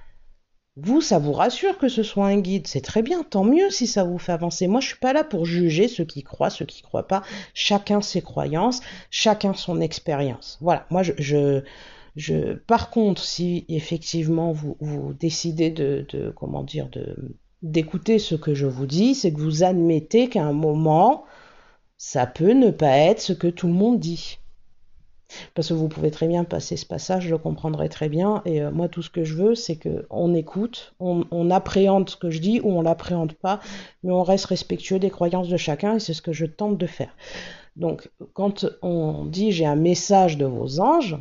Vous, 0.81 1.01
ça 1.01 1.19
vous 1.19 1.33
rassure 1.33 1.77
que 1.77 1.89
ce 1.89 2.05
soit 2.05 2.27
un 2.27 2.39
guide, 2.39 2.69
c'est 2.69 2.81
très 2.81 3.03
bien, 3.03 3.25
tant 3.25 3.43
mieux 3.43 3.69
si 3.69 3.89
ça 3.89 4.05
vous 4.05 4.19
fait 4.19 4.31
avancer. 4.31 4.69
Moi, 4.69 4.81
je 4.81 4.87
suis 4.89 4.99
pas 4.99 5.13
là 5.13 5.25
pour 5.25 5.45
juger 5.45 5.89
ceux 5.89 6.05
qui 6.05 6.23
croient, 6.23 6.51
ceux 6.51 6.67
qui 6.67 6.83
croient 6.83 7.09
pas. 7.09 7.23
Chacun 7.53 8.01
ses 8.01 8.23
croyances, 8.23 8.81
chacun 9.11 9.55
son 9.55 9.81
expérience. 9.81 10.57
Voilà. 10.61 10.87
Moi, 10.91 11.03
je, 11.03 11.63
je, 12.15 12.53
par 12.53 12.91
contre, 12.91 13.25
si 13.25 13.65
effectivement 13.69 14.53
vous, 14.53 14.77
décidez 15.19 15.71
de, 15.71 16.07
de, 16.11 16.31
comment 16.31 16.63
dire, 16.63 16.89
d'écouter 17.63 18.21
ce 18.21 18.37
que 18.37 18.55
je 18.55 18.67
vous 18.67 18.87
dis, 18.87 19.17
c'est 19.17 19.33
que 19.33 19.41
vous 19.41 19.65
admettez 19.65 20.29
qu'à 20.29 20.45
un 20.45 20.53
moment, 20.53 21.25
ça 21.99 22.27
peut 22.27 22.53
ne 22.53 22.71
pas 22.71 22.97
être 22.97 23.21
ce 23.21 23.33
que 23.33 23.49
tout 23.49 23.67
le 23.67 23.75
monde 23.75 23.99
dit. 23.99 24.39
Parce 25.55 25.69
que 25.69 25.75
vous 25.75 25.89
pouvez 25.89 26.11
très 26.11 26.27
bien 26.27 26.45
passer 26.45 26.79
ce 26.79 26.87
passage, 26.87 27.25
je 27.25 27.31
le 27.31 27.39
comprendrai 27.39 27.91
très 27.91 28.09
bien. 28.09 28.41
Et 28.47 28.63
euh, 28.63 28.71
moi, 28.71 28.89
tout 28.89 29.03
ce 29.03 29.11
que 29.11 29.25
je 29.25 29.35
veux, 29.35 29.55
c'est 29.55 29.77
qu'on 29.77 30.35
écoute, 30.35 30.95
on, 31.01 31.51
appréhende 31.51 32.09
ce 32.09 32.17
que 32.17 32.31
je 32.31 32.39
dis 32.39 32.61
ou 32.63 32.71
on 32.71 32.81
l'appréhende 32.81 33.35
pas, 33.35 33.61
mais 34.03 34.13
on 34.13 34.23
reste 34.23 34.47
respectueux 34.47 34.99
des 34.99 35.11
croyances 35.11 35.49
de 35.49 35.59
chacun 35.59 35.97
et 35.97 36.01
c'est 36.01 36.15
ce 36.15 36.23
que 36.23 36.33
je 36.33 36.47
tente 36.47 36.79
de 36.79 36.87
faire. 36.87 37.15
Donc, 37.77 38.11
quand 38.33 38.65
on 38.81 39.27
dit 39.27 39.53
j'ai 39.53 39.67
un 39.67 39.77
message 39.77 40.39
de 40.39 40.47
vos 40.47 40.81
anges, 40.81 41.19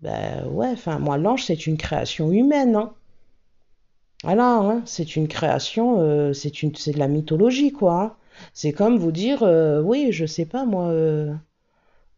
ben 0.00 0.46
ouais, 0.48 0.70
enfin, 0.72 0.98
moi, 0.98 1.16
l'ange, 1.16 1.44
c'est 1.44 1.66
une 1.66 1.76
création 1.76 2.32
humaine. 2.32 2.74
Hein. 2.74 2.92
Voilà, 4.24 4.56
hein, 4.56 4.82
c'est 4.84 5.16
une 5.16 5.28
création, 5.28 6.00
euh, 6.00 6.32
c'est 6.32 6.50
de 6.50 6.98
la 6.98 7.08
mythologie, 7.08 7.72
quoi. 7.72 8.02
Hein. 8.02 8.16
C'est 8.52 8.72
comme 8.72 8.98
vous 8.98 9.12
dire, 9.12 9.42
euh, 9.42 9.80
oui, 9.82 10.08
je 10.12 10.26
sais 10.26 10.46
pas, 10.46 10.64
moi, 10.64 10.88
euh, 10.88 11.34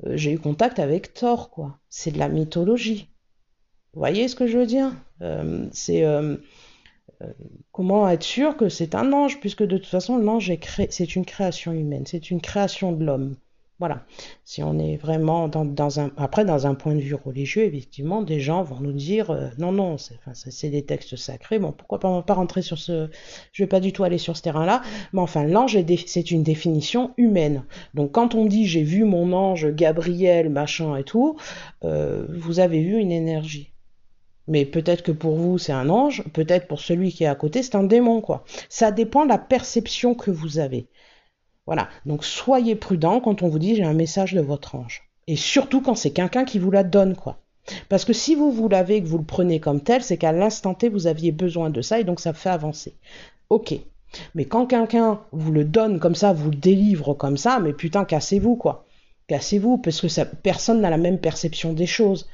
euh, 0.07 0.16
j'ai 0.16 0.33
eu 0.33 0.38
contact 0.38 0.79
avec 0.79 1.14
Thor, 1.14 1.50
quoi. 1.50 1.79
C'est 1.88 2.12
de 2.12 2.18
la 2.18 2.29
mythologie. 2.29 3.09
Vous 3.92 4.00
voyez 4.00 4.29
ce 4.29 4.37
que 4.37 4.46
je 4.46 4.59
veux 4.59 4.66
dire? 4.66 4.92
C'est 5.72 6.05
comment 7.72 8.09
être 8.09 8.22
sûr 8.22 8.57
que 8.59 8.68
c'est 8.68 8.94
un 8.94 9.12
ange, 9.14 9.40
puisque 9.40 9.62
de 9.62 9.79
toute 9.79 9.87
façon, 9.87 10.18
l'ange 10.18 10.52
c'est 10.90 11.16
une 11.16 11.24
création 11.24 11.72
humaine, 11.72 12.05
c'est 12.07 12.31
une 12.31 12.42
création 12.42 12.92
de 12.92 13.05
l'homme. 13.05 13.37
Voilà. 13.79 14.07
Si 14.45 14.62
on 14.62 14.79
est 14.79 14.97
vraiment 14.97 15.49
dans, 15.49 16.01
un, 16.01 16.11
après 16.17 16.47
dans 16.47 16.67
un 16.67 16.75
point 16.75 16.95
de 16.95 17.01
vue 17.01 17.15
religieux, 17.15 17.65
effectivement, 17.65 18.23
des 18.23 18.41
gens 18.41 18.62
vont 18.62 18.81
nous 18.81 18.93
dire 18.93 19.31
euh, 19.31 19.49
non, 19.59 19.71
non, 19.71 19.97
c'est, 19.99 20.71
des 20.71 20.87
textes 20.87 21.17
sacrés. 21.17 21.59
Bon, 21.59 21.73
pourquoi 21.73 22.01
pas, 22.01 22.23
pas 22.23 22.33
rentrer 22.33 22.62
sur 22.62 22.79
ce, 22.79 23.11
je 23.53 23.62
vais 23.62 23.67
pas 23.67 23.81
du 23.81 23.93
tout 23.93 24.03
aller 24.03 24.17
sur 24.17 24.35
ce 24.35 24.43
terrain-là. 24.43 24.81
Mais 25.12 25.21
enfin, 25.21 25.45
l'ange 25.45 25.77
c'est 26.07 26.31
une 26.31 26.43
définition 26.43 27.12
humaine. 27.19 27.65
Donc, 27.93 28.12
quand 28.12 28.35
on 28.35 28.47
dit 28.47 28.67
j'ai 28.67 28.83
vu 28.83 29.05
mon 29.05 29.35
ange 29.35 29.71
Gabriel, 29.75 30.49
machin 30.49 30.97
et 30.97 31.05
tout, 31.05 31.37
euh, 31.85 32.27
vous 32.31 32.61
avez 32.61 32.81
vu 32.81 32.97
une 32.97 33.12
énergie. 33.12 33.73
Mais 34.49 34.65
peut-être 34.65 35.03
que 35.03 35.12
pour 35.12 35.37
vous 35.37 35.59
c'est 35.59 35.73
un 35.73 35.91
ange, 35.91 36.23
peut-être 36.33 36.67
pour 36.67 36.81
celui 36.81 37.12
qui 37.12 37.25
est 37.25 37.29
à 37.29 37.35
côté 37.35 37.62
c'est 37.62 37.75
un 37.75 37.83
démon 37.83 38.23
quoi. 38.23 38.45
Ça 38.71 38.91
dépend 38.91 39.25
de 39.25 39.29
la 39.29 39.39
perception 39.39 40.15
que 40.15 40.31
vous 40.31 40.59
avez. 40.59 40.89
Voilà. 41.66 41.88
Donc 42.07 42.24
soyez 42.24 42.74
prudent 42.74 43.20
quand 43.20 43.42
on 43.42 43.48
vous 43.48 43.59
dit 43.59 43.76
j'ai 43.76 43.85
un 43.85 43.92
message 43.92 44.35
de 44.35 44.40
votre 44.40 44.74
ange. 44.74 45.02
Et 45.26 45.37
surtout 45.37 45.81
quand 45.81 45.94
c'est 45.94 46.12
quelqu'un 46.12 46.44
qui 46.44 46.59
vous 46.59 46.70
la 46.70 46.85
donne, 46.85 47.16
quoi. 47.16 47.38
Parce 47.88 48.05
que 48.05 48.12
si 48.12 48.35
vous 48.35 48.52
vous 48.52 48.68
l'avez 48.68 48.96
et 48.96 49.02
que 49.02 49.09
vous 49.09 49.18
le 49.18 49.24
prenez 49.24 49.59
comme 49.59 49.81
tel, 49.81 50.02
c'est 50.02 50.18
qu'à 50.18 50.33
l'instant 50.33 50.74
T, 50.74 50.88
vous 50.88 51.09
aviez 51.09 51.33
besoin 51.33 51.70
de 51.70 51.83
ça 51.83 51.98
et 51.98 52.05
donc 52.05 52.20
ça 52.20 52.33
fait 52.33 52.48
avancer. 52.48 52.94
Ok. 53.50 53.74
Mais 54.35 54.44
quand 54.44 54.66
quelqu'un 54.66 55.20
vous 55.33 55.50
le 55.50 55.64
donne 55.64 55.98
comme 55.98 56.14
ça, 56.14 56.33
vous 56.33 56.50
le 56.50 56.57
délivre 56.57 57.14
comme 57.14 57.37
ça, 57.37 57.59
mais 57.59 57.72
putain, 57.72 58.05
cassez-vous, 58.05 58.57
quoi. 58.57 58.85
Cassez-vous, 59.26 59.79
parce 59.79 60.00
que 60.00 60.24
personne 60.37 60.81
n'a 60.81 60.90
la 60.90 60.96
même 60.96 61.18
perception 61.18 61.72
des 61.72 61.87
choses. 61.87 62.29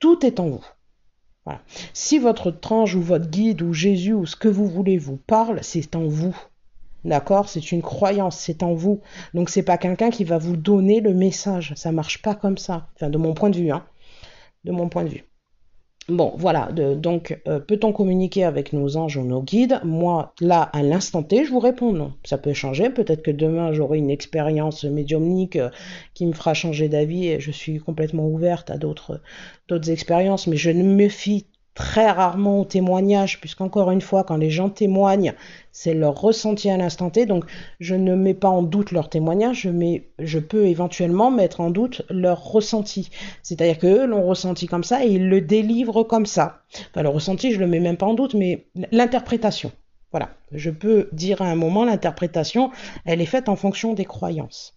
tout 0.00 0.24
est 0.24 0.40
en 0.40 0.48
vous. 0.48 0.64
Voilà. 1.44 1.60
Si 1.92 2.18
votre 2.18 2.54
ange 2.70 2.94
ou 2.94 3.02
votre 3.02 3.28
guide 3.28 3.62
ou 3.62 3.72
Jésus 3.72 4.14
ou 4.14 4.26
ce 4.26 4.36
que 4.36 4.48
vous 4.48 4.68
voulez 4.68 4.96
vous 4.96 5.16
parle, 5.16 5.58
c'est 5.62 5.96
en 5.96 6.06
vous. 6.06 6.36
D'accord? 7.04 7.48
C'est 7.48 7.72
une 7.72 7.82
croyance, 7.82 8.36
c'est 8.38 8.62
en 8.62 8.74
vous. 8.74 9.00
Donc 9.34 9.50
c'est 9.50 9.62
pas 9.62 9.78
quelqu'un 9.78 10.10
qui 10.10 10.24
va 10.24 10.38
vous 10.38 10.56
donner 10.56 11.00
le 11.00 11.14
message. 11.14 11.72
Ça 11.76 11.92
marche 11.92 12.22
pas 12.22 12.34
comme 12.34 12.58
ça. 12.58 12.88
Enfin, 12.94 13.10
de 13.10 13.18
mon 13.18 13.34
point 13.34 13.50
de 13.50 13.56
vue, 13.56 13.70
hein. 13.70 13.84
De 14.64 14.72
mon 14.72 14.88
point 14.88 15.04
de 15.04 15.08
vue. 15.08 15.24
Bon, 16.08 16.32
voilà. 16.36 16.70
donc, 16.72 17.40
euh, 17.46 17.60
peut-on 17.60 17.92
communiquer 17.92 18.42
avec 18.42 18.72
nos 18.72 18.96
anges 18.96 19.16
ou 19.16 19.22
nos 19.24 19.40
guides? 19.40 19.80
Moi, 19.84 20.34
là, 20.40 20.62
à 20.62 20.82
l'instant 20.82 21.22
T, 21.22 21.44
je 21.44 21.50
vous 21.50 21.60
réponds 21.60 21.92
non. 21.92 22.12
Ça 22.24 22.38
peut 22.38 22.52
changer. 22.52 22.90
Peut-être 22.90 23.22
que 23.22 23.30
demain, 23.30 23.72
j'aurai 23.72 23.98
une 23.98 24.10
expérience 24.10 24.82
médiumnique 24.82 25.56
euh, 25.56 25.70
qui 26.14 26.26
me 26.26 26.32
fera 26.32 26.54
changer 26.54 26.88
d'avis 26.88 27.28
et 27.28 27.40
je 27.40 27.52
suis 27.52 27.78
complètement 27.78 28.26
ouverte 28.26 28.68
à 28.70 28.78
d'autres, 28.78 29.20
d'autres 29.68 29.90
expériences. 29.90 30.48
Mais 30.48 30.56
je 30.56 30.70
ne 30.70 30.82
me 30.82 31.08
fie 31.08 31.46
très 31.74 32.10
rarement 32.10 32.60
au 32.60 32.64
témoignage, 32.64 33.40
puisqu'encore 33.40 33.90
une 33.90 34.00
fois, 34.00 34.24
quand 34.24 34.36
les 34.36 34.50
gens 34.50 34.68
témoignent, 34.68 35.34
c'est 35.70 35.94
leur 35.94 36.20
ressenti 36.20 36.68
à 36.68 36.76
l'instant 36.76 37.10
T. 37.10 37.24
Donc, 37.24 37.44
je 37.80 37.94
ne 37.94 38.14
mets 38.14 38.34
pas 38.34 38.48
en 38.48 38.62
doute 38.62 38.92
leur 38.92 39.08
témoignage, 39.08 39.62
je, 39.62 40.00
je 40.18 40.38
peux 40.38 40.66
éventuellement 40.66 41.30
mettre 41.30 41.60
en 41.60 41.70
doute 41.70 42.02
leur 42.10 42.44
ressenti. 42.44 43.10
C'est-à-dire 43.42 43.78
qu'eux 43.78 44.06
l'ont 44.06 44.26
ressenti 44.26 44.66
comme 44.66 44.84
ça 44.84 45.04
et 45.04 45.08
ils 45.08 45.28
le 45.28 45.40
délivrent 45.40 46.02
comme 46.02 46.26
ça. 46.26 46.62
Enfin, 46.90 47.02
le 47.02 47.08
ressenti, 47.08 47.52
je 47.52 47.58
le 47.58 47.66
mets 47.66 47.80
même 47.80 47.96
pas 47.96 48.06
en 48.06 48.14
doute, 48.14 48.34
mais 48.34 48.66
l'interprétation. 48.90 49.72
Voilà. 50.10 50.28
Je 50.52 50.70
peux 50.70 51.08
dire 51.12 51.40
à 51.40 51.46
un 51.46 51.54
moment, 51.54 51.84
l'interprétation, 51.84 52.70
elle 53.06 53.22
est 53.22 53.26
faite 53.26 53.48
en 53.48 53.56
fonction 53.56 53.94
des 53.94 54.04
croyances. 54.04 54.74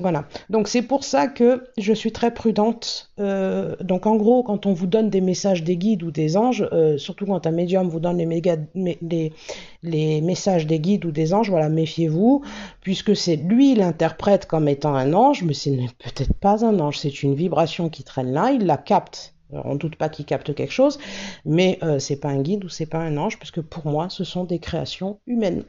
Voilà. 0.00 0.26
Donc 0.50 0.68
c'est 0.68 0.82
pour 0.82 1.04
ça 1.04 1.26
que 1.26 1.64
je 1.78 1.92
suis 1.92 2.12
très 2.12 2.32
prudente. 2.32 3.10
Euh, 3.18 3.76
donc 3.80 4.06
en 4.06 4.16
gros, 4.16 4.42
quand 4.42 4.66
on 4.66 4.72
vous 4.72 4.86
donne 4.86 5.10
des 5.10 5.20
messages 5.20 5.64
des 5.64 5.76
guides 5.76 6.02
ou 6.02 6.10
des 6.10 6.36
anges, 6.36 6.68
euh, 6.72 6.98
surtout 6.98 7.26
quand 7.26 7.46
un 7.46 7.50
médium 7.50 7.88
vous 7.88 8.00
donne 8.00 8.18
les, 8.18 10.20
messages 10.20 10.66
des 10.66 10.80
guides 10.80 11.04
ou 11.04 11.10
des 11.10 11.34
anges, 11.34 11.50
voilà, 11.50 11.68
méfiez-vous, 11.68 12.42
puisque 12.80 13.16
c'est 13.16 13.36
lui 13.36 13.74
l'interprète 13.74 14.46
comme 14.46 14.68
étant 14.68 14.94
un 14.94 15.12
ange, 15.12 15.42
mais 15.42 15.54
ce 15.54 15.70
n'est 15.70 15.88
peut-être 15.98 16.34
pas 16.34 16.64
un 16.64 16.78
ange, 16.80 16.98
c'est 16.98 17.22
une 17.22 17.34
vibration 17.34 17.88
qui 17.88 18.04
traîne 18.04 18.32
là, 18.32 18.52
il 18.52 18.66
la 18.66 18.76
capte. 18.76 19.34
on 19.52 19.74
ne 19.74 19.78
doute 19.78 19.96
pas 19.96 20.08
qu'il 20.08 20.24
capte 20.24 20.54
quelque 20.54 20.72
chose, 20.72 20.98
mais 21.44 21.78
euh, 21.82 21.98
c'est 21.98 22.16
pas 22.16 22.28
un 22.28 22.42
guide 22.42 22.64
ou 22.64 22.68
c'est 22.68 22.86
pas 22.86 22.98
un 22.98 23.16
ange, 23.16 23.38
puisque 23.38 23.62
pour 23.62 23.86
moi, 23.86 24.08
ce 24.10 24.24
sont 24.24 24.44
des 24.44 24.58
créations 24.58 25.18
humaines. 25.26 25.64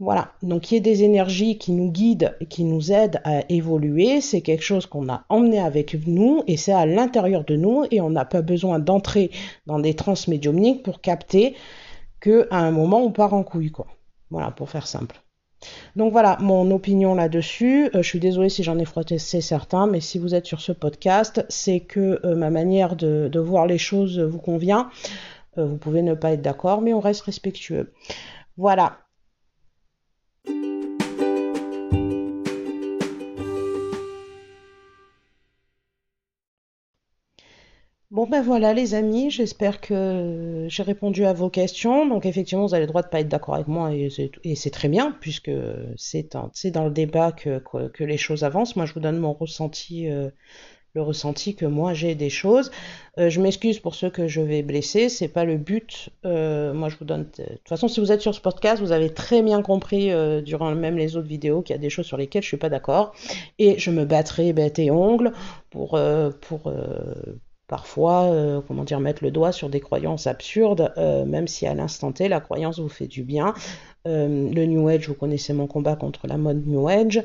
Voilà, 0.00 0.32
donc 0.42 0.70
il 0.70 0.74
y 0.74 0.78
a 0.78 0.80
des 0.80 1.04
énergies 1.04 1.56
qui 1.56 1.70
nous 1.70 1.90
guident 1.90 2.36
qui 2.50 2.64
nous 2.64 2.90
aident 2.90 3.20
à 3.22 3.42
évoluer, 3.48 4.20
c'est 4.20 4.40
quelque 4.40 4.64
chose 4.64 4.86
qu'on 4.86 5.08
a 5.08 5.24
emmené 5.28 5.60
avec 5.60 5.96
nous 6.06 6.42
et 6.48 6.56
c'est 6.56 6.72
à 6.72 6.84
l'intérieur 6.84 7.44
de 7.44 7.54
nous 7.54 7.84
et 7.92 8.00
on 8.00 8.10
n'a 8.10 8.24
pas 8.24 8.42
besoin 8.42 8.80
d'entrer 8.80 9.30
dans 9.66 9.78
des 9.78 9.94
trans 9.94 10.14
médiumniques 10.26 10.82
pour 10.82 11.00
capter 11.00 11.54
qu'à 12.20 12.46
un 12.50 12.72
moment 12.72 13.02
on 13.04 13.12
part 13.12 13.34
en 13.34 13.44
couille 13.44 13.70
quoi. 13.70 13.86
Voilà, 14.30 14.50
pour 14.50 14.68
faire 14.68 14.88
simple. 14.88 15.24
Donc 15.96 16.12
voilà 16.12 16.36
mon 16.40 16.70
opinion 16.70 17.14
là-dessus. 17.14 17.86
Euh, 17.94 18.02
je 18.02 18.08
suis 18.08 18.20
désolée 18.20 18.48
si 18.48 18.62
j'en 18.62 18.78
ai 18.78 18.84
frotté, 18.84 19.18
c'est 19.18 19.40
certain, 19.40 19.86
mais 19.86 20.00
si 20.00 20.18
vous 20.18 20.34
êtes 20.34 20.46
sur 20.46 20.60
ce 20.60 20.72
podcast, 20.72 21.44
c'est 21.48 21.80
que 21.80 22.20
euh, 22.24 22.34
ma 22.34 22.50
manière 22.50 22.96
de, 22.96 23.38
voir 23.38 23.66
les 23.66 23.78
choses 23.78 24.18
vous 24.18 24.38
convient. 24.38 24.90
Euh, 25.58 25.66
vous 25.66 25.76
pouvez 25.76 26.02
ne 26.02 26.14
pas 26.14 26.32
être 26.32 26.42
d'accord, 26.42 26.80
mais 26.80 26.92
on 26.92 27.00
reste 27.00 27.22
respectueux. 27.22 27.92
Voilà, 28.56 28.98
Bon 38.14 38.28
ben 38.28 38.42
voilà 38.42 38.74
les 38.74 38.94
amis, 38.94 39.28
j'espère 39.32 39.80
que 39.80 40.66
j'ai 40.68 40.84
répondu 40.84 41.24
à 41.24 41.32
vos 41.32 41.50
questions. 41.50 42.06
Donc 42.06 42.26
effectivement, 42.26 42.64
vous 42.64 42.72
avez 42.72 42.84
le 42.84 42.86
droit 42.86 43.02
de 43.02 43.08
pas 43.08 43.18
être 43.18 43.28
d'accord 43.28 43.56
avec 43.56 43.66
moi 43.66 43.92
et 43.92 44.08
c'est 44.54 44.70
très 44.70 44.88
bien 44.88 45.10
puisque 45.20 45.50
c'est 45.96 46.32
dans 46.32 46.84
le 46.84 46.90
débat 46.92 47.32
que, 47.32 47.58
que, 47.88 48.04
les 48.04 48.16
choses 48.16 48.44
avancent. 48.44 48.76
Moi, 48.76 48.86
je 48.86 48.94
vous 48.94 49.00
donne 49.00 49.18
mon 49.18 49.32
ressenti, 49.32 50.08
euh, 50.08 50.30
le 50.94 51.02
ressenti 51.02 51.54
que 51.54 51.66
moi 51.66 51.94
j'ai 51.94 52.14
des 52.14 52.30
choses. 52.30 52.70
Euh, 53.18 53.30
je 53.30 53.40
m'excuse 53.40 53.78
pour 53.78 53.94
ceux 53.94 54.10
que 54.10 54.26
je 54.26 54.40
vais 54.40 54.62
blesser, 54.62 55.08
c'est 55.08 55.28
pas 55.28 55.44
le 55.44 55.56
but. 55.56 56.10
Euh, 56.24 56.72
moi, 56.72 56.88
je 56.88 56.96
vous 56.96 57.04
donne. 57.04 57.26
De 57.38 57.44
toute 57.44 57.68
façon, 57.68 57.88
si 57.88 58.00
vous 58.00 58.10
êtes 58.10 58.20
sur 58.20 58.34
ce 58.34 58.40
podcast, 58.40 58.82
vous 58.82 58.92
avez 58.92 59.10
très 59.10 59.42
bien 59.42 59.62
compris 59.62 60.10
durant 60.42 60.74
même 60.74 60.96
les 60.96 61.16
autres 61.16 61.28
vidéos 61.28 61.62
qu'il 61.62 61.74
y 61.74 61.78
a 61.78 61.80
des 61.80 61.90
choses 61.90 62.06
sur 62.06 62.16
lesquelles 62.16 62.42
je 62.42 62.48
suis 62.48 62.56
pas 62.56 62.68
d'accord 62.68 63.12
et 63.58 63.78
je 63.78 63.90
me 63.90 64.04
battrai 64.04 64.52
bête 64.52 64.78
et 64.78 64.90
ongle 64.90 65.32
pour 65.70 65.98
pour 66.40 66.72
parfois, 67.66 68.24
euh, 68.24 68.60
comment 68.66 68.84
dire, 68.84 69.00
mettre 69.00 69.24
le 69.24 69.30
doigt 69.30 69.52
sur 69.52 69.68
des 69.68 69.80
croyances 69.80 70.26
absurdes, 70.26 70.92
euh, 70.96 71.24
même 71.24 71.48
si 71.48 71.66
à 71.66 71.74
l'instant 71.74 72.12
T, 72.12 72.28
la 72.28 72.40
croyance 72.40 72.78
vous 72.78 72.88
fait 72.88 73.06
du 73.06 73.22
bien. 73.22 73.54
Euh, 74.06 74.50
le 74.52 74.66
New 74.66 74.86
Age, 74.88 75.08
vous 75.08 75.14
connaissez 75.14 75.52
mon 75.52 75.66
combat 75.66 75.96
contre 75.96 76.26
la 76.26 76.36
mode 76.36 76.66
New 76.66 76.88
Age. 76.88 77.22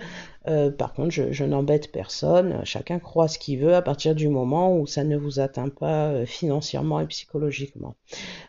Euh, 0.48 0.72
par 0.72 0.94
contre, 0.94 1.12
je, 1.12 1.44
n'embête 1.44 1.92
personne. 1.92 2.62
Chacun 2.64 3.00
croit 3.00 3.28
ce 3.28 3.38
qu'il 3.38 3.60
veut 3.60 3.76
à 3.76 3.82
partir 3.82 4.16
du 4.16 4.30
moment 4.30 4.78
où 4.78 4.88
ça 4.88 5.04
ne 5.04 5.18
vous 5.18 5.40
atteint 5.40 5.68
pas 5.68 6.08
euh, 6.08 6.26
financièrement 6.26 7.02
et 7.02 7.06
psychologiquement. 7.08 7.96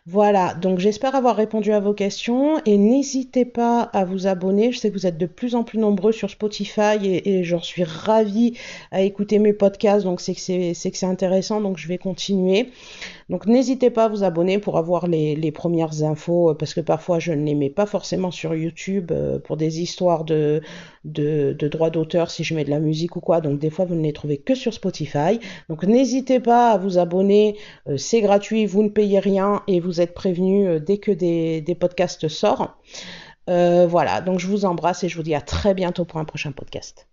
Voilà, 0.05 0.53
donc 0.53 0.79
j'espère 0.79 1.15
avoir 1.15 1.35
répondu 1.35 1.73
à 1.73 1.79
vos 1.79 1.93
questions 1.93 2.61
et 2.65 2.77
n'hésitez 2.77 3.43
pas 3.43 3.81
à 3.81 4.05
vous 4.05 4.27
abonner. 4.27 4.71
Je 4.71 4.79
sais 4.79 4.89
que 4.89 4.93
vous 4.93 5.05
êtes 5.05 5.17
de 5.17 5.25
plus 5.25 5.53
en 5.53 5.63
plus 5.63 5.79
nombreux 5.79 6.13
sur 6.13 6.29
Spotify 6.29 6.97
et, 7.03 7.29
et 7.29 7.43
j'en 7.43 7.61
suis 7.61 7.83
ravie 7.83 8.57
à 8.91 9.01
écouter 9.01 9.37
mes 9.39 9.53
podcasts, 9.53 10.05
donc 10.05 10.21
c'est 10.21 10.33
que 10.33 10.73
c'est 10.73 11.03
intéressant, 11.03 11.59
donc 11.59 11.77
je 11.77 11.87
vais 11.87 11.97
continuer. 11.97 12.69
Donc 13.31 13.45
n'hésitez 13.45 13.89
pas 13.89 14.05
à 14.05 14.07
vous 14.09 14.25
abonner 14.25 14.59
pour 14.59 14.77
avoir 14.77 15.07
les, 15.07 15.51
premières 15.53 16.03
infos, 16.03 16.49
euh, 16.49 16.53
parce 16.53 16.73
que 16.73 16.81
parfois 16.81 17.17
je 17.17 17.31
ne 17.31 17.45
les 17.45 17.55
mets 17.55 17.69
pas 17.69 17.85
forcément 17.85 18.29
sur 18.29 18.53
YouTube 18.53 19.11
euh, 19.13 19.39
pour 19.39 19.55
des 19.55 19.79
histoires 19.79 20.25
de, 20.25 20.61
de, 21.05 21.55
droits 21.69 21.89
d'auteur 21.89 22.29
si 22.29 22.43
je 22.43 22.53
mets 22.53 22.65
de 22.65 22.69
la 22.69 22.81
musique 22.81 23.15
ou 23.15 23.21
quoi. 23.21 23.39
Donc 23.39 23.57
des 23.57 23.69
fois 23.69 23.85
vous 23.85 23.95
ne 23.95 24.03
les 24.03 24.11
trouvez 24.11 24.37
que 24.37 24.53
sur 24.53 24.73
Spotify. 24.73 25.39
Donc 25.69 25.85
n'hésitez 25.85 26.41
pas 26.41 26.71
à 26.71 26.77
vous 26.77 26.97
abonner, 26.97 27.55
euh, 27.87 27.95
c'est 27.95 28.19
gratuit, 28.19 28.65
vous 28.65 28.83
ne 28.83 28.89
payez 28.89 29.19
rien 29.19 29.63
et 29.65 29.79
vous 29.79 30.01
êtes 30.01 30.13
prévenu 30.13 30.81
dès 30.81 30.97
que 30.97 31.11
des, 31.11 31.61
des 31.61 31.75
podcasts 31.75 32.27
sortent. 32.27 32.75
voilà, 33.47 34.19
donc 34.19 34.39
je 34.39 34.47
vous 34.47 34.65
embrasse 34.65 35.05
et 35.05 35.09
je 35.09 35.15
vous 35.15 35.23
dis 35.23 35.35
à 35.35 35.41
très 35.41 35.73
bientôt 35.73 36.03
pour 36.03 36.19
un 36.19 36.25
prochain 36.25 36.51
podcast. 36.51 37.07